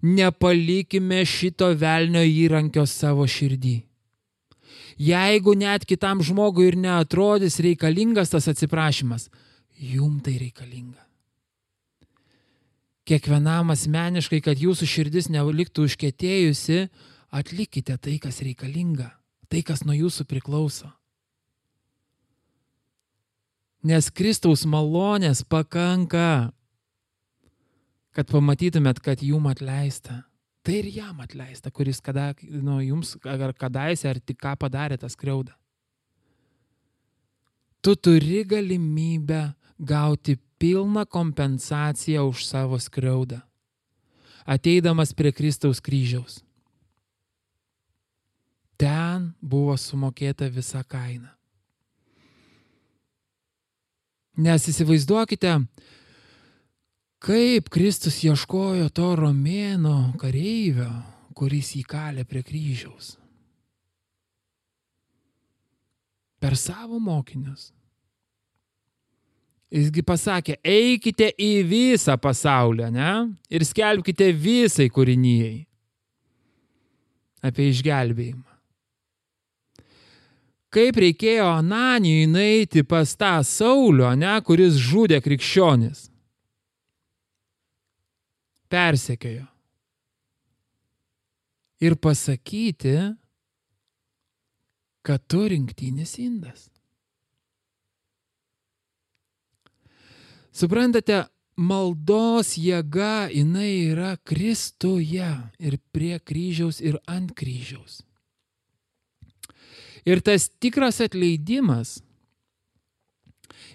Nepalikime 0.01 1.21
šito 1.29 1.69
velnio 1.77 2.25
įrankio 2.25 2.87
savo 2.89 3.27
širdį. 3.29 3.77
Jeigu 5.01 5.55
net 5.57 5.85
kitam 5.89 6.21
žmogui 6.21 6.67
ir 6.69 6.77
neatrodys 6.77 7.57
reikalingas 7.63 8.29
tas 8.29 8.45
atsiprašymas, 8.51 9.29
jum 9.73 10.19
tai 10.21 10.35
reikalinga. 10.37 11.01
Kiekvienam 13.09 13.73
asmeniškai, 13.73 14.43
kad 14.45 14.61
jūsų 14.61 14.85
širdis 14.85 15.31
neliktų 15.33 15.87
užkėtėjusi, 15.89 16.85
atlikite 17.33 17.97
tai, 17.97 18.19
kas 18.21 18.43
reikalinga, 18.45 19.09
tai, 19.49 19.63
kas 19.65 19.81
nuo 19.87 19.97
jūsų 19.97 20.27
priklauso. 20.29 20.91
Nes 23.81 24.11
Kristaus 24.13 24.67
malonės 24.69 25.41
pakanka, 25.41 26.51
kad 28.13 28.29
pamatytumėt, 28.29 29.01
kad 29.01 29.23
jum 29.25 29.49
atleista 29.49 30.21
tai 30.61 30.77
ir 30.81 30.89
jam 30.93 31.19
atleista, 31.23 31.71
kuris 31.71 32.01
kada, 32.01 32.31
nu, 32.41 32.79
jums 32.85 33.15
ar 33.25 33.53
kadaise 33.57 34.09
ar 34.09 34.19
tik 34.19 34.39
ką 34.41 34.55
padarė 34.61 34.99
tą 35.01 35.09
skriaudą. 35.09 35.55
Tu 37.81 37.95
turi 37.97 38.43
galimybę 38.45 39.53
gauti 39.79 40.37
pilną 40.61 41.05
kompensaciją 41.09 42.27
už 42.29 42.45
savo 42.45 42.77
skriaudą, 42.79 43.41
ateidamas 44.45 45.13
prie 45.17 45.33
Kristaus 45.33 45.81
kryžiaus. 45.81 46.43
Ten 48.77 49.33
buvo 49.41 49.73
sumokėta 49.77 50.49
visa 50.49 50.83
kaina. 50.85 51.33
Nes 54.37 54.65
įsivaizduokite, 54.69 55.51
Kaip 57.21 57.67
Kristus 57.69 58.15
ieškojo 58.25 58.87
to 58.89 59.11
romėno 59.19 60.15
kareivio, 60.17 60.89
kuris 61.37 61.75
įkalė 61.77 62.25
prie 62.25 62.41
kryžiaus? 62.41 63.11
Per 66.41 66.57
savo 66.57 66.97
mokinius. 66.97 67.69
Jisgi 69.69 70.01
pasakė, 70.01 70.57
eikite 70.65 71.29
į 71.37 71.51
visą 71.69 72.17
pasaulį, 72.17 72.89
ne? 72.89 73.13
Ir 73.53 73.69
skelbkite 73.69 74.33
visai 74.33 74.89
kūrinyjei 74.89 75.61
apie 77.45 77.69
išgelbėjimą. 77.69 78.49
Kaip 80.73 80.97
reikėjo 81.03 81.45
Ananijui 81.53 82.25
nueiti 82.31 82.81
pas 82.81 83.13
tą 83.13 83.37
Saulio, 83.45 84.09
ne, 84.17 84.33
kuris 84.45 84.81
žudė 84.81 85.21
krikščionis 85.21 86.10
persekiojo. 88.71 89.47
Ir 91.81 91.97
pasakyti, 91.97 92.95
kad 95.01 95.23
tu 95.27 95.47
rinktinis 95.49 96.17
indas. 96.21 96.69
Suprantate, 100.53 101.23
maldos 101.57 102.55
jėga 102.59 103.31
jinai 103.31 103.71
yra 103.91 104.15
Kristuje 104.27 105.31
ir 105.59 105.77
prie 105.95 106.19
kryžiaus 106.19 106.81
ir 106.83 106.99
ant 107.09 107.33
kryžiaus. 107.37 108.01
Ir 110.05 110.21
tas 110.25 110.49
tikras 110.61 110.99
atleidimas 111.03 111.99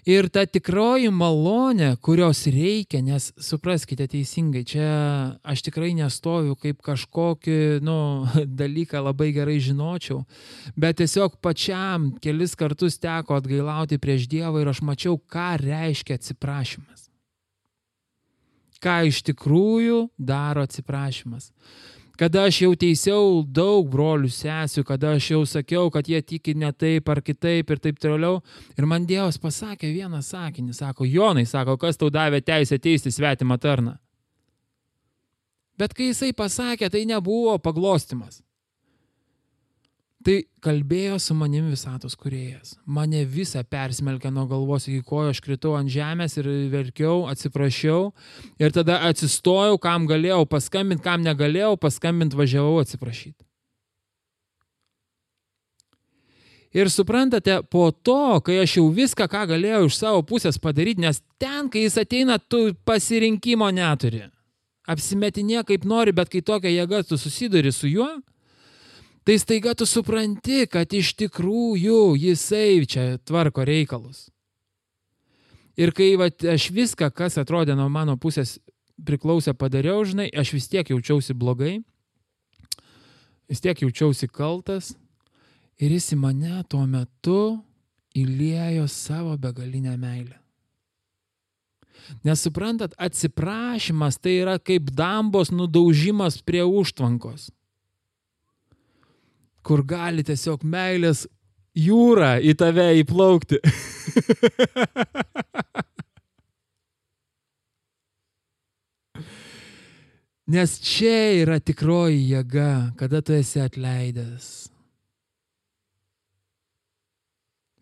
Ir 0.07 0.29
ta 0.31 0.45
tikroji 0.47 1.09
malonė, 1.11 1.89
kurios 2.03 2.45
reikia, 2.51 3.01
nes 3.03 3.29
supraskite 3.43 4.07
teisingai, 4.11 4.63
čia 4.67 4.89
aš 5.43 5.65
tikrai 5.67 5.91
nestoviu 5.97 6.55
kaip 6.59 6.79
kažkokį 6.85 7.57
nu, 7.85 7.97
dalyką 8.61 9.03
labai 9.09 9.31
gerai 9.35 9.57
žinočiau, 9.63 10.23
bet 10.79 11.01
tiesiog 11.01 11.39
pačiam 11.43 12.13
kelis 12.23 12.55
kartus 12.59 12.99
teko 13.03 13.41
atgailauti 13.41 13.99
prieš 14.01 14.29
Dievą 14.31 14.63
ir 14.63 14.71
aš 14.71 14.83
mačiau, 14.85 15.19
ką 15.19 15.49
reiškia 15.63 16.19
atsiprašymas. 16.19 17.07
Ką 18.77 18.99
iš 19.09 19.23
tikrųjų 19.25 20.03
daro 20.21 20.63
atsiprašymas 20.67 21.49
kada 22.17 22.47
aš 22.47 22.61
jau 22.63 22.71
teisiau 22.79 23.43
daug 23.43 23.85
brolių 23.91 24.29
sesių, 24.33 24.83
kada 24.87 25.13
aš 25.17 25.29
jau 25.31 25.43
sakiau, 25.45 25.91
kad 25.93 26.09
jie 26.09 26.21
tiki 26.21 26.55
ne 26.57 26.71
taip 26.73 27.09
ar 27.13 27.21
kitaip 27.21 27.69
ir 27.69 27.81
taip 27.83 28.01
toliau. 28.01 28.41
Ir 28.77 28.89
man 28.89 29.05
Dievas 29.05 29.37
pasakė 29.41 29.91
vieną 29.93 30.23
sakinį, 30.25 30.73
sako, 30.73 31.05
Jonai, 31.05 31.45
sako, 31.45 31.77
kas 31.77 31.97
tau 31.97 32.09
davė 32.13 32.41
teisę 32.41 32.79
teisti 32.81 33.13
svetimą 33.13 33.59
tarną. 33.61 33.97
Bet 35.77 35.93
kai 35.93 36.09
jisai 36.09 36.33
pasakė, 36.33 36.89
tai 36.89 37.05
nebuvo 37.05 37.59
paglostimas. 37.61 38.41
Tai 40.25 40.35
kalbėjo 40.65 41.19
su 41.21 41.35
manim 41.37 41.67
visatos 41.69 42.15
kuriejas. 42.17 42.73
Mane 42.89 43.21
visą 43.29 43.61
persmelkė 43.63 44.31
nuo 44.33 44.47
galvos 44.49 44.87
iki 44.89 45.03
kojo, 45.05 45.29
aš 45.31 45.41
kritau 45.45 45.75
ant 45.77 45.91
žemės 45.93 46.39
ir 46.41 46.49
verkiau, 46.73 47.27
atsiprašiau. 47.29 48.11
Ir 48.57 48.73
tada 48.73 48.97
atsistojau, 49.11 49.77
kam 49.81 50.07
galėjau 50.09 50.41
paskambinti, 50.49 51.05
kam 51.05 51.21
negalėjau 51.25 51.75
paskambinti, 51.83 52.39
važiavau 52.39 52.79
atsiprašyti. 52.81 53.47
Ir 56.77 56.89
suprantate, 56.91 57.61
po 57.71 57.91
to, 57.91 58.41
kai 58.45 58.59
aš 58.61 58.75
jau 58.77 58.87
viską, 58.93 59.29
ką 59.31 59.45
galėjau 59.53 59.85
iš 59.87 59.99
savo 60.01 60.23
pusės 60.27 60.59
padaryti, 60.61 61.05
nes 61.05 61.21
ten, 61.39 61.69
kai 61.71 61.85
jis 61.85 61.95
ateina, 62.01 62.35
tu 62.37 62.73
pasirinkimo 62.85 63.69
neturi. 63.73 64.25
Apsimetinė 64.87 65.63
kaip 65.67 65.87
nori, 65.87 66.13
bet 66.15 66.29
kai 66.33 66.43
tokia 66.43 66.73
jėga 66.73 67.01
tu 67.07 67.17
susiduri 67.19 67.71
su 67.75 67.89
juo, 67.89 68.09
tai 69.27 69.35
staiga 69.39 69.73
tu 69.75 69.83
supranti, 69.83 70.61
kad 70.71 70.93
iš 70.95 71.11
tikrųjų 71.19 72.15
jisai 72.15 72.85
čia 72.87 73.17
tvarko 73.27 73.65
reikalus. 73.67 74.29
Ir 75.75 75.91
kai 75.91 76.13
va, 76.15 76.29
aš 76.31 76.69
viską, 76.71 77.09
kas 77.11 77.35
atrodė 77.35 77.75
nuo 77.75 77.89
mano 77.91 78.15
pusės 78.15 78.55
priklausė 79.03 79.51
padariau, 79.51 80.05
žinai, 80.07 80.29
aš 80.31 80.53
vis 80.55 80.69
tiek 80.71 80.87
jaučiausi 80.89 81.35
blogai, 81.35 81.81
vis 83.51 83.59
tiek 83.59 83.83
jaučiausi 83.83 84.31
kaltas 84.31 84.93
ir 85.75 85.91
jis 85.91 86.13
į 86.15 86.21
mane 86.23 86.63
tuo 86.71 86.85
metu 86.87 87.59
įlėjo 88.15 88.87
savo 88.87 89.35
begalinę 89.35 89.99
meilę. 89.99 90.39
Nes 92.23 92.39
suprantat, 92.39 92.95
atsiprašymas 92.95 94.21
tai 94.23 94.39
yra 94.39 94.55
kaip 94.55 94.87
dambos 94.95 95.51
nudaužimas 95.51 96.39
prie 96.47 96.63
užtvankos, 96.63 97.49
kur 99.67 99.83
gali 99.83 100.23
tiesiog 100.23 100.63
meilės 100.63 101.27
jūra 101.75 102.37
į 102.39 102.55
tave 102.57 102.87
įplaukti. 103.01 103.57
Nes 110.47 110.77
čia 110.79 111.43
yra 111.43 111.59
tikroji 111.59 112.31
jėga, 112.31 112.95
kada 112.95 113.19
tu 113.19 113.35
esi 113.35 113.59
atleidęs. 113.59 114.71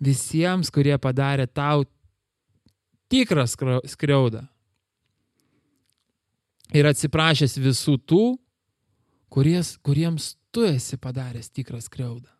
Visiems, 0.01 0.71
kurie 0.73 0.97
padarė 1.01 1.45
tau 1.45 1.85
tikrą 3.13 3.45
skriaudą. 3.85 4.41
Ir 6.73 6.89
atsiprašęs 6.89 7.53
visų 7.61 8.01
tų, 8.09 8.23
kuries, 9.29 9.77
kuriems 9.85 10.33
tu 10.55 10.63
esi 10.63 10.95
padaręs 10.97 11.49
tikrą 11.51 11.81
skriaudą. 11.83 12.31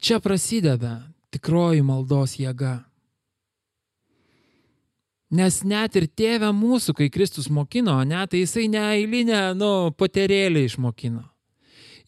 Čia 0.00 0.18
prasideda 0.20 0.92
tikroji 1.32 1.80
maldos 1.84 2.36
jėga. 2.36 2.82
Nes 5.30 5.60
net 5.64 5.96
ir 5.96 6.08
tėvę 6.20 6.50
mūsų, 6.52 6.96
kai 6.98 7.08
Kristus 7.14 7.48
mokino, 7.48 7.96
net 8.04 8.32
tai 8.32 8.42
jisai 8.42 8.66
ne 8.68 8.82
eilinę, 8.90 9.40
nu, 9.56 9.70
poterėlį 9.96 10.66
išmokino. 10.68 11.24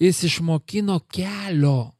Jis 0.02 0.24
išmokino 0.28 0.98
kelio, 1.14 1.94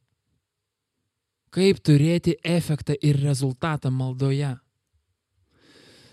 kaip 1.54 1.80
turėti 1.80 2.36
efektą 2.42 2.98
ir 3.00 3.22
rezultatą 3.22 3.92
maldoje. 3.94 4.56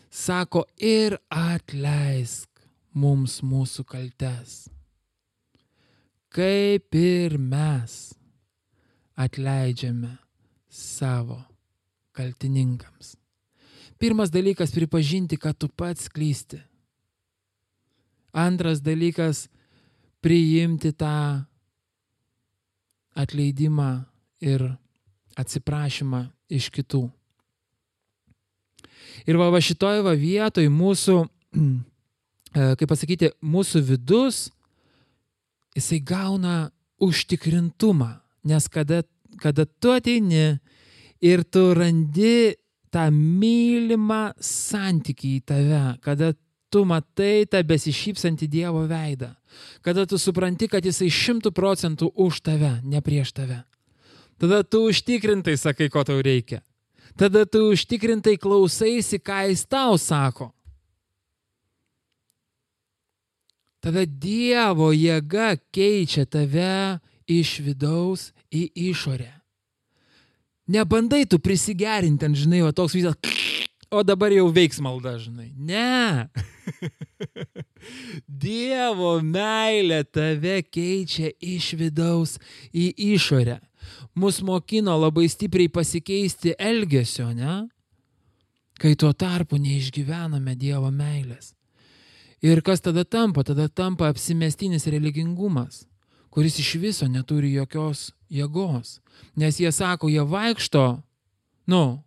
Sako, 0.09 0.67
ir 0.77 1.17
atleisk 1.27 2.49
mums 2.93 3.41
mūsų 3.43 3.87
kaltes. 3.89 4.69
Kaip 6.29 6.95
ir 6.95 7.37
mes 7.37 8.13
atleidžiame 9.17 10.17
savo 10.69 11.41
kaltininkams. 12.13 13.15
Pirmas 13.99 14.29
dalykas- 14.31 14.71
pripažinti, 14.75 15.37
kad 15.37 15.57
tu 15.57 15.67
pats 15.67 16.07
klysti. 16.07 16.61
Antras 18.33 18.79
dalykas- 18.81 19.47
priimti 20.23 20.93
tą 20.93 21.45
atleidimą 23.15 24.05
ir 24.39 24.77
atsiprašymą 25.35 26.29
iš 26.49 26.69
kitų. 26.69 27.11
Ir 29.27 29.37
va, 29.37 29.49
va 29.49 29.59
šitoje 29.59 30.03
va 30.03 30.13
vietoje 30.15 30.69
mūsų, 30.69 31.29
e, 32.55 32.75
kaip 32.75 32.87
pasakyti, 32.87 33.31
mūsų 33.43 33.81
vidus, 33.83 34.49
jisai 35.77 35.99
gauna 35.99 36.69
užtikrintumą, 36.99 38.09
nes 38.49 38.67
kada, 38.71 39.03
kada 39.39 39.65
tu 39.65 39.93
ateini 39.93 40.59
ir 41.21 41.43
tu 41.43 41.73
randi 41.75 42.55
tą 42.89 43.09
mylimą 43.13 44.33
santykį 44.41 45.33
į 45.37 45.41
tave, 45.45 45.83
kada 46.03 46.33
tu 46.69 46.85
matai 46.85 47.45
tą 47.49 47.61
besišypsantį 47.65 48.47
Dievo 48.49 48.85
veidą, 48.89 49.33
kada 49.85 50.05
tu 50.09 50.19
supranti, 50.21 50.69
kad 50.69 50.85
jisai 50.85 51.09
šimtų 51.09 51.53
procentų 51.55 52.11
už 52.15 52.41
tave, 52.45 52.77
ne 52.83 53.01
prieš 53.05 53.33
tave. 53.37 53.63
Tada 54.39 54.63
tu 54.63 54.85
užtikrintai 54.87 55.57
sakai, 55.59 55.89
ko 55.91 56.05
tau 56.07 56.21
reikia. 56.23 56.61
Tada 57.19 57.43
tu 57.43 57.65
užtikrintai 57.73 58.37
klausaisi, 58.39 59.19
ką 59.19 59.49
jis 59.49 59.65
tau 59.67 59.97
sako. 59.99 60.53
Tada 63.79 64.03
Dievo 64.03 64.91
jėga 64.91 65.53
keičia 65.71 66.25
tave 66.27 66.99
iš 67.29 67.59
vidaus 67.63 68.29
į 68.51 68.67
išorę. 68.89 69.31
Nebandai 70.69 71.23
tu 71.25 71.39
prisigerinti, 71.41 72.19
ten, 72.21 72.35
žinai, 72.37 72.61
o 72.61 72.73
toks 72.75 72.93
visas, 72.97 73.15
o 73.97 74.03
dabar 74.05 74.33
jau 74.35 74.49
veiks 74.53 74.81
malda, 74.83 75.15
žinai. 75.21 75.49
Ne. 75.55 76.27
Dievo 78.43 79.15
meilė 79.25 80.03
tave 80.05 80.59
keičia 80.61 81.31
iš 81.39 81.71
vidaus 81.79 82.37
į 82.75 82.91
išorę. 83.15 83.57
Mus 84.19 84.41
mokino 84.45 84.97
labai 84.99 85.29
stipriai 85.31 85.71
pasikeisti 85.71 86.53
elgesio, 86.59 87.31
ne? 87.33 87.63
Kai 88.79 88.93
tuo 88.99 89.13
tarpu 89.15 89.57
neišgyvename 89.59 90.53
Dievo 90.59 90.91
meilės. 90.91 91.55
Ir 92.41 92.61
kas 92.63 92.81
tada 92.81 93.03
tampa? 93.03 93.43
Tada 93.43 93.67
tampa 93.67 94.07
apsimestinis 94.07 94.87
religingumas 94.87 95.89
kuris 96.29 96.59
iš 96.59 96.75
viso 96.75 97.07
neturi 97.07 97.53
jokios 97.53 98.11
jėgos. 98.29 98.99
Nes 99.35 99.59
jie 99.59 99.71
sako, 99.71 100.09
jie 100.09 100.23
vaikšto, 100.23 101.01
nu, 101.67 102.03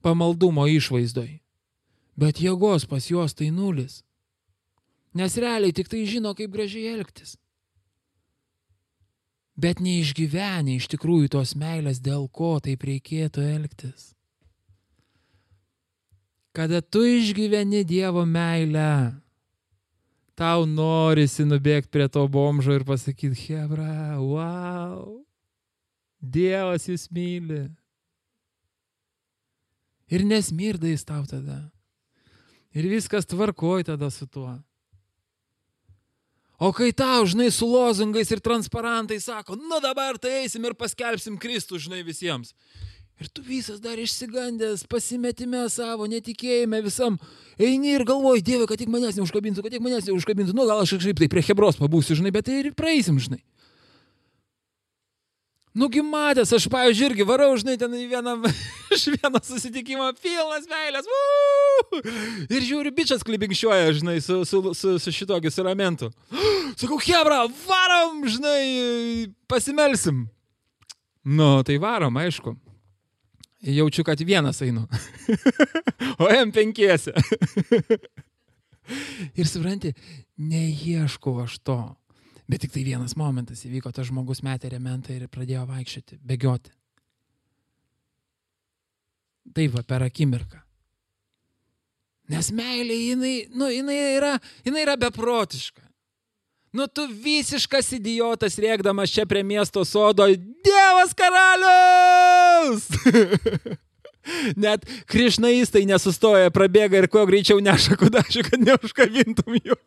pamaldumo 0.00 0.66
išvaizdoj. 0.70 1.40
Bet 2.16 2.40
jėgos 2.40 2.86
pas 2.88 3.10
juos 3.10 3.34
tai 3.34 3.50
nulis. 3.50 4.02
Nes 5.16 5.36
realiai 5.36 5.72
tik 5.72 5.88
tai 5.88 6.06
žino, 6.06 6.34
kaip 6.36 6.52
gražiai 6.52 6.94
elgtis. 6.94 7.36
Bet 9.56 9.80
neišgyvenę 9.80 10.76
iš 10.76 10.88
tikrųjų 10.92 11.32
tos 11.32 11.54
meilės, 11.56 12.00
dėl 12.04 12.28
ko 12.28 12.58
taip 12.60 12.84
reikėtų 12.84 13.44
elgtis. 13.56 14.12
Kada 16.56 16.80
tu 16.80 17.02
išgyveni 17.04 17.82
Dievo 17.84 18.24
meilę, 18.24 19.16
tau 20.36 20.66
norisi 20.68 21.46
nubėgti 21.48 21.92
prie 21.92 22.06
to 22.12 22.26
bomžo 22.28 22.76
ir 22.76 22.84
pasakyti, 22.86 23.48
Hebra, 23.48 24.18
wow, 24.20 25.22
Dievas 26.20 26.86
jūs 26.88 27.08
myli. 27.12 27.66
Ir 30.12 30.22
nesmirda 30.26 30.88
jis 30.90 31.04
tau 31.06 31.24
tada. 31.26 31.64
Ir 32.76 32.86
viskas 32.90 33.26
tvarkoj 33.26 33.86
tada 33.88 34.10
su 34.12 34.28
tuo. 34.28 34.52
O 36.56 36.70
kai 36.72 36.88
tau, 36.96 37.26
žinai, 37.28 37.50
su 37.52 37.66
lozungais 37.68 38.30
ir 38.32 38.40
transparantai 38.40 39.18
sako, 39.20 39.58
nu 39.60 39.80
dabar 39.84 40.16
tai 40.16 40.38
eisim 40.40 40.64
ir 40.64 40.76
paskelbsim 40.78 41.36
Kristų, 41.40 41.76
žinai, 41.84 42.00
visiems. 42.04 42.54
Ir 43.16 43.28
tu 43.32 43.40
visas 43.40 43.80
dar 43.80 43.96
išsigandęs, 43.96 44.82
pasimetime 44.92 45.62
savo, 45.72 46.04
netikėjime 46.10 46.82
visam. 46.84 47.14
Eini 47.56 47.94
ir 47.96 48.04
galvoji, 48.04 48.42
Dieve, 48.44 48.66
kad 48.68 48.76
tik 48.76 48.90
manęs 48.92 49.16
neužkabintų, 49.16 49.62
kad 49.64 49.72
tik 49.72 49.84
manęs 49.84 50.10
neužkabintų. 50.10 50.52
Nu, 50.52 50.66
gal 50.68 50.82
aš 50.82 50.98
kažkaip 50.98 51.22
tai 51.22 51.28
prie 51.32 51.44
Hebros 51.46 51.80
pabūsiu, 51.80 52.18
žinai, 52.18 52.32
bet 52.34 52.44
tai 52.50 52.58
ir 52.60 52.74
praeisim, 52.76 53.16
žinai. 53.22 53.40
Nugi 55.76 56.02
matęs, 56.04 56.52
aš, 56.56 56.66
pavyzdžiui, 56.72 57.08
irgi 57.08 57.24
varau, 57.28 57.54
žinai, 57.56 57.78
ten 57.80 57.96
į 57.96 58.02
vieną, 58.12 58.34
iš 58.96 59.06
vieno 59.14 59.40
susitikimo 59.44 60.10
pilnas 60.20 60.68
meilės. 60.68 61.08
Vuu! 61.08 62.04
Ir 62.52 62.68
žiūri, 62.68 62.92
bičias 63.00 63.24
klibinkščiuoja, 63.24 63.96
žinai, 63.96 64.18
su, 64.24 64.42
su, 64.48 64.60
su, 64.76 64.98
su 65.00 65.16
šitokiu 65.22 65.52
suramentu. 65.52 66.12
Sakau, 66.80 67.00
Hebra, 67.00 67.46
varom, 67.64 68.20
žinai, 68.28 69.32
pasimelsim. 69.48 70.26
Nu, 71.24 71.50
tai 71.64 71.80
varom, 71.80 72.20
aišku 72.20 72.58
jaučiu, 73.60 74.04
kad 74.04 74.20
vienas 74.20 74.62
einu. 74.62 74.86
o 76.22 76.28
M5. 76.28 77.12
ir 79.40 79.48
supranti, 79.48 79.92
neieškau 80.36 81.40
aš 81.44 81.58
to. 81.58 81.78
Bet 82.46 82.62
tik 82.62 82.76
tai 82.76 82.84
vienas 82.86 83.16
momentas 83.18 83.64
įvyko, 83.66 83.90
tas 83.90 84.06
žmogus 84.06 84.44
metė 84.46 84.70
rementą 84.76 85.14
ir 85.16 85.26
pradėjo 85.30 85.64
vaikščioti, 85.66 86.20
bėgioti. 86.22 86.70
Taip 89.56 89.74
va, 89.74 89.82
per 89.86 90.04
akimirką. 90.06 90.60
Nes 92.30 92.50
meilė, 92.54 92.94
jinai, 93.12 93.34
nu, 93.54 93.68
jinai, 93.70 93.98
yra, 94.16 94.32
jinai 94.66 94.82
yra 94.82 94.96
beprotiška. 94.98 95.85
Nu 96.76 96.84
tu 96.92 97.06
visiškas 97.08 97.94
idiotas 97.96 98.58
rėkdamas 98.60 99.08
čia 99.08 99.24
prie 99.24 99.40
miesto 99.46 99.80
sodo. 99.88 100.26
Dievas 100.66 101.14
karalius! 101.16 102.84
Net 104.62 104.84
krišnaistai 105.08 105.86
nesustoja, 105.88 106.50
prabėga 106.52 107.00
ir 107.00 107.08
kuo 107.08 107.22
greičiau 107.30 107.62
neša 107.64 107.96
kudašių, 107.96 108.42
kad 108.50 108.58
neužkabintum 108.66 109.56
jų. 109.56 109.76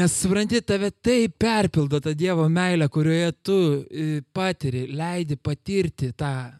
Nes 0.00 0.10
supranti, 0.16 0.58
tave 0.66 0.90
taip 0.90 1.38
perpildo 1.44 2.00
ta 2.02 2.10
Dievo 2.16 2.48
meilė, 2.50 2.88
kurioje 2.90 3.30
tu 3.44 3.58
e, 3.84 4.22
patiri, 4.34 4.88
leidi 4.90 5.36
patirti 5.36 6.10
tą, 6.16 6.58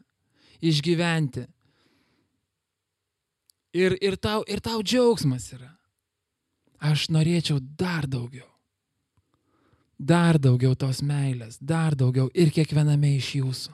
išgyventi. 0.62 1.42
Ir, 3.72 3.96
ir, 4.04 4.16
tau, 4.20 4.42
ir 4.46 4.60
tau 4.60 4.82
džiaugsmas 4.84 5.52
yra. 5.56 5.70
Aš 6.82 7.08
norėčiau 7.14 7.60
dar 7.60 8.08
daugiau. 8.10 8.48
Dar 9.96 10.36
daugiau 10.42 10.74
tos 10.74 11.00
meilės, 11.06 11.56
dar 11.60 11.94
daugiau 11.94 12.26
ir 12.34 12.50
kiekviename 12.52 13.14
iš 13.16 13.28
jūsų. 13.38 13.72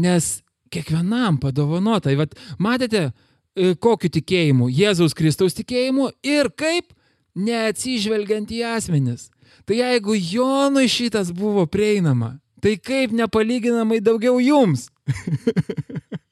Nes 0.00 0.40
kiekvienam 0.74 1.38
padovanota. 1.38 2.14
Vat, 2.18 2.34
matėte, 2.58 3.10
e, 3.54 3.74
kokiu 3.76 4.10
tikėjimu? 4.16 4.70
Jėzaus 4.72 5.14
Kristaus 5.14 5.54
tikėjimu 5.60 6.10
ir 6.26 6.50
kaip 6.56 6.90
neatsižvelgiant 7.38 8.50
į 8.50 8.64
asmenis. 8.74 9.28
Tai 9.68 9.78
jeigu 9.78 10.16
Jonui 10.18 10.88
šitas 10.90 11.30
buvo 11.34 11.68
prieinama, 11.70 12.38
tai 12.62 12.76
kaip 12.80 13.14
nepalyginamai 13.14 14.00
daugiau 14.02 14.40
jums? 14.42 14.88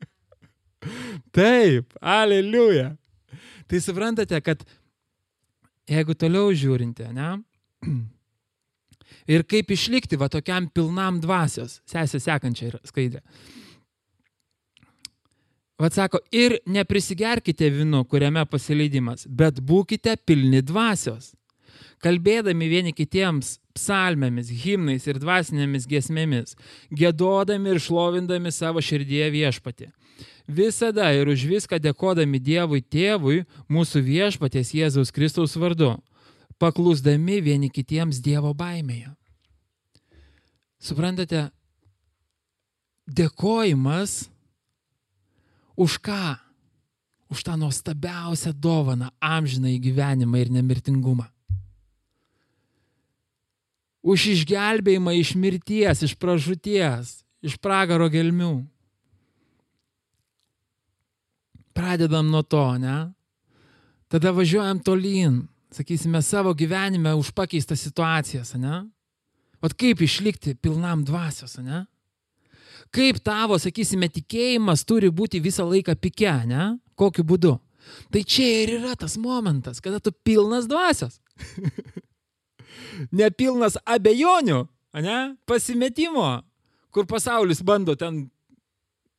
Taip, 1.33 1.95
aleliuja. 2.01 2.93
Tai 3.69 3.81
suprantate, 3.81 4.41
kad 4.45 4.65
jeigu 5.89 6.17
toliau 6.19 6.53
žiūrinte, 6.53 7.09
ne? 7.17 7.31
Ir 9.33 9.45
kaip 9.47 9.71
išlikti 9.71 10.19
va 10.19 10.29
tokiam 10.33 10.67
pilnam 10.75 11.21
dvasios, 11.23 11.81
sesė 11.89 12.21
sekančia 12.21 12.73
skaidrė. 12.89 13.23
Vat 15.83 15.97
sako, 15.97 16.21
ir 16.31 16.59
neprisigerkite 16.69 17.71
vinu, 17.75 18.05
kuriame 18.07 18.45
pasileidimas, 18.47 19.25
bet 19.27 19.59
būkite 19.59 20.15
pilni 20.27 20.61
dvasios. 20.63 21.33
Kalbėdami 22.03 22.69
vieni 22.71 22.93
kitiems 22.95 23.57
psalmėmis, 23.75 24.51
himnais 24.63 25.07
ir 25.09 25.19
dvasinėmis 25.23 25.89
giesmėmis, 25.91 26.57
gėdodami 26.91 27.73
ir 27.73 27.83
šlovindami 27.83 28.53
savo 28.55 28.83
širdyje 28.83 29.31
viešpatį. 29.35 29.91
Visada 30.47 31.13
ir 31.15 31.31
už 31.31 31.47
viską 31.47 31.79
dėkodami 31.79 32.41
Dievui 32.43 32.83
Tėvui, 32.83 33.45
mūsų 33.71 34.03
viešpatės 34.03 34.75
Jėzaus 34.75 35.15
Kristaus 35.15 35.55
vardu, 35.57 35.95
paklusdami 36.59 37.41
vieni 37.41 37.71
kitiems 37.71 38.19
Dievo 38.21 38.53
baimėje. 38.55 39.15
Suprantate, 40.83 41.51
dėkojimas 43.07 44.33
Už 45.77 45.99
ką? 45.99 46.37
Už 47.33 47.43
tą 47.43 47.57
nuostabiausią 47.57 48.53
dovaną- 48.53 49.09
amžiną 49.21 49.69
į 49.73 49.81
gyvenimą 49.81 50.37
ir 50.39 50.51
nemirtingumą. 50.51 51.27
Už 54.03 54.27
išgelbėjimą 54.37 55.17
iš 55.17 55.35
mirties, 55.35 56.03
iš 56.03 56.15
pražūties, 56.19 57.25
iš 57.43 57.57
pragaro 57.57 58.11
gelmių. 58.11 58.67
Pradedam 61.73 62.29
nuo 62.31 62.43
to, 62.43 62.65
ne? 62.79 63.13
Tada 64.13 64.33
važiuojam 64.37 64.83
tolyn, 64.85 65.43
sakysime, 65.73 66.21
savo 66.23 66.53
gyvenime 66.55 67.15
už 67.17 67.33
pakeistas 67.33 67.81
situacijas, 67.81 68.55
ne? 68.61 68.85
O 69.63 69.71
kaip 69.71 70.03
išlikti 70.03 70.57
pilnam 70.59 71.05
dvasios, 71.07 71.57
ne? 71.63 71.87
kaip 72.93 73.21
tavo, 73.25 73.57
sakysime, 73.61 74.09
tikėjimas 74.13 74.85
turi 74.89 75.11
būti 75.13 75.41
visą 75.43 75.65
laiką 75.69 75.97
pike, 76.01 76.33
ne? 76.49 76.77
Kokiu 76.99 77.25
būdu? 77.27 77.57
Tai 78.13 78.23
čia 78.23 78.49
ir 78.63 78.77
yra 78.79 78.95
tas 78.99 79.17
momentas, 79.19 79.81
kada 79.83 79.99
tu 80.01 80.13
pilnas 80.13 80.69
dvasios. 80.71 81.19
Nepilnas 83.19 83.79
abejonių, 83.89 84.61
ne? 85.01 85.19
Pasimetimo, 85.49 86.43
kur 86.93 87.09
pasaulis 87.11 87.65
bando 87.65 87.97
ten 87.99 88.27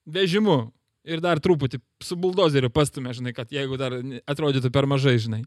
vežimu 0.06 0.68
ir 1.04 1.24
dar 1.24 1.42
truputį 1.44 1.80
su 2.04 2.18
buldozeriu 2.20 2.72
pastumė, 2.74 3.14
žinai, 3.16 3.34
kad 3.36 3.52
jeigu 3.52 3.78
dar 3.80 3.96
atrodytų 4.30 4.72
per 4.74 4.88
mažai, 4.90 5.18
žinai. 5.22 5.44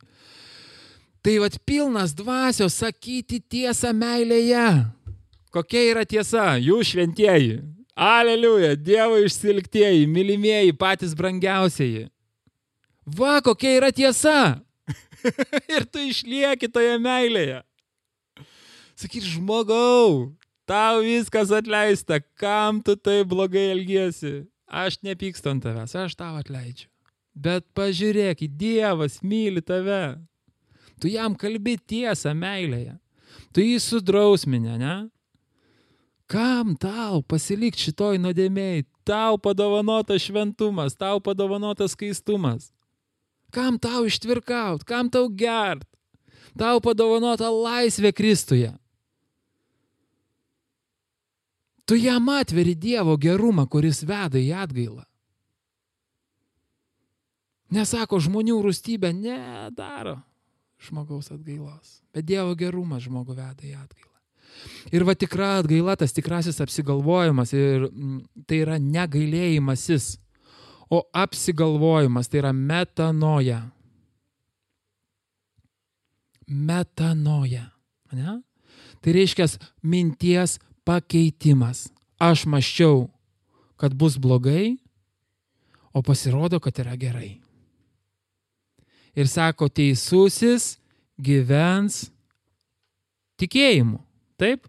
Tai 1.24 1.38
vad 1.42 1.56
pilnas 1.66 2.12
dvasios 2.14 2.76
sakyti 2.78 3.40
tiesą 3.40 3.90
meilėje. 3.96 4.68
Kokia 5.50 5.82
yra 5.90 6.04
tiesa, 6.06 6.52
jūs 6.60 6.92
šventieji, 6.92 7.62
Aleliuja, 7.96 8.74
Dievo 8.76 9.16
išsilgtieji, 9.24 10.04
mylimieji, 10.12 10.74
patys 10.76 11.14
brangiausieji. 11.16 12.10
Va, 13.16 13.38
kokia 13.40 13.78
yra 13.78 13.88
tiesa. 13.88 14.60
ir 15.74 15.86
tu 15.88 16.02
išlieki 16.04 16.68
toje 16.68 16.98
meilėje. 17.00 17.62
Sakyk, 19.00 19.24
žmogau, 19.24 20.34
tau 20.68 21.00
viskas 21.04 21.52
atleista, 21.56 22.20
kam 22.36 22.82
tu 22.84 22.96
tai 23.00 23.22
blogai 23.24 23.70
elgiesi. 23.72 24.44
Aš 24.66 24.98
nepykstu 25.06 25.52
ant 25.52 25.62
tavęs, 25.62 25.94
aš 25.94 26.16
tau 26.18 26.36
atleidžiu. 26.40 26.88
Bet 27.36 27.66
pažiūrėk, 27.76 28.46
Dievas 28.58 29.20
myli 29.22 29.62
tave. 29.62 30.18
Tu 31.00 31.12
jam 31.12 31.36
kalbi 31.36 31.76
tiesą 31.76 32.32
meilėje. 32.34 32.96
Tu 33.52 33.66
jį 33.66 33.76
sudrausminė, 33.84 34.78
ne? 34.80 34.94
Kam 36.26 36.74
tau 36.80 37.20
pasilikti 37.22 37.86
šitoj 37.86 38.18
nuodėmėjai? 38.18 38.86
Tau 39.06 39.36
padovanotas 39.38 40.24
šventumas, 40.24 40.96
tau 40.98 41.20
padovanotas 41.22 41.94
skaistumas. 41.94 42.72
Kam 43.54 43.76
tau 43.78 44.02
ištvirkaut, 44.08 44.82
kam 44.88 45.12
tau 45.12 45.28
gert? 45.30 45.86
Tau 46.58 46.80
padovanota 46.82 47.52
laisvė 47.52 48.10
Kristuje. 48.16 48.72
Tu 51.86 51.96
jam 52.02 52.28
atveri 52.34 52.74
Dievo 52.74 53.14
gerumą, 53.16 53.68
kuris 53.70 54.02
veda 54.02 54.40
į 54.42 54.50
atgailą. 54.58 55.04
Nesako 57.70 58.18
žmonių 58.22 58.58
rūstybė, 58.62 59.12
nedaro 59.14 60.18
žmogaus 60.82 61.30
atgailos, 61.34 62.00
bet 62.14 62.26
Dievo 62.26 62.54
gerumas 62.58 63.06
žmogų 63.06 63.38
veda 63.38 63.66
į 63.66 63.74
atgailą. 63.78 64.12
Ir 64.94 65.04
va 65.06 65.14
tikra 65.18 65.56
atgaila, 65.60 65.96
tas 65.98 66.14
tikrasis 66.14 66.60
apsigalvojimas, 66.62 67.52
ir 67.54 67.88
mm, 67.88 68.20
tai 68.48 68.60
yra 68.64 68.78
negailėjimasis, 68.82 70.16
o 70.90 71.02
apsigalvojimas, 71.14 72.30
tai 72.30 72.42
yra 72.42 72.52
metanoja. 72.54 73.60
Metanoja. 76.46 77.66
Ne? 78.14 78.38
Tai 79.02 79.14
reiškia 79.16 79.48
minties 79.82 80.60
pakeitimas. 80.86 81.88
Aš 82.16 82.46
maščiau, 82.48 83.08
kad 83.76 83.92
bus 83.92 84.16
blogai, 84.16 84.78
o 85.92 86.02
pasirodo, 86.04 86.60
kad 86.60 86.78
yra 86.80 86.96
gerai. 86.96 87.36
Ir 89.16 89.28
sako, 89.28 89.68
teisusis 89.72 90.76
gyvens 91.16 92.06
tikėjimu. 93.40 94.00
Taip? 94.40 94.68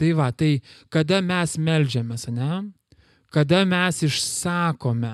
Tai 0.00 0.12
va, 0.16 0.30
tai 0.32 0.62
kada 0.88 1.20
mes 1.20 1.58
melžiamės, 1.60 2.28
ne? 2.32 2.62
Kada 3.30 3.66
mes 3.68 4.00
išsakome 4.06 5.12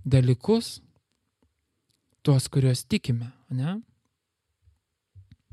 dalykus, 0.00 0.78
tuos, 2.24 2.48
kuriuos 2.48 2.86
tikime, 2.88 3.28
ne? 3.52 3.76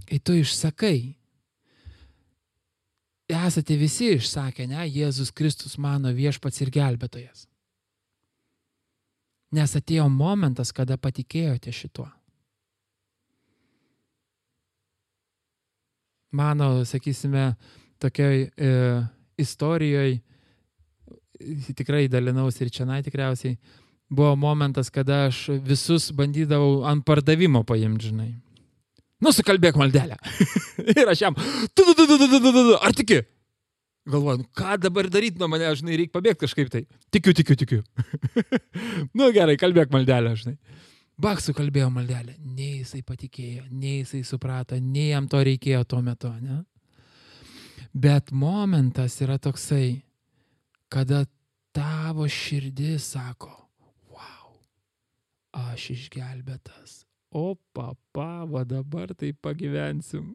Kai 0.08 0.20
tu 0.24 0.38
išsakai, 0.40 1.18
esate 3.30 3.78
visi 3.80 4.14
išsakę, 4.18 4.68
ne, 4.68 4.88
Jėzus 4.88 5.32
Kristus 5.36 5.78
mano 5.78 6.12
viešpats 6.14 6.62
ir 6.62 6.74
gelbėtojas. 6.74 7.48
Nes 9.54 9.76
atėjo 9.78 10.10
momentas, 10.10 10.74
kada 10.74 10.98
patikėjote 10.98 11.72
šituo. 11.72 12.10
mano, 16.34 16.86
sakysime, 16.86 17.56
tokioj 17.98 18.42
e, 18.42 18.50
istorijoje, 19.38 20.20
tikrai 21.76 22.08
dalinausi 22.08 22.66
ir 22.66 22.72
čia 22.72 23.02
tikriausiai, 23.04 23.58
buvo 24.10 24.36
momentas, 24.36 24.90
kada 24.90 25.26
aš 25.28 25.48
visus 25.62 26.12
bandydavau 26.12 26.84
ant 26.90 27.06
pardavimo 27.06 27.64
paimti, 27.64 28.10
žinai. 28.10 28.32
Nusikalbėk 29.24 29.80
maldelę. 29.80 30.18
ir 31.00 31.14
aš 31.14 31.26
jam, 31.26 31.38
tu, 31.74 31.86
tu, 31.86 31.94
tu, 31.96 32.08
tu, 32.08 32.18
tu, 32.28 32.40
tu, 32.40 32.52
tu, 32.52 32.76
ar 32.80 32.96
tiki? 32.98 33.22
Galvoju, 34.10 34.42
nu, 34.42 34.50
ką 34.58 34.76
dabar 34.84 35.08
daryti 35.08 35.40
nuo 35.40 35.48
mane, 35.48 35.70
žinai, 35.80 35.96
reikia 36.02 36.18
pabėgti 36.18 36.44
kažkaip 36.44 36.72
tai. 36.74 36.82
Tikiu, 37.14 37.32
tikiu, 37.38 37.56
tikiu. 37.56 37.84
nu 39.18 39.30
gerai, 39.36 39.56
kalbėk 39.60 39.94
maldelę, 39.96 40.34
žinai. 40.42 40.58
Bak 41.24 41.40
sukalbėjo 41.46 41.88
maldelę, 41.94 42.34
nei 42.42 42.82
jisai 42.82 43.04
patikėjo, 43.06 43.68
nei 43.70 44.02
jisai 44.02 44.24
suprato, 44.28 44.76
nei 44.82 45.12
jam 45.12 45.30
to 45.32 45.40
reikėjo 45.46 45.84
tuo 45.88 46.02
metu, 46.04 46.32
ne? 46.42 46.64
Bet 47.94 48.34
momentas 48.34 49.20
yra 49.22 49.38
toksai, 49.38 50.02
kada 50.92 51.22
tavo 51.72 52.26
širdis 52.28 53.14
sako, 53.14 53.54
wow, 54.10 54.50
aš 55.70 55.92
išgelbėtas, 55.94 57.04
o 57.34 57.58
papa, 57.74 58.46
va 58.46 58.64
dabar 58.64 59.14
tai 59.18 59.34
pagyvensim. 59.34 60.34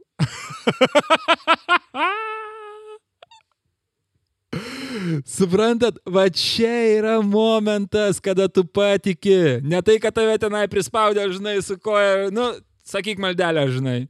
Suprantat, 5.24 5.98
va 6.04 6.26
čia 6.28 6.98
yra 6.98 7.22
momentas, 7.22 8.18
kada 8.20 8.48
tu 8.48 8.64
patiki. 8.64 9.60
Ne 9.62 9.80
tai, 9.84 9.98
kad 10.02 10.14
tave 10.16 10.34
tenai 10.42 10.66
prispaudė, 10.70 11.28
žinai, 11.36 11.62
su 11.62 11.78
koja, 11.78 12.28
nu, 12.34 12.50
sakyk 12.88 13.22
maldelę, 13.22 13.68
žinai. 13.72 14.00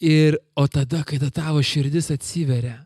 Ir, 0.00 0.38
o 0.56 0.66
tada, 0.68 1.02
kai 1.08 1.20
ta 1.20 1.30
tavo 1.32 1.62
širdis 1.64 2.10
atsiveria, 2.14 2.78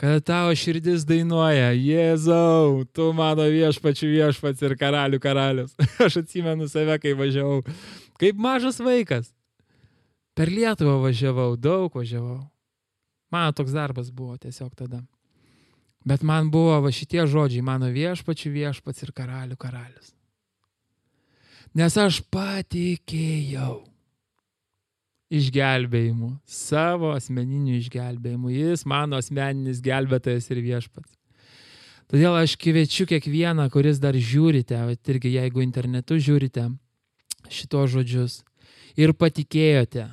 kada 0.00 0.20
tavo 0.20 0.54
širdis 0.58 1.04
dainuoja, 1.06 1.70
Jėzau, 1.76 2.84
tu 2.94 3.10
mano 3.16 3.46
viešpačių 3.50 4.10
viešpats 4.10 4.64
ir 4.66 4.76
karalių 4.80 5.20
karalius. 5.22 5.76
Aš 6.06 6.20
atsimenu 6.24 6.68
save, 6.70 6.98
kai 7.02 7.14
važiavau, 7.18 7.62
kaip 8.20 8.40
mažas 8.40 8.80
vaikas. 8.82 9.30
Per 10.34 10.50
Lietuvą 10.50 10.98
važiavau, 11.04 11.54
daug 11.54 11.94
važiavau. 11.94 12.42
Mano 13.34 13.54
toks 13.54 13.74
darbas 13.74 14.10
buvo 14.10 14.36
tiesiog 14.38 14.74
tada. 14.78 15.02
Bet 16.04 16.22
man 16.26 16.50
buvo 16.52 16.76
va 16.84 16.90
šitie 16.92 17.22
žodžiai, 17.30 17.64
mano 17.64 17.88
viešpačių 17.94 18.52
viešpats 18.52 19.06
ir 19.06 19.14
karalių 19.16 19.56
karalius. 19.56 20.12
Nes 21.74 21.96
aš 21.98 22.20
patikėjau 22.30 23.80
išgelbėjimu, 25.34 26.30
savo 26.46 27.12
asmeniniu 27.14 27.76
išgelbėjimu. 27.80 28.52
Jis 28.54 28.84
mano 28.88 29.18
asmeninis 29.20 29.82
gelbėtojas 29.84 30.48
ir 30.52 30.62
viešpats. 30.64 31.16
Todėl 32.10 32.36
aš 32.36 32.56
kviečiu 32.60 33.06
kiekvieną, 33.08 33.66
kuris 33.72 33.98
dar 34.02 34.14
žiūrite, 34.14 34.76
irgi 35.10 35.34
jeigu 35.38 35.64
internetu 35.64 36.20
žiūrite 36.20 36.68
šito 37.50 37.80
žodžius 37.90 38.42
ir 39.00 39.14
patikėjote, 39.16 40.06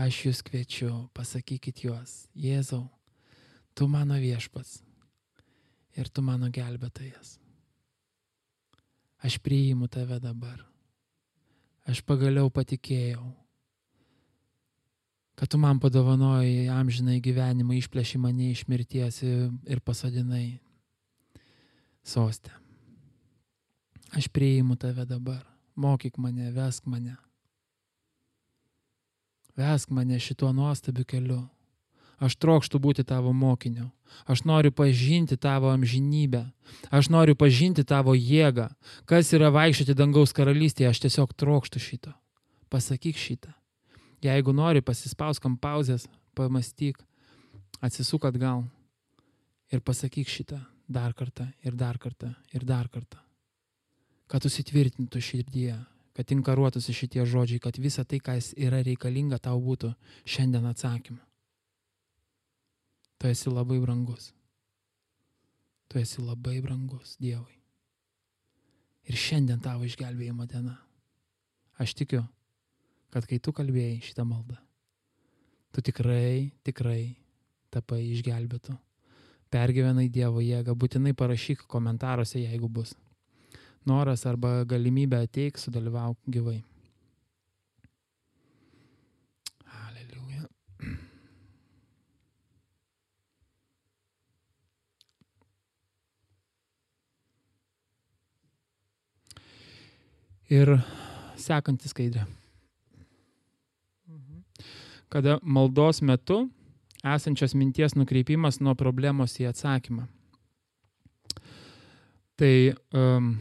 aš 0.00 0.22
jūs 0.28 0.44
kviečiu, 0.46 0.92
pasakykit 1.16 1.84
juos, 1.88 2.24
Jėzau, 2.36 2.86
tu 3.74 3.88
mano 3.88 4.20
viešpats 4.20 4.80
ir 5.98 6.08
tu 6.08 6.22
mano 6.24 6.52
gelbėtojas. 6.52 7.38
Aš 9.20 9.36
priimu 9.44 9.88
tave 9.92 10.16
dabar 10.22 10.69
aš 11.90 12.02
pagaliau 12.06 12.50
patikėjau, 12.52 13.24
kad 15.40 15.50
tu 15.50 15.58
man 15.58 15.80
padovanojai 15.80 16.68
amžinai 16.72 17.20
gyvenimą, 17.24 17.76
išplėši 17.78 18.20
mane 18.20 18.50
iš 18.52 18.66
mirties 18.68 19.22
ir 19.24 19.80
pasodinai 19.84 20.60
sostę. 22.04 22.52
Aš 24.16 24.28
priimu 24.28 24.76
tave 24.76 25.06
dabar, 25.06 25.44
mokyk 25.78 26.18
mane, 26.18 26.50
vesk 26.52 26.86
mane. 26.90 27.14
Vesk 29.56 29.90
mane 29.94 30.18
šituo 30.18 30.50
nuostabiu 30.52 31.06
keliu. 31.06 31.44
Aš 32.20 32.36
trokštų 32.36 32.78
būti 32.84 33.04
tavo 33.08 33.32
mokiniu. 33.32 33.88
Aš 34.28 34.42
noriu 34.44 34.72
pažinti 34.76 35.38
tavo 35.40 35.70
amžinybę. 35.72 36.42
Aš 36.92 37.08
noriu 37.08 37.34
pažinti 37.34 37.84
tavo 37.84 38.12
jėgą. 38.12 38.68
Kas 39.08 39.32
yra 39.32 39.48
vaikščioti 39.54 39.96
dangaus 39.96 40.34
karalystėje, 40.36 40.90
aš 40.90 41.00
tiesiog 41.06 41.32
trokštų 41.32 41.80
šito. 41.80 42.12
Pasakyk 42.68 43.16
šitą. 43.16 43.54
Jeigu 44.20 44.52
nori, 44.52 44.84
pasispauskam 44.84 45.56
pauzės, 45.56 46.04
pamastyk, 46.36 47.00
atsisuk 47.80 48.26
atgal 48.28 48.66
ir 49.72 49.80
pasakyk 49.80 50.28
šitą 50.28 50.60
dar 50.90 51.14
kartą 51.16 51.46
ir 51.64 51.72
dar 51.72 51.98
kartą 51.98 52.34
ir 52.52 52.66
dar 52.68 52.90
kartą. 52.92 53.16
Kad 54.28 54.44
susitvirtintų 54.44 55.24
širdyje, 55.24 55.78
kad 56.14 56.36
inkaruotųsi 56.36 56.92
šitie 56.94 57.24
žodžiai, 57.24 57.62
kad 57.62 57.80
visa 57.80 58.04
tai, 58.04 58.20
kas 58.20 58.52
yra 58.58 58.82
reikalinga 58.84 59.40
tau 59.40 59.56
būtų 59.62 59.94
šiandien 60.28 60.68
atsakymu. 60.68 61.29
Tu 63.20 63.28
esi 63.28 63.50
labai 63.52 63.76
brangus. 63.78 64.30
Tu 65.92 65.98
esi 66.00 66.22
labai 66.24 66.62
brangus 66.64 67.18
Dievui. 67.20 67.58
Ir 69.04 69.18
šiandien 69.20 69.60
tavo 69.60 69.84
išgelbėjimo 69.84 70.46
diena. 70.48 70.78
Aš 71.80 71.92
tikiu, 71.98 72.22
kad 73.12 73.26
kai 73.28 73.36
tu 73.42 73.52
kalbėjai 73.52 73.98
šitą 74.06 74.24
maldą, 74.24 74.56
tu 75.72 75.84
tikrai, 75.84 76.48
tikrai 76.64 77.02
tapai 77.68 78.00
išgelbėtų. 78.14 78.78
Pergyvenai 79.52 80.08
Dievo 80.08 80.40
jėgą, 80.40 80.72
būtinai 80.72 81.12
parašyk 81.12 81.66
komentaruose, 81.68 82.38
jeigu 82.40 82.72
bus. 82.72 82.94
Noras 83.84 84.24
arba 84.30 84.62
galimybė 84.64 85.24
ateik, 85.26 85.60
sudalyvauk 85.60 86.16
gyvai. 86.24 86.60
Ir 100.50 100.80
sekanti 101.38 101.88
skaidrė. 101.90 102.24
Kada 105.10 105.38
maldos 105.42 106.02
metu 106.02 106.44
esančios 107.06 107.54
minties 107.54 107.94
nukreipimas 107.94 108.60
nuo 108.60 108.74
problemos 108.78 109.36
į 109.40 109.48
atsakymą. 109.50 110.08
Tai 112.40 112.54
um, 112.96 113.32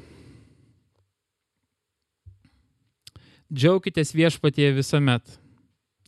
džiaukitės 3.54 4.14
viešpatie 4.14 4.72
visuomet. 4.76 5.38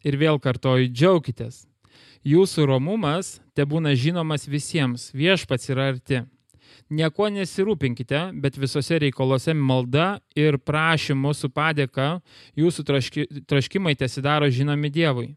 Ir 0.06 0.18
vėl 0.18 0.42
kartoju, 0.42 0.90
džiaukitės. 0.90 1.64
Jūsų 2.26 2.66
romumas 2.70 3.40
te 3.58 3.66
būna 3.66 3.94
žinomas 3.98 4.48
visiems, 4.50 5.10
viešpats 5.14 5.70
yra 5.74 5.92
arti. 5.94 6.22
Nieko 6.92 7.30
nesirūpinkite, 7.32 8.24
bet 8.44 8.58
visose 8.60 9.00
reikaluose 9.00 9.54
malda 9.56 10.20
ir 10.36 10.58
prašymu 10.60 11.34
su 11.38 11.50
padėka 11.50 12.18
jūsų 12.60 12.86
traški, 12.88 13.28
traškimai 13.48 13.96
tesidaro 14.00 14.50
žinomi 14.52 14.92
Dievui. 14.92 15.30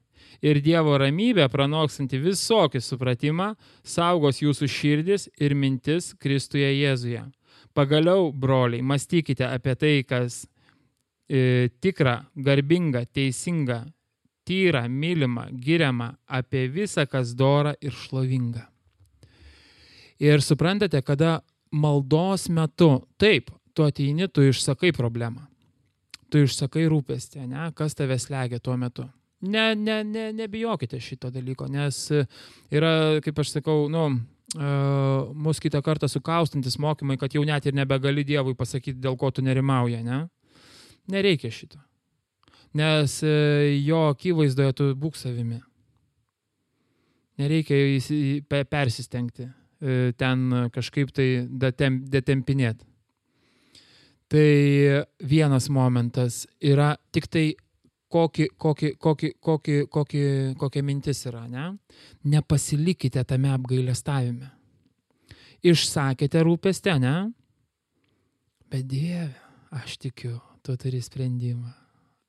Ir 0.43 0.59
Dievo 0.65 0.97
ramybė, 0.99 1.47
pranoksanti 1.53 2.19
visokį 2.21 2.83
supratimą, 2.83 3.53
saugos 3.87 4.43
jūsų 4.43 4.69
širdis 4.69 5.29
ir 5.39 5.55
mintis 5.55 6.13
Kristuje 6.21 6.69
Jėzuje. 6.75 7.23
Pagaliau, 7.75 8.33
broliai, 8.33 8.83
mąstykite 8.83 9.47
apie 9.47 9.75
tai, 9.79 9.95
kas 10.07 10.45
e, 11.29 11.71
tikra, 11.83 12.21
garbinga, 12.35 13.05
teisinga, 13.07 13.81
tyra, 14.47 14.85
mylima, 14.89 15.49
giriama, 15.51 16.13
apie 16.27 16.69
visą, 16.69 17.07
kas 17.11 17.35
dora 17.35 17.75
ir 17.81 17.95
šlovinga. 18.05 18.69
Ir 20.25 20.41
suprantate, 20.41 21.03
kada 21.05 21.41
maldos 21.75 22.49
metu, 22.49 23.03
taip, 23.21 23.51
tu 23.75 23.85
ateini, 23.85 24.29
tu 24.33 24.45
išsakai 24.47 24.95
problemą. 24.97 25.45
Tu 26.33 26.47
išsakai 26.47 26.87
rūpestį, 26.91 27.45
ne, 27.51 27.69
kas 27.77 27.97
tave 27.99 28.17
slegia 28.23 28.63
tuo 28.63 28.77
metu. 28.81 29.05
Ne, 29.45 29.75
ne, 29.77 29.99
ne, 30.09 30.31
nebijokite 30.33 31.01
šito 31.03 31.29
dalyko, 31.31 31.67
nes 31.69 31.99
yra, 32.73 33.21
kaip 33.25 33.43
aš 33.43 33.59
sakau, 33.59 33.91
nu, 33.93 34.07
uh, 34.57 35.35
mus 35.35 35.61
kitą 35.61 35.83
kartą 35.85 36.09
sukaustantis 36.09 36.79
mokymai, 36.81 37.19
kad 37.21 37.35
jau 37.37 37.45
net 37.45 37.67
ir 37.67 37.77
nebegali 37.77 38.25
Dievui 38.25 38.57
pasakyti, 38.57 39.03
dėl 39.05 39.19
ko 39.21 39.29
tu 39.35 39.45
nerimauja, 39.45 40.01
ne? 40.07 40.23
Nereikia 41.13 41.51
šito. 41.53 41.83
Nes 42.75 43.19
uh, 43.27 43.69
jo 43.85 44.07
akivaizdoje 44.15 44.79
tu 44.81 44.89
būk 44.97 45.21
savimi. 45.21 45.61
Nereikia 47.37 48.49
persistengti. 48.71 49.51
E, 49.85 50.13
ten 50.17 50.71
kažkaip 50.73 51.11
tai 51.13 51.45
detem, 51.45 51.99
detempinėti. 52.09 52.87
Tai 54.33 54.49
vienas 55.21 55.69
momentas 55.69 56.47
yra 56.65 56.95
tik 57.13 57.29
tai 57.29 57.45
kokį, 58.09 58.47
kokį, 58.57 58.91
kokį, 58.97 59.31
kokį, 59.45 59.77
kokį, 59.93 60.25
kokia 60.57 60.83
mintis 60.87 61.21
yra, 61.29 61.45
ne? 61.53 61.67
Nepasilikite 62.33 63.27
tame 63.29 63.53
apgailestavime. 63.53 64.49
Išsakėte 65.65 66.41
rūpestę, 66.49 66.97
ne? 67.05 67.15
Bet 68.73 68.89
Dieve, 68.89 69.35
aš 69.77 69.99
tikiu, 70.01 70.39
tu 70.65 70.79
turi 70.81 71.05
sprendimą. 71.05 71.77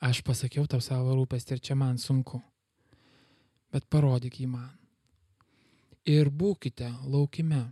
Aš 0.04 0.26
pasakiau 0.28 0.68
tau 0.68 0.84
savo 0.84 1.16
rūpestį 1.16 1.56
ir 1.56 1.68
čia 1.70 1.80
man 1.80 1.96
sunku. 2.02 2.44
Bet 3.72 3.88
parodyk 3.88 4.44
jį 4.44 4.52
man 4.52 4.74
ir 6.06 6.30
būkite 6.30 6.90
laukime. 7.10 7.66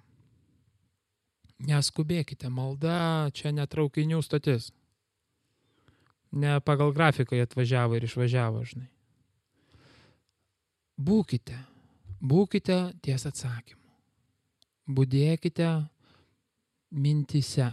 Neskubėkite, 1.63 2.49
malda 2.49 3.29
čia 3.31 3.53
netraukinių 3.55 4.19
stotis. 4.25 4.71
Ne 6.33 6.57
pagal 6.65 6.91
grafiką 6.91 7.37
atvažiavo 7.39 7.95
ir 7.95 8.07
išvažiavo, 8.09 8.63
žinai. 8.65 8.89
Būkite, 10.97 11.55
būkite 12.19 12.77
ties 13.05 13.25
atsakymu. 13.29 13.81
Būdėkite 14.93 15.69
mintise. 16.91 17.71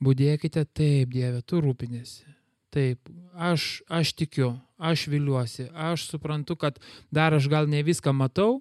Būdėkite, 0.00 0.64
taip, 0.72 1.10
Dieve, 1.12 1.42
tu 1.42 1.60
rūpinėsi. 1.60 2.28
Taip, 2.70 3.10
aš, 3.34 3.82
aš 3.90 4.12
tikiu, 4.14 4.54
aš 4.78 5.08
viliuosi, 5.10 5.66
aš 5.74 6.06
suprantu, 6.12 6.54
kad 6.56 6.78
dar 7.10 7.34
aš 7.34 7.48
gal 7.50 7.66
ne 7.68 7.82
viską 7.84 8.14
matau, 8.14 8.60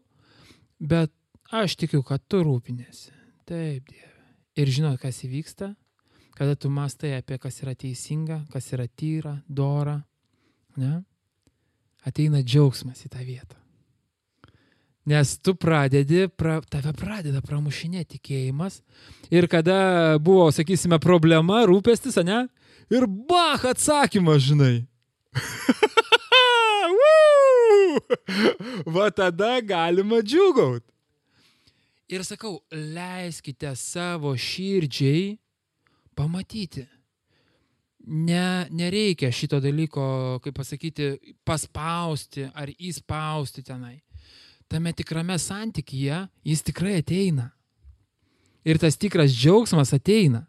bet 0.79 1.11
aš 1.51 1.75
tikiu, 1.79 2.01
kad 2.03 2.23
tu 2.27 2.41
rūpinėsi. 2.45 3.13
Taip, 3.49 3.85
Dieve. 3.89 4.07
Ir 4.59 4.71
žinot, 4.73 4.99
kas 4.99 5.21
įvyksta, 5.23 5.73
kada 6.35 6.55
tu 6.55 6.71
mastai 6.73 7.13
apie 7.17 7.37
kas 7.39 7.61
yra 7.63 7.75
teisinga, 7.77 8.43
kas 8.51 8.71
yra 8.75 8.87
tyra, 8.87 9.37
dora, 9.47 9.99
ne? 10.79 10.99
ateina 12.07 12.41
džiaugsmas 12.43 13.03
į 13.05 13.11
tą 13.13 13.23
vietą. 13.25 13.57
Nes 15.09 15.31
tu 15.41 15.55
pradedi, 15.57 16.27
pra, 16.29 16.59
tave 16.69 16.91
pradeda 16.93 17.41
pramušinėti 17.41 18.19
tikėjimas. 18.19 18.81
Ir 19.33 19.47
kada 19.49 20.19
buvo, 20.21 20.49
sakysime, 20.53 20.99
problema, 21.01 21.63
rūpestis, 21.65 22.19
ne? 22.27 22.43
Ir 22.93 23.07
bach 23.07 23.65
atsakymas, 23.71 24.43
žinai. 24.51 24.75
Va 28.95 29.09
tada 29.11 29.57
galima 29.61 30.21
džiugaut. 30.21 30.85
Ir 32.09 32.23
sakau, 32.25 32.57
leiskite 32.71 33.75
savo 33.77 34.33
širdžiai 34.33 35.37
pamatyti. 36.17 36.87
Ne, 38.09 38.65
nereikia 38.73 39.29
šito 39.35 39.59
dalyko, 39.61 40.39
kaip 40.41 40.55
pasakyti, 40.57 41.11
paspausti 41.45 42.47
ar 42.57 42.71
įspausti 42.73 43.61
tenai. 43.67 43.99
Tame 44.69 44.93
tikrame 44.93 45.37
santykyje 45.37 46.23
jis 46.45 46.65
tikrai 46.65 46.99
ateina. 47.03 47.51
Ir 48.65 48.79
tas 48.81 48.97
tikras 48.97 49.33
džiaugsmas 49.33 49.93
ateina. 49.93 50.47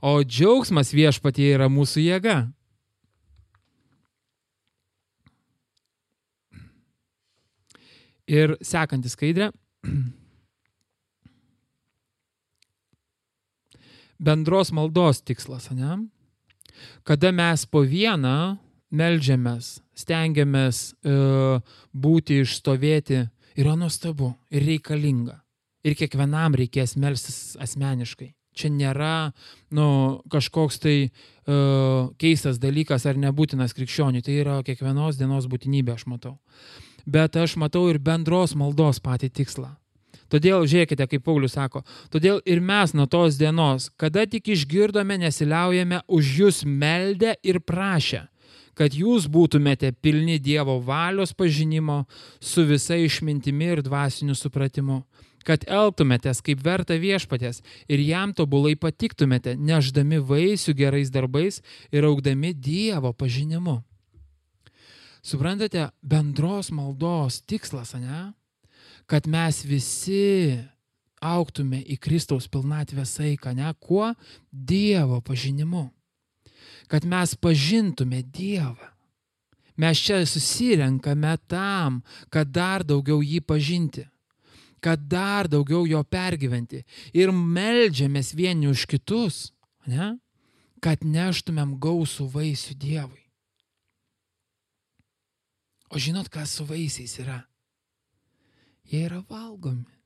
O 0.00 0.20
džiaugsmas 0.22 0.92
viešpatie 0.94 1.50
yra 1.56 1.68
mūsų 1.72 2.04
jėga. 2.06 2.38
Ir 8.28 8.56
sekantis 8.60 9.12
skaidrė. 9.16 9.50
Bendros 14.18 14.72
maldos 14.74 15.22
tikslas, 15.22 15.70
ne? 15.72 16.08
Kada 17.06 17.30
mes 17.34 17.66
po 17.70 17.82
vieną 17.86 18.58
melžiamės, 18.94 19.78
stengiamės 19.98 20.94
e, 21.02 21.14
būti 21.92 22.40
išstovėti, 22.42 23.28
yra 23.58 23.74
nuostabu 23.78 24.32
ir 24.50 24.66
reikalinga. 24.66 25.38
Ir 25.86 25.94
kiekvienam 25.98 26.54
reikės 26.58 26.96
melstis 26.98 27.56
asmeniškai. 27.62 28.32
Čia 28.58 28.70
nėra 28.74 29.30
nu, 29.76 29.86
kažkoks 30.32 30.80
tai 30.82 30.94
uh, 31.06 32.08
keistas 32.18 32.58
dalykas 32.58 33.06
ar 33.06 33.14
nebūtinas 33.22 33.70
krikščioniui. 33.76 34.24
Tai 34.26 34.34
yra 34.34 34.56
kiekvienos 34.66 35.20
dienos 35.20 35.46
būtinybė, 35.46 35.94
aš 35.94 36.08
matau. 36.10 36.34
Bet 37.08 37.36
aš 37.40 37.56
matau 37.56 37.86
ir 37.88 37.98
bendros 37.98 38.52
maldos 38.58 39.00
patį 39.00 39.30
tikslą. 39.40 39.70
Todėl, 40.28 40.66
žiūrėkite, 40.68 41.06
kaip 41.08 41.22
Paulius 41.24 41.54
sako, 41.56 41.80
todėl 42.12 42.42
ir 42.44 42.60
mes 42.60 42.92
nuo 42.92 43.06
tos 43.08 43.38
dienos, 43.40 43.88
kada 43.96 44.26
tik 44.28 44.50
išgirdome, 44.52 45.16
nesiliaujame 45.22 46.02
už 46.04 46.32
jūs 46.42 46.58
meldę 46.68 47.32
ir 47.40 47.62
prašę, 47.64 48.26
kad 48.76 48.92
jūs 48.92 49.24
būtumėte 49.32 49.94
pilni 50.04 50.36
Dievo 50.36 50.76
valios 50.84 51.32
pažinimo 51.32 52.02
su 52.40 52.66
visa 52.68 53.00
išmintimi 53.00 53.72
ir 53.72 53.82
dvasiniu 53.86 54.36
supratimu 54.36 55.00
kad 55.48 55.64
elgtumėtės 55.64 56.42
kaip 56.44 56.60
verta 56.64 56.98
viešpatės 57.00 57.62
ir 57.88 58.02
jam 58.04 58.34
tobulai 58.36 58.74
patiktumėte, 58.76 59.56
neždami 59.56 60.20
vaisių 60.20 60.74
gerais 60.76 61.12
darbais 61.14 61.62
ir 61.88 62.04
augdami 62.04 62.52
Dievo 62.52 63.14
pažinimu. 63.16 63.80
Suprantate, 65.22 65.88
bendros 66.02 66.70
maldos 66.74 67.40
tikslas, 67.42 67.94
ne? 67.98 68.32
Kad 69.08 69.26
mes 69.30 69.62
visi 69.64 70.58
auktume 71.24 71.80
į 71.82 71.96
Kristaus 72.00 72.48
pilnatvę 72.50 73.06
saiką, 73.08 73.54
ne? 73.56 73.72
Kuo? 73.80 74.12
Dievo 74.52 75.20
pažinimu. 75.24 75.88
Kad 76.88 77.04
mes 77.04 77.34
pažintume 77.36 78.22
Dievą. 78.22 78.92
Mes 79.78 79.98
čia 80.02 80.24
susirenkame 80.26 81.36
tam, 81.46 82.00
kad 82.34 82.50
dar 82.50 82.82
daugiau 82.82 83.22
jį 83.22 83.42
pažinti 83.46 84.08
kad 84.80 85.00
dar 85.08 85.48
daugiau 85.48 85.86
jo 85.86 86.02
pergyventi. 86.04 86.84
Ir 87.14 87.32
melžiamės 87.32 88.32
vieni 88.34 88.70
už 88.70 88.86
kitus, 88.90 89.50
ne? 89.86 90.16
kad 90.78 91.02
neštumėm 91.02 91.74
gausų 91.82 92.28
vaisių 92.30 92.76
Dievui. 92.78 93.27
O 95.88 95.98
žinot, 95.98 96.28
kas 96.28 96.52
su 96.56 96.66
vaisiais 96.68 97.16
yra? 97.22 97.40
Jie 98.88 99.04
yra 99.06 99.22
valgomi. 99.28 99.96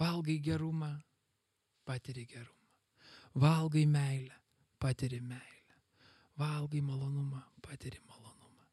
Valgai 0.00 0.38
gerumą, 0.40 0.94
patiri 1.84 2.24
gerumą. 2.26 2.68
Valgai 3.36 3.86
meilę, 3.86 4.36
patiri 4.78 5.20
meilę. 5.20 5.76
Valgai 6.40 6.80
malonumą, 6.80 7.42
patiri 7.60 8.00
malonumą. 8.08 8.64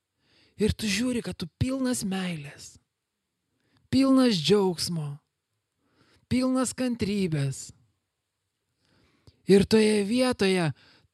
Ir 0.58 0.74
tu 0.74 0.88
žiūri, 0.88 1.22
kad 1.22 1.36
tu 1.36 1.50
pilnas 1.60 2.06
meilės 2.08 2.78
pilnas 3.90 4.38
džiaugsmo, 4.38 5.18
pilnas 6.30 6.74
kantrybės. 6.78 7.72
Ir 9.48 9.64
toje 9.64 10.04
vietoje 10.08 10.72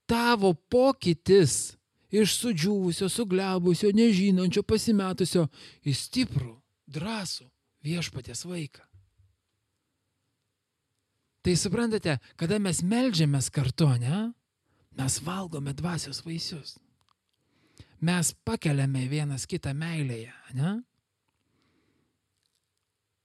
tavo 0.10 0.54
pokytis 0.74 1.76
iš 2.14 2.38
sudžiūvusio, 2.38 3.10
suglebusio, 3.10 3.92
nežinančio, 3.96 4.64
pasimetusio 4.68 5.48
į 5.86 5.96
stiprų, 5.98 6.54
drąsų 6.94 7.48
viešpatės 7.84 8.46
vaiką. 8.48 8.86
Tai 11.44 11.58
suprantate, 11.60 12.20
kada 12.40 12.60
mes 12.62 12.80
melžiamės 12.88 13.50
kartu, 13.52 13.90
ne, 14.00 14.30
mes 14.96 15.20
valgome 15.26 15.74
dvasios 15.76 16.22
vaisius. 16.24 16.78
Mes 18.04 18.32
pakeliame 18.48 19.06
vienas 19.12 19.48
kitą 19.48 19.74
meilėje, 19.76 20.32
ne? 20.56 20.78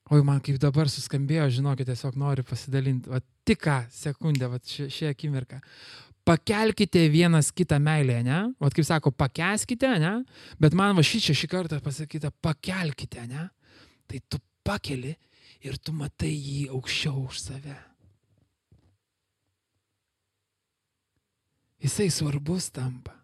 Oi, 0.08 0.22
man 0.24 0.38
kaip 0.40 0.56
dabar 0.62 0.88
suskambėjo, 0.88 1.50
žinokit, 1.58 1.90
tiesiog 1.90 2.14
noriu 2.16 2.44
pasidalinti. 2.48 3.10
Va, 3.12 3.20
tik 3.44 3.60
ką, 3.66 3.76
sekundę, 3.92 4.48
va, 4.48 4.60
ši, 4.64 4.86
šią 4.94 5.10
akimirką. 5.12 5.58
Pakelkite 6.28 7.06
vienas 7.08 7.48
kitą 7.56 7.78
meilę, 7.80 8.20
ne? 8.22 8.40
O 8.60 8.68
kaip 8.68 8.84
sako, 8.84 9.12
pakeskite, 9.16 9.94
ne? 10.02 10.12
Bet 10.60 10.76
man 10.76 10.92
va 10.98 11.04
šį 11.06 11.22
čia 11.24 11.36
šį 11.40 11.48
kartą 11.48 11.78
pasakyta, 11.80 12.28
pakelkite, 12.44 13.24
ne? 13.30 13.46
Tai 14.08 14.20
tu 14.28 14.40
pakeli 14.66 15.14
ir 15.64 15.78
tu 15.80 15.94
matai 15.96 16.34
jį 16.34 16.66
aukščiau 16.76 17.24
už 17.24 17.40
save. 17.40 17.78
Jisai 21.80 22.10
svarbus 22.10 22.68
tampa. 22.74 23.14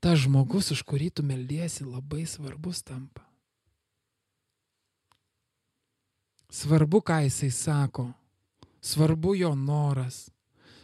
Ta 0.00 0.16
žmogus, 0.16 0.72
už 0.72 0.82
kurį 0.88 1.10
tu 1.18 1.22
meldiesi, 1.26 1.84
labai 1.84 2.24
svarbus 2.26 2.80
tampa. 2.86 3.26
Svarbu, 6.52 7.04
ką 7.04 7.22
jisai 7.26 7.50
sako. 7.52 8.08
Svarbu 8.80 9.34
jo 9.36 9.52
noras. 9.54 10.30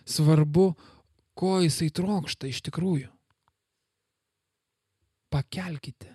Svarbu, 0.08 0.72
ko 1.36 1.58
jisai 1.60 1.90
trokšta 1.94 2.48
iš 2.48 2.62
tikrųjų. 2.68 3.10
Pakelkite. 5.28 6.14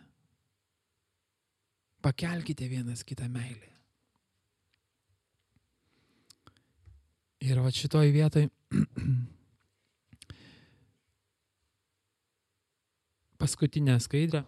Pakelkite 2.04 2.68
vienas 2.68 3.06
kitą 3.08 3.30
meilę. 3.32 3.70
Ir 7.44 7.60
va 7.62 7.70
šitoj 7.76 8.12
vietoj 8.16 8.50
paskutinę 13.44 14.00
skaidrę. 14.00 14.44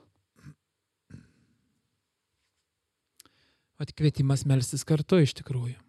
Atkvietimas 3.75 4.45
melstis 4.47 4.87
kartu 4.87 5.19
iš 5.19 5.35
tikrųjų. 5.35 5.84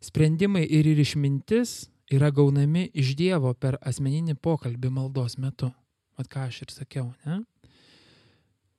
Sprendimai 0.00 0.62
ir 0.64 0.86
ir 0.86 0.98
išmintis 1.02 1.88
yra 2.10 2.30
gaunami 2.30 2.88
iš 2.94 3.14
Dievo 3.18 3.52
per 3.54 3.78
asmeninį 3.82 4.38
pokalbį 4.40 4.90
maldos 4.94 5.38
metu. 5.38 5.72
Vat 6.18 6.30
ką 6.30 6.46
aš 6.48 6.62
ir 6.62 6.74
sakiau, 6.74 7.12
ne? 7.26 7.42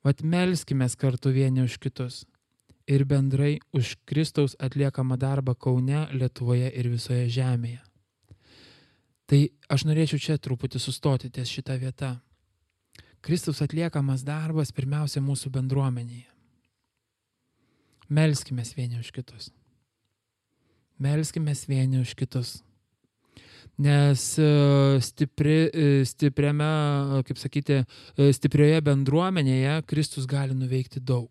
Vat 0.04 0.22
melskime 0.22 0.88
kartu 0.96 1.32
vieni 1.32 1.62
už 1.62 1.76
kitus 1.78 2.24
ir 2.88 3.04
bendrai 3.04 3.60
už 3.72 3.96
Kristaus 4.04 4.56
atliekamą 4.58 5.16
darbą 5.16 5.54
Kaune, 5.54 6.08
Lietuvoje 6.12 6.72
ir 6.72 6.88
visoje 6.88 7.28
žemėje. 7.28 7.82
Tai 9.30 9.40
aš 9.70 9.84
norėčiau 9.86 10.18
čia 10.18 10.38
truputį 10.42 10.80
sustoti 10.82 11.30
ties 11.30 11.52
šitą 11.52 11.76
vietą. 11.78 12.16
Kristaus 13.22 13.60
atliekamas 13.62 14.24
darbas 14.26 14.72
pirmiausia 14.72 15.20
mūsų 15.22 15.52
bendruomenėje. 15.54 16.26
Melskime 18.10 18.64
vieni 18.74 18.98
už 18.98 19.12
kitus. 19.14 19.52
Melskime 21.00 21.54
vieni 21.68 22.00
už 22.00 22.14
kitus. 22.14 22.60
Nes 23.80 24.38
e, 24.38 24.98
stipri, 25.00 25.70
e, 25.72 26.04
stipriame, 26.04 27.22
kaip 27.24 27.38
sakyti, 27.40 27.78
e, 27.80 28.26
stiprioje 28.36 28.82
bendruomenėje 28.84 29.78
Kristus 29.88 30.26
gali 30.28 30.56
nuveikti 30.56 31.00
daug. 31.00 31.30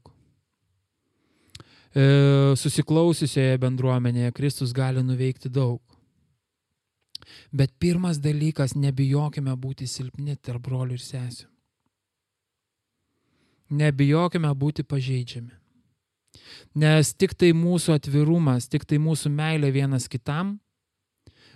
Susiklausiusioje 1.89 3.57
bendruomenėje 3.61 4.31
Kristus 4.37 4.73
gali 4.77 5.01
nuveikti 5.01 5.49
daug. 5.49 5.81
Bet 7.51 7.73
pirmas 7.81 8.19
dalykas, 8.21 8.75
nebijokime 8.77 9.55
būti 9.57 9.87
silpni 9.89 10.37
tarp 10.37 10.67
brolių 10.69 10.97
ir 10.97 11.05
sesių. 11.05 11.47
Nebijokime 13.81 14.53
būti 14.53 14.85
pažeidžiami. 14.85 15.58
Nes 16.77 17.13
tik 17.17 17.33
tai 17.33 17.51
mūsų 17.57 17.95
atvirumas, 17.97 18.69
tik 18.69 18.85
tai 18.85 18.99
mūsų 19.01 19.31
meilė 19.33 19.71
vienas 19.73 20.07
kitam 20.11 20.57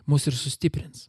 mus 0.09 0.27
ir 0.27 0.35
sustiprins. 0.35 1.07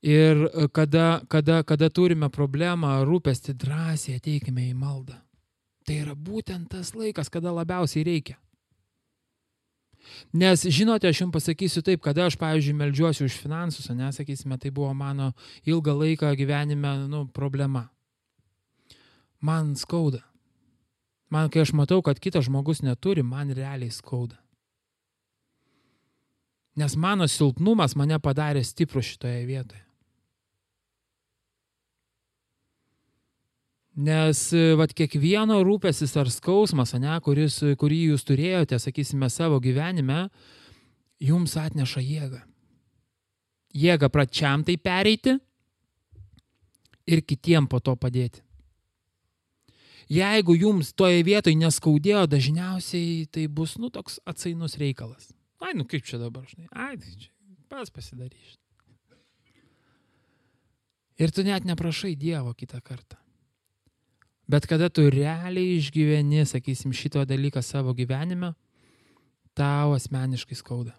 Ir 0.00 0.46
kada, 0.72 1.20
kada, 1.28 1.60
kada 1.62 1.90
turime 1.92 2.30
problemą, 2.32 3.02
rūpesti 3.04 3.52
drąsiai 3.52 4.16
ateikime 4.16 4.70
į 4.70 4.76
maldą. 4.78 5.18
Tai 5.84 5.96
yra 6.06 6.14
būtent 6.16 6.70
tas 6.72 6.94
laikas, 6.96 7.28
kada 7.28 7.52
labiausiai 7.52 8.06
reikia. 8.06 8.38
Nes, 10.32 10.62
žinote, 10.72 11.10
aš 11.10 11.20
jums 11.20 11.34
pasakysiu 11.34 11.82
taip, 11.84 12.00
kada 12.04 12.24
aš, 12.30 12.38
pavyzdžiui, 12.40 12.78
melžiuosi 12.78 13.26
už 13.26 13.36
finansus, 13.42 13.90
nesakysime, 13.92 14.56
tai 14.58 14.72
buvo 14.72 14.94
mano 14.96 15.32
ilgą 15.68 15.92
laiką 15.98 16.32
gyvenime 16.38 16.94
nu, 17.10 17.26
problema. 17.28 17.90
Man 19.40 19.74
skauda. 19.76 20.24
Man, 21.30 21.50
kai 21.50 21.62
aš 21.62 21.72
matau, 21.78 22.00
kad 22.02 22.18
kitas 22.18 22.48
žmogus 22.48 22.82
neturi, 22.82 23.22
man 23.22 23.52
realiai 23.54 23.92
skauda. 23.94 24.38
Nes 26.78 26.96
mano 26.96 27.26
silpnumas 27.30 27.94
mane 27.98 28.18
padarė 28.22 28.62
stiprų 28.66 29.02
šitoje 29.04 29.44
vietoje. 29.46 29.84
Nes 34.00 34.42
vat, 34.78 34.94
kiekvieno 34.96 35.58
rūpesis 35.66 36.14
ar 36.16 36.30
skausmas, 36.32 36.94
ne, 36.96 37.12
kuris, 37.20 37.58
kurį 37.78 38.04
jūs 38.12 38.24
turėjote, 38.24 38.78
sakysime, 38.80 39.28
savo 39.28 39.58
gyvenime, 39.60 40.28
jums 41.20 41.56
atneša 41.60 42.00
jėgą. 42.00 42.40
Jėga 43.76 44.08
pračiam 44.10 44.64
tai 44.66 44.78
pereiti 44.80 45.36
ir 47.06 47.22
kitiem 47.22 47.68
po 47.70 47.82
to 47.82 47.94
padėti. 47.98 48.42
Jeigu 50.10 50.56
jums 50.58 50.90
toje 50.98 51.22
vietoje 51.22 51.54
neskaudėjo, 51.54 52.24
dažniausiai 52.26 53.28
tai 53.30 53.44
bus, 53.46 53.76
nu, 53.78 53.92
toks 53.94 54.18
atsainus 54.26 54.74
reikalas. 54.80 55.30
Ai, 55.62 55.76
nu 55.78 55.84
kaip 55.86 56.02
čia 56.02 56.18
dabar, 56.18 56.48
žinai, 56.50 56.66
ai, 56.72 56.96
tai 56.98 57.14
čia 57.14 57.30
pas 57.70 57.92
pasidaryš. 57.94 58.56
Ir 61.20 61.30
tu 61.30 61.44
net 61.46 61.66
neprašai 61.68 62.16
Dievo 62.18 62.50
kitą 62.56 62.80
kartą. 62.82 63.20
Bet 64.50 64.66
kada 64.66 64.88
tu 64.90 65.04
realiai 65.12 65.76
išgyveni, 65.76 66.42
sakysim, 66.48 66.90
šito 66.96 67.22
dalyką 67.28 67.62
savo 67.62 67.94
gyvenime, 67.94 68.54
tau 69.54 69.94
asmeniškai 69.94 70.58
skauda. 70.58 70.96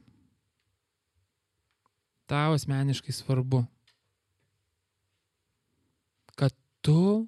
Tau 2.32 2.55
asmeniškai 2.55 3.12
svarbu, 3.12 3.66
kad 6.39 6.55
tu 6.80 7.28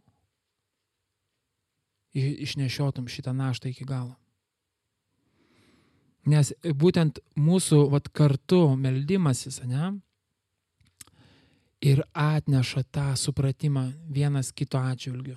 išnešiotum 2.13 3.07
šitą 3.07 3.33
naštą 3.33 3.71
iki 3.71 3.85
galo. 3.85 4.15
Nes 6.29 6.53
būtent 6.63 7.19
mūsų 7.35 7.89
vat, 7.91 8.07
kartu 8.15 8.61
meldimasis, 8.79 9.59
ne, 9.67 9.91
ir 11.83 12.03
atneša 12.15 12.85
tą 12.95 13.09
supratimą 13.19 13.89
vienas 14.07 14.53
kito 14.55 14.79
atžvilgiu. 14.79 15.35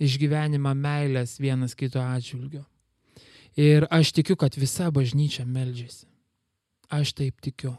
Išgyvenimą 0.00 0.72
meilės 0.74 1.36
vienas 1.40 1.76
kito 1.76 2.00
atžvilgiu. 2.00 2.64
Ir 3.60 3.84
aš 3.92 4.14
tikiu, 4.16 4.38
kad 4.40 4.56
visa 4.56 4.88
bažnyčia 4.90 5.44
meldžiasi. 5.44 6.06
Aš 6.88 7.12
taip 7.12 7.40
tikiu 7.44 7.76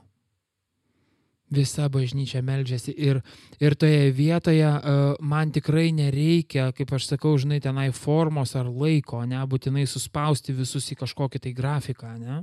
visa 1.54 1.88
bažnyčia 1.90 2.42
meldžiasi. 2.46 2.94
Ir, 2.98 3.22
ir 3.62 3.76
toje 3.80 4.12
vietoje 4.16 4.66
uh, 4.68 5.14
man 5.22 5.52
tikrai 5.54 5.92
nereikia, 5.96 6.72
kaip 6.76 6.94
aš 6.98 7.12
sakau, 7.14 7.36
žinai, 7.40 7.62
tenai 7.64 7.92
formos 7.96 8.56
ar 8.60 8.70
laiko, 8.70 9.22
nebūtinai 9.30 9.86
suspausti 9.90 10.56
visus 10.58 10.90
į 10.94 11.00
kažkokį 11.04 11.44
tai 11.44 11.54
grafiką, 11.58 12.16
ne? 12.20 12.42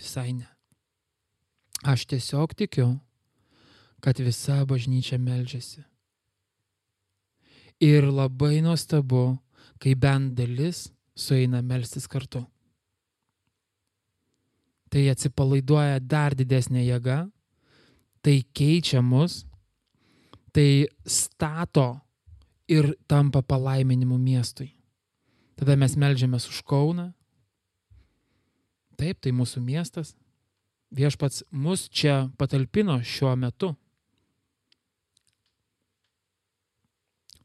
Visai 0.00 0.32
ne. 0.32 0.48
Aš 1.84 2.04
tiesiog 2.10 2.56
tikiu, 2.56 2.90
kad 4.04 4.18
visa 4.20 4.60
bažnyčia 4.68 5.20
meldžiasi. 5.20 5.84
Ir 7.80 8.04
labai 8.12 8.60
nuostabu, 8.60 9.38
kai 9.80 9.94
bent 9.96 10.34
dalis 10.36 10.90
sueina 11.16 11.62
melstis 11.64 12.08
kartu. 12.08 12.42
Tai 14.90 15.04
atsipalaiduoja 15.12 16.00
dar 16.02 16.34
didesnė 16.34 16.82
jėga 16.84 17.22
tai 18.22 18.42
keičia 18.54 19.02
mus, 19.02 19.44
tai 20.52 20.86
stato 21.06 22.00
ir 22.68 22.94
tampa 23.08 23.42
palaiminimu 23.42 24.18
miestui. 24.18 24.70
Tada 25.58 25.76
mes 25.76 25.96
melžiamės 25.96 26.48
už 26.48 26.62
Kauną. 26.64 27.10
Taip, 28.96 29.20
tai 29.20 29.32
mūsų 29.32 29.60
miestas. 29.64 30.14
Viešpats 30.90 31.44
mus 31.50 31.88
čia 31.88 32.30
patalpino 32.40 32.98
šiuo 33.04 33.34
metu. 33.36 33.74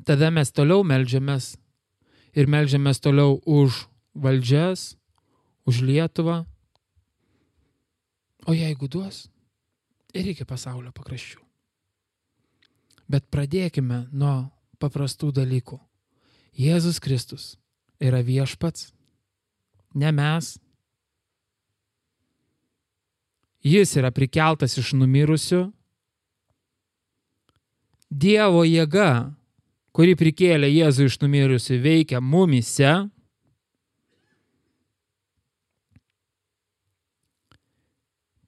Tada 0.06 0.30
mes 0.32 0.52
toliau 0.54 0.84
melžiamės 0.86 1.56
ir 2.36 2.50
melžiamės 2.52 3.00
toliau 3.02 3.40
už 3.46 3.86
valdžias, 4.14 4.96
už 5.66 5.82
Lietuvą. 5.82 6.44
O 8.46 8.54
jeigu 8.54 8.88
duos, 8.92 9.26
ir 10.16 10.32
iki 10.32 10.48
pasaulio 10.48 10.94
pakraščių. 10.96 11.42
Bet 13.12 13.28
pradėkime 13.30 14.08
nuo 14.16 14.50
paprastų 14.82 15.32
dalykų. 15.36 15.78
Jėzus 16.56 17.02
Kristus 17.04 17.56
yra 18.02 18.22
viešpats, 18.26 18.90
ne 19.96 20.12
mes. 20.16 20.56
Jis 23.66 23.96
yra 24.00 24.12
prikeltas 24.14 24.78
iš 24.80 24.94
numirusių. 24.98 25.66
Dievo 28.10 28.62
jėga, 28.64 29.34
kuri 29.96 30.14
prikėlė 30.16 30.70
Jėzų 30.70 31.10
iš 31.10 31.18
numirusių, 31.24 31.80
veikia 31.84 32.22
mumise. 32.22 32.94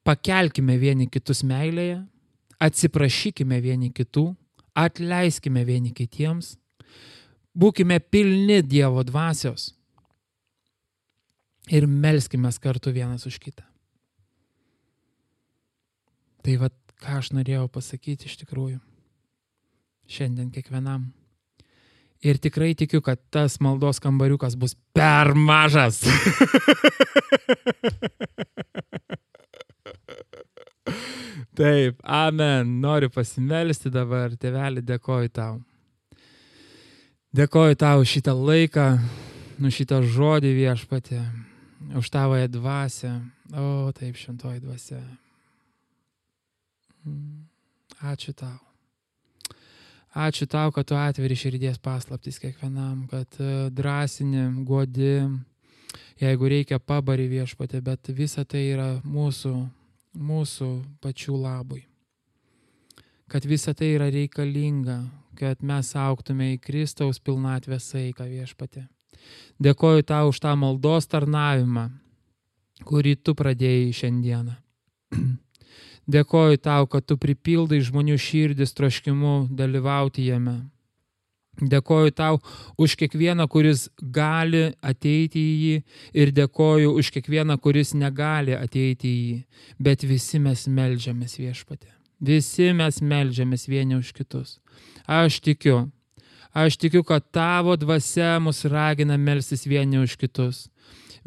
Pakelkime 0.08 0.78
vieni 0.80 1.10
kitus 1.12 1.43
meilėje, 1.47 1.99
atsiprašykime 2.64 3.60
vieni 3.64 3.91
kitų, 3.93 4.30
atleiskime 4.78 5.66
vieni 5.68 5.91
kitiems, 5.95 6.55
būkime 7.58 7.99
pilni 7.99 8.62
Dievo 8.64 9.03
dvasios 9.03 9.74
ir 11.68 11.88
melskime 11.88 12.49
kartu 12.64 12.93
vienas 12.95 13.26
už 13.28 13.39
kitą. 13.43 13.66
Tai 16.45 16.55
vad, 16.62 16.74
ką 17.03 17.20
aš 17.20 17.34
norėjau 17.36 17.68
pasakyti 17.68 18.30
iš 18.30 18.38
tikrųjų 18.43 18.80
šiandien 20.08 20.51
kiekvienam. 20.55 21.10
Ir 22.24 22.39
tikrai 22.41 22.72
tikiu, 22.74 23.01
kad 23.03 23.20
tas 23.30 23.60
maldos 23.62 23.99
kambariukas 24.01 24.55
bus 24.58 24.74
per 24.95 25.36
mažas. 25.36 25.99
Taip, 31.58 31.97
amen. 32.03 32.76
Noriu 32.84 33.10
pasimelsti 33.10 33.89
dabar, 33.89 34.36
tėvelį, 34.38 34.84
dėkoju 34.86 35.32
tau. 35.34 35.55
Dėkoju 37.34 37.78
tau 37.82 38.03
šitą 38.05 38.36
laiką, 38.38 38.84
nu 39.58 39.72
šitą 39.74 40.03
žodį 40.05 40.51
viešpatė, 40.53 41.18
už 41.97 42.12
tavoje 42.14 42.45
dvasę. 42.53 43.10
O, 43.58 43.89
taip, 43.97 44.20
šventoji 44.22 44.62
dvasia. 44.62 44.99
Mm, 47.08 47.47
ačiū 48.05 48.36
tau. 48.38 48.60
Ačiū 50.14 50.45
tau, 50.45 50.70
kad 50.74 50.86
tu 50.86 50.97
atveri 50.97 51.36
širdies 51.38 51.82
paslaptis 51.82 52.38
kiekvienam, 52.38 53.08
kad 53.10 53.41
e, 53.41 53.72
drąsini, 53.74 54.45
guodi, 54.66 55.26
jeigu 56.22 56.53
reikia 56.53 56.78
pabari 56.78 57.26
viešpatė, 57.34 57.82
bet 57.82 58.14
visa 58.14 58.45
tai 58.45 58.64
yra 58.76 58.88
mūsų 59.01 59.55
mūsų 60.18 60.70
pačių 61.03 61.38
labui. 61.38 61.86
Kad 63.28 63.45
visa 63.45 63.74
tai 63.76 63.93
yra 63.95 64.07
reikalinga, 64.11 65.01
kad 65.38 65.61
mes 65.61 65.91
auktume 65.99 66.53
į 66.55 66.61
Kristaus 66.63 67.20
pilnatvę 67.20 67.80
saiką 67.84 68.28
viešpatė. 68.30 68.88
Dėkoju 69.59 70.05
tau 70.07 70.32
už 70.32 70.39
tą 70.41 70.53
maldos 70.55 71.09
tarnavimą, 71.11 71.89
kurį 72.88 73.18
tu 73.20 73.36
pradėjai 73.36 73.91
šiandieną. 73.99 74.55
Dėkoju 76.15 76.61
tau, 76.63 76.88
kad 76.88 77.03
tu 77.03 77.18
pripildai 77.20 77.82
žmonių 77.84 78.15
širdis 78.22 78.72
troškimu 78.78 79.49
dalyvauti 79.51 80.30
jame. 80.30 80.61
Dėkoju 81.58 82.14
tau 82.14 82.38
už 82.78 82.93
kiekvieną, 83.01 83.47
kuris 83.49 83.88
gali 83.97 84.76
ateiti 84.86 85.41
į 85.41 85.53
jį 85.58 85.78
ir 86.22 86.32
dėkoju 86.38 86.93
už 86.99 87.10
kiekvieną, 87.16 87.58
kuris 87.58 87.95
negali 87.97 88.53
ateiti 88.53 89.10
į 89.10 89.22
jį. 89.30 89.38
Bet 89.82 90.05
visi 90.05 90.38
mes 90.39 90.68
melžiamės 90.70 91.38
viešpatė. 91.41 91.89
Visi 92.22 92.70
mes 92.78 93.01
melžiamės 93.01 93.68
vieni 93.70 93.97
už 93.97 94.14
kitus. 94.14 94.60
Aš 95.08 95.39
tikiu, 95.41 95.88
aš 96.53 96.78
tikiu, 96.78 97.03
kad 97.05 97.26
tavo 97.34 97.76
dvasia 97.78 98.38
mus 98.41 98.64
ragina 98.66 99.18
melstis 99.18 99.66
vieni 99.66 99.97
už 100.01 100.18
kitus. 100.18 100.68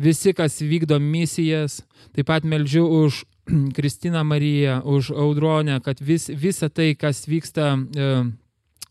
Visi, 0.00 0.32
kas 0.32 0.60
vykdo 0.62 0.98
misijas, 1.02 1.82
taip 2.14 2.30
pat 2.30 2.46
meldžiu 2.46 2.86
už 2.86 3.24
Kristiną 3.76 4.24
Mariją, 4.24 4.80
už 4.82 5.10
Audronę, 5.10 5.80
kad 5.80 6.00
vis, 6.00 6.30
visa 6.30 6.70
tai, 6.70 6.94
kas 6.94 7.26
vyksta 7.28 7.74
e, 7.76 8.10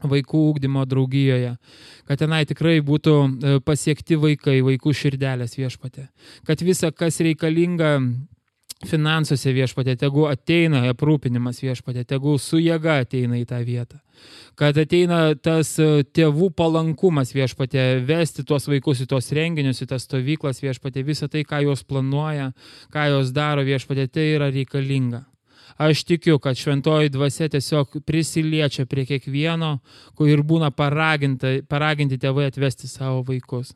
vaikų 0.04 0.42
ūkdymo 0.54 0.86
draugijoje, 0.90 1.56
kad 2.08 2.22
tenai 2.22 2.44
tikrai 2.50 2.80
būtų 2.86 3.16
e, 3.20 3.60
pasiekti 3.66 4.20
vaikai, 4.20 4.60
vaikų 4.66 4.96
širdelės 4.96 5.58
viešpatė, 5.60 6.10
kad 6.48 6.64
visa, 6.66 6.92
kas 6.96 7.20
reikalinga 7.26 7.98
finansuose 8.88 9.52
viešpatė, 9.52 9.98
tegu 10.00 10.24
ateina 10.30 10.86
aprūpinimas 10.94 11.60
viešpatė, 11.64 12.06
tegu 12.08 12.38
su 12.40 12.62
jėga 12.62 13.02
ateina 13.04 13.40
į 13.42 13.48
tą 13.50 13.60
vietą. 13.68 14.00
Kad 14.60 14.78
ateina 14.80 15.34
tas 15.36 15.74
e, 15.80 16.04
tėvų 16.04 16.50
palankumas 16.56 17.34
viešpatė, 17.36 18.06
vesti 18.08 18.46
tuos 18.48 18.68
vaikus 18.72 19.04
į 19.04 19.10
tuos 19.12 19.32
renginius, 19.36 19.84
į 19.84 19.90
tas 19.92 20.08
stovyklas 20.08 20.64
viešpatė, 20.64 21.04
visą 21.08 21.28
tai, 21.32 21.44
ką 21.48 21.64
jos 21.68 21.84
planuoja, 21.88 22.54
ką 22.94 23.10
jos 23.14 23.34
daro 23.36 23.68
viešpatė, 23.68 24.08
tai 24.08 24.30
yra 24.38 24.52
reikalinga. 24.52 25.26
Aš 25.80 26.04
tikiu, 26.04 26.40
kad 26.44 26.58
šventoji 26.60 27.10
dvasia 27.10 27.48
tiesiog 27.48 28.02
prisiliečia 28.04 28.84
prie 28.86 29.06
kiekvieno, 29.08 29.78
kur 30.20 30.28
ir 30.28 30.42
būna 30.44 30.74
paraginti 30.76 32.18
tėvai 32.20 32.50
atvesti 32.50 32.90
savo 32.92 33.22
vaikus. 33.30 33.72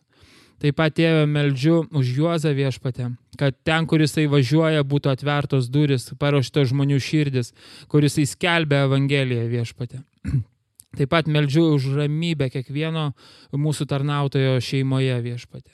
Taip 0.59 0.75
pat 0.75 0.97
tėvę 0.97 1.23
meldžiu 1.31 1.77
už 1.95 2.09
Juozą 2.17 2.51
viešpatę, 2.55 3.07
kad 3.39 3.55
ten, 3.63 3.87
kur 3.87 4.03
jisai 4.03 4.25
važiuoja, 4.31 4.83
būtų 4.83 5.13
atvertos 5.13 5.69
duris, 5.71 6.09
paruoštos 6.19 6.73
žmonių 6.73 6.99
širdis, 7.03 7.53
kur 7.87 8.03
jisai 8.03 8.25
skelbia 8.27 8.83
Evangeliją 8.89 9.47
viešpatę. 9.51 10.01
Taip 10.99 11.09
pat 11.09 11.31
meldžiu 11.31 11.69
už 11.77 11.87
ramybę 12.01 12.51
kiekvieno 12.51 13.13
mūsų 13.55 13.87
tarnautojo 13.89 14.59
šeimoje 14.59 15.21
viešpatė 15.23 15.71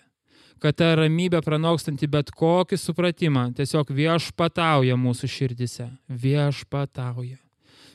kad 0.62 0.78
ta 0.80 0.94
ramybė 1.00 1.42
pranokstanti 1.46 2.08
bet 2.12 2.32
kokį 2.36 2.80
supratimą 2.80 3.50
tiesiog 3.58 3.92
viešpatauja 3.96 4.98
mūsų 5.00 5.30
širdise. 5.32 5.90
Viešpatauja. 6.08 7.40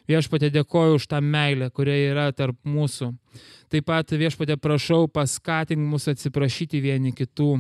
Viešpatė 0.09 0.51
dėkoju 0.53 0.99
už 0.99 1.07
tą 1.09 1.21
meilę, 1.25 1.71
kuria 1.73 1.97
yra 2.11 2.27
tarp 2.37 2.59
mūsų. 2.69 3.15
Taip 3.73 3.87
pat 3.89 4.13
viešpatė 4.13 4.59
prašau 4.61 5.07
paskatink 5.09 5.81
mus 5.81 6.05
atsiprašyti 6.13 6.83
vieni 6.85 7.15
kitų, 7.17 7.55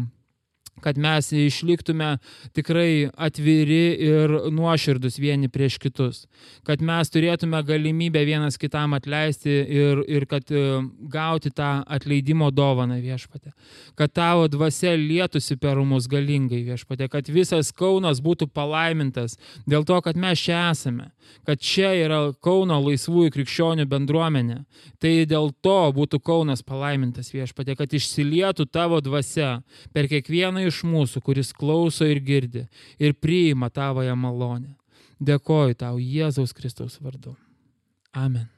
kad 0.80 0.98
mes 0.98 1.32
išliktume 1.32 2.16
tikrai 2.52 3.08
atviri 3.16 3.94
ir 4.08 4.34
nuoširdus 4.52 5.18
vieni 5.18 5.48
prieš 5.48 5.78
kitus, 5.82 6.24
kad 6.66 6.82
mes 6.82 7.10
turėtume 7.14 7.60
galimybę 7.66 8.24
vienas 8.26 8.58
kitam 8.60 8.96
atleisti 8.96 9.52
ir, 9.52 10.02
ir 10.10 10.26
kad 10.30 10.50
e, 10.50 10.64
gauti 11.12 11.52
tą 11.54 11.70
atleidimo 11.86 12.50
dovaną 12.50 12.98
viešpatė, 13.04 13.54
kad 13.98 14.12
tavo 14.12 14.48
dvasia 14.50 14.96
lietusi 14.98 15.56
per 15.60 15.80
mus 15.86 16.08
galingai 16.10 16.64
viešpatė, 16.66 17.08
kad 17.12 17.30
visas 17.30 17.72
Kaunas 17.74 18.20
būtų 18.24 18.50
palaimintas 18.54 19.38
dėl 19.70 19.86
to, 19.86 20.00
kad 20.04 20.18
mes 20.18 20.42
čia 20.42 20.68
esame, 20.72 21.10
kad 21.46 21.62
čia 21.62 21.94
yra 21.96 22.20
Kauno 22.44 22.80
laisvųjų 22.82 23.32
krikščionių 23.34 23.86
bendruomenė, 23.90 24.60
tai 25.02 25.14
dėl 25.28 25.52
to 25.64 25.78
būtų 25.96 26.20
Kaunas 26.24 26.64
palaimintas 26.66 27.32
viešpatė, 27.34 27.76
kad 27.78 27.94
išsilietų 27.94 28.66
tavo 28.72 29.00
dvasia 29.04 29.62
per 29.94 30.08
kiekvieną 30.10 30.63
iš 30.70 30.82
mūsų, 30.88 31.22
kuris 31.24 31.52
klauso 31.56 32.08
ir 32.08 32.22
girdi 32.24 32.66
ir 32.98 33.14
priima 33.14 33.70
tavoją 33.70 34.16
malonę. 34.16 34.74
Dėkoju 35.24 35.78
tau 35.78 36.00
Jėzaus 36.00 36.52
Kristaus 36.56 36.98
vardu. 37.00 37.36
Amen. 38.12 38.53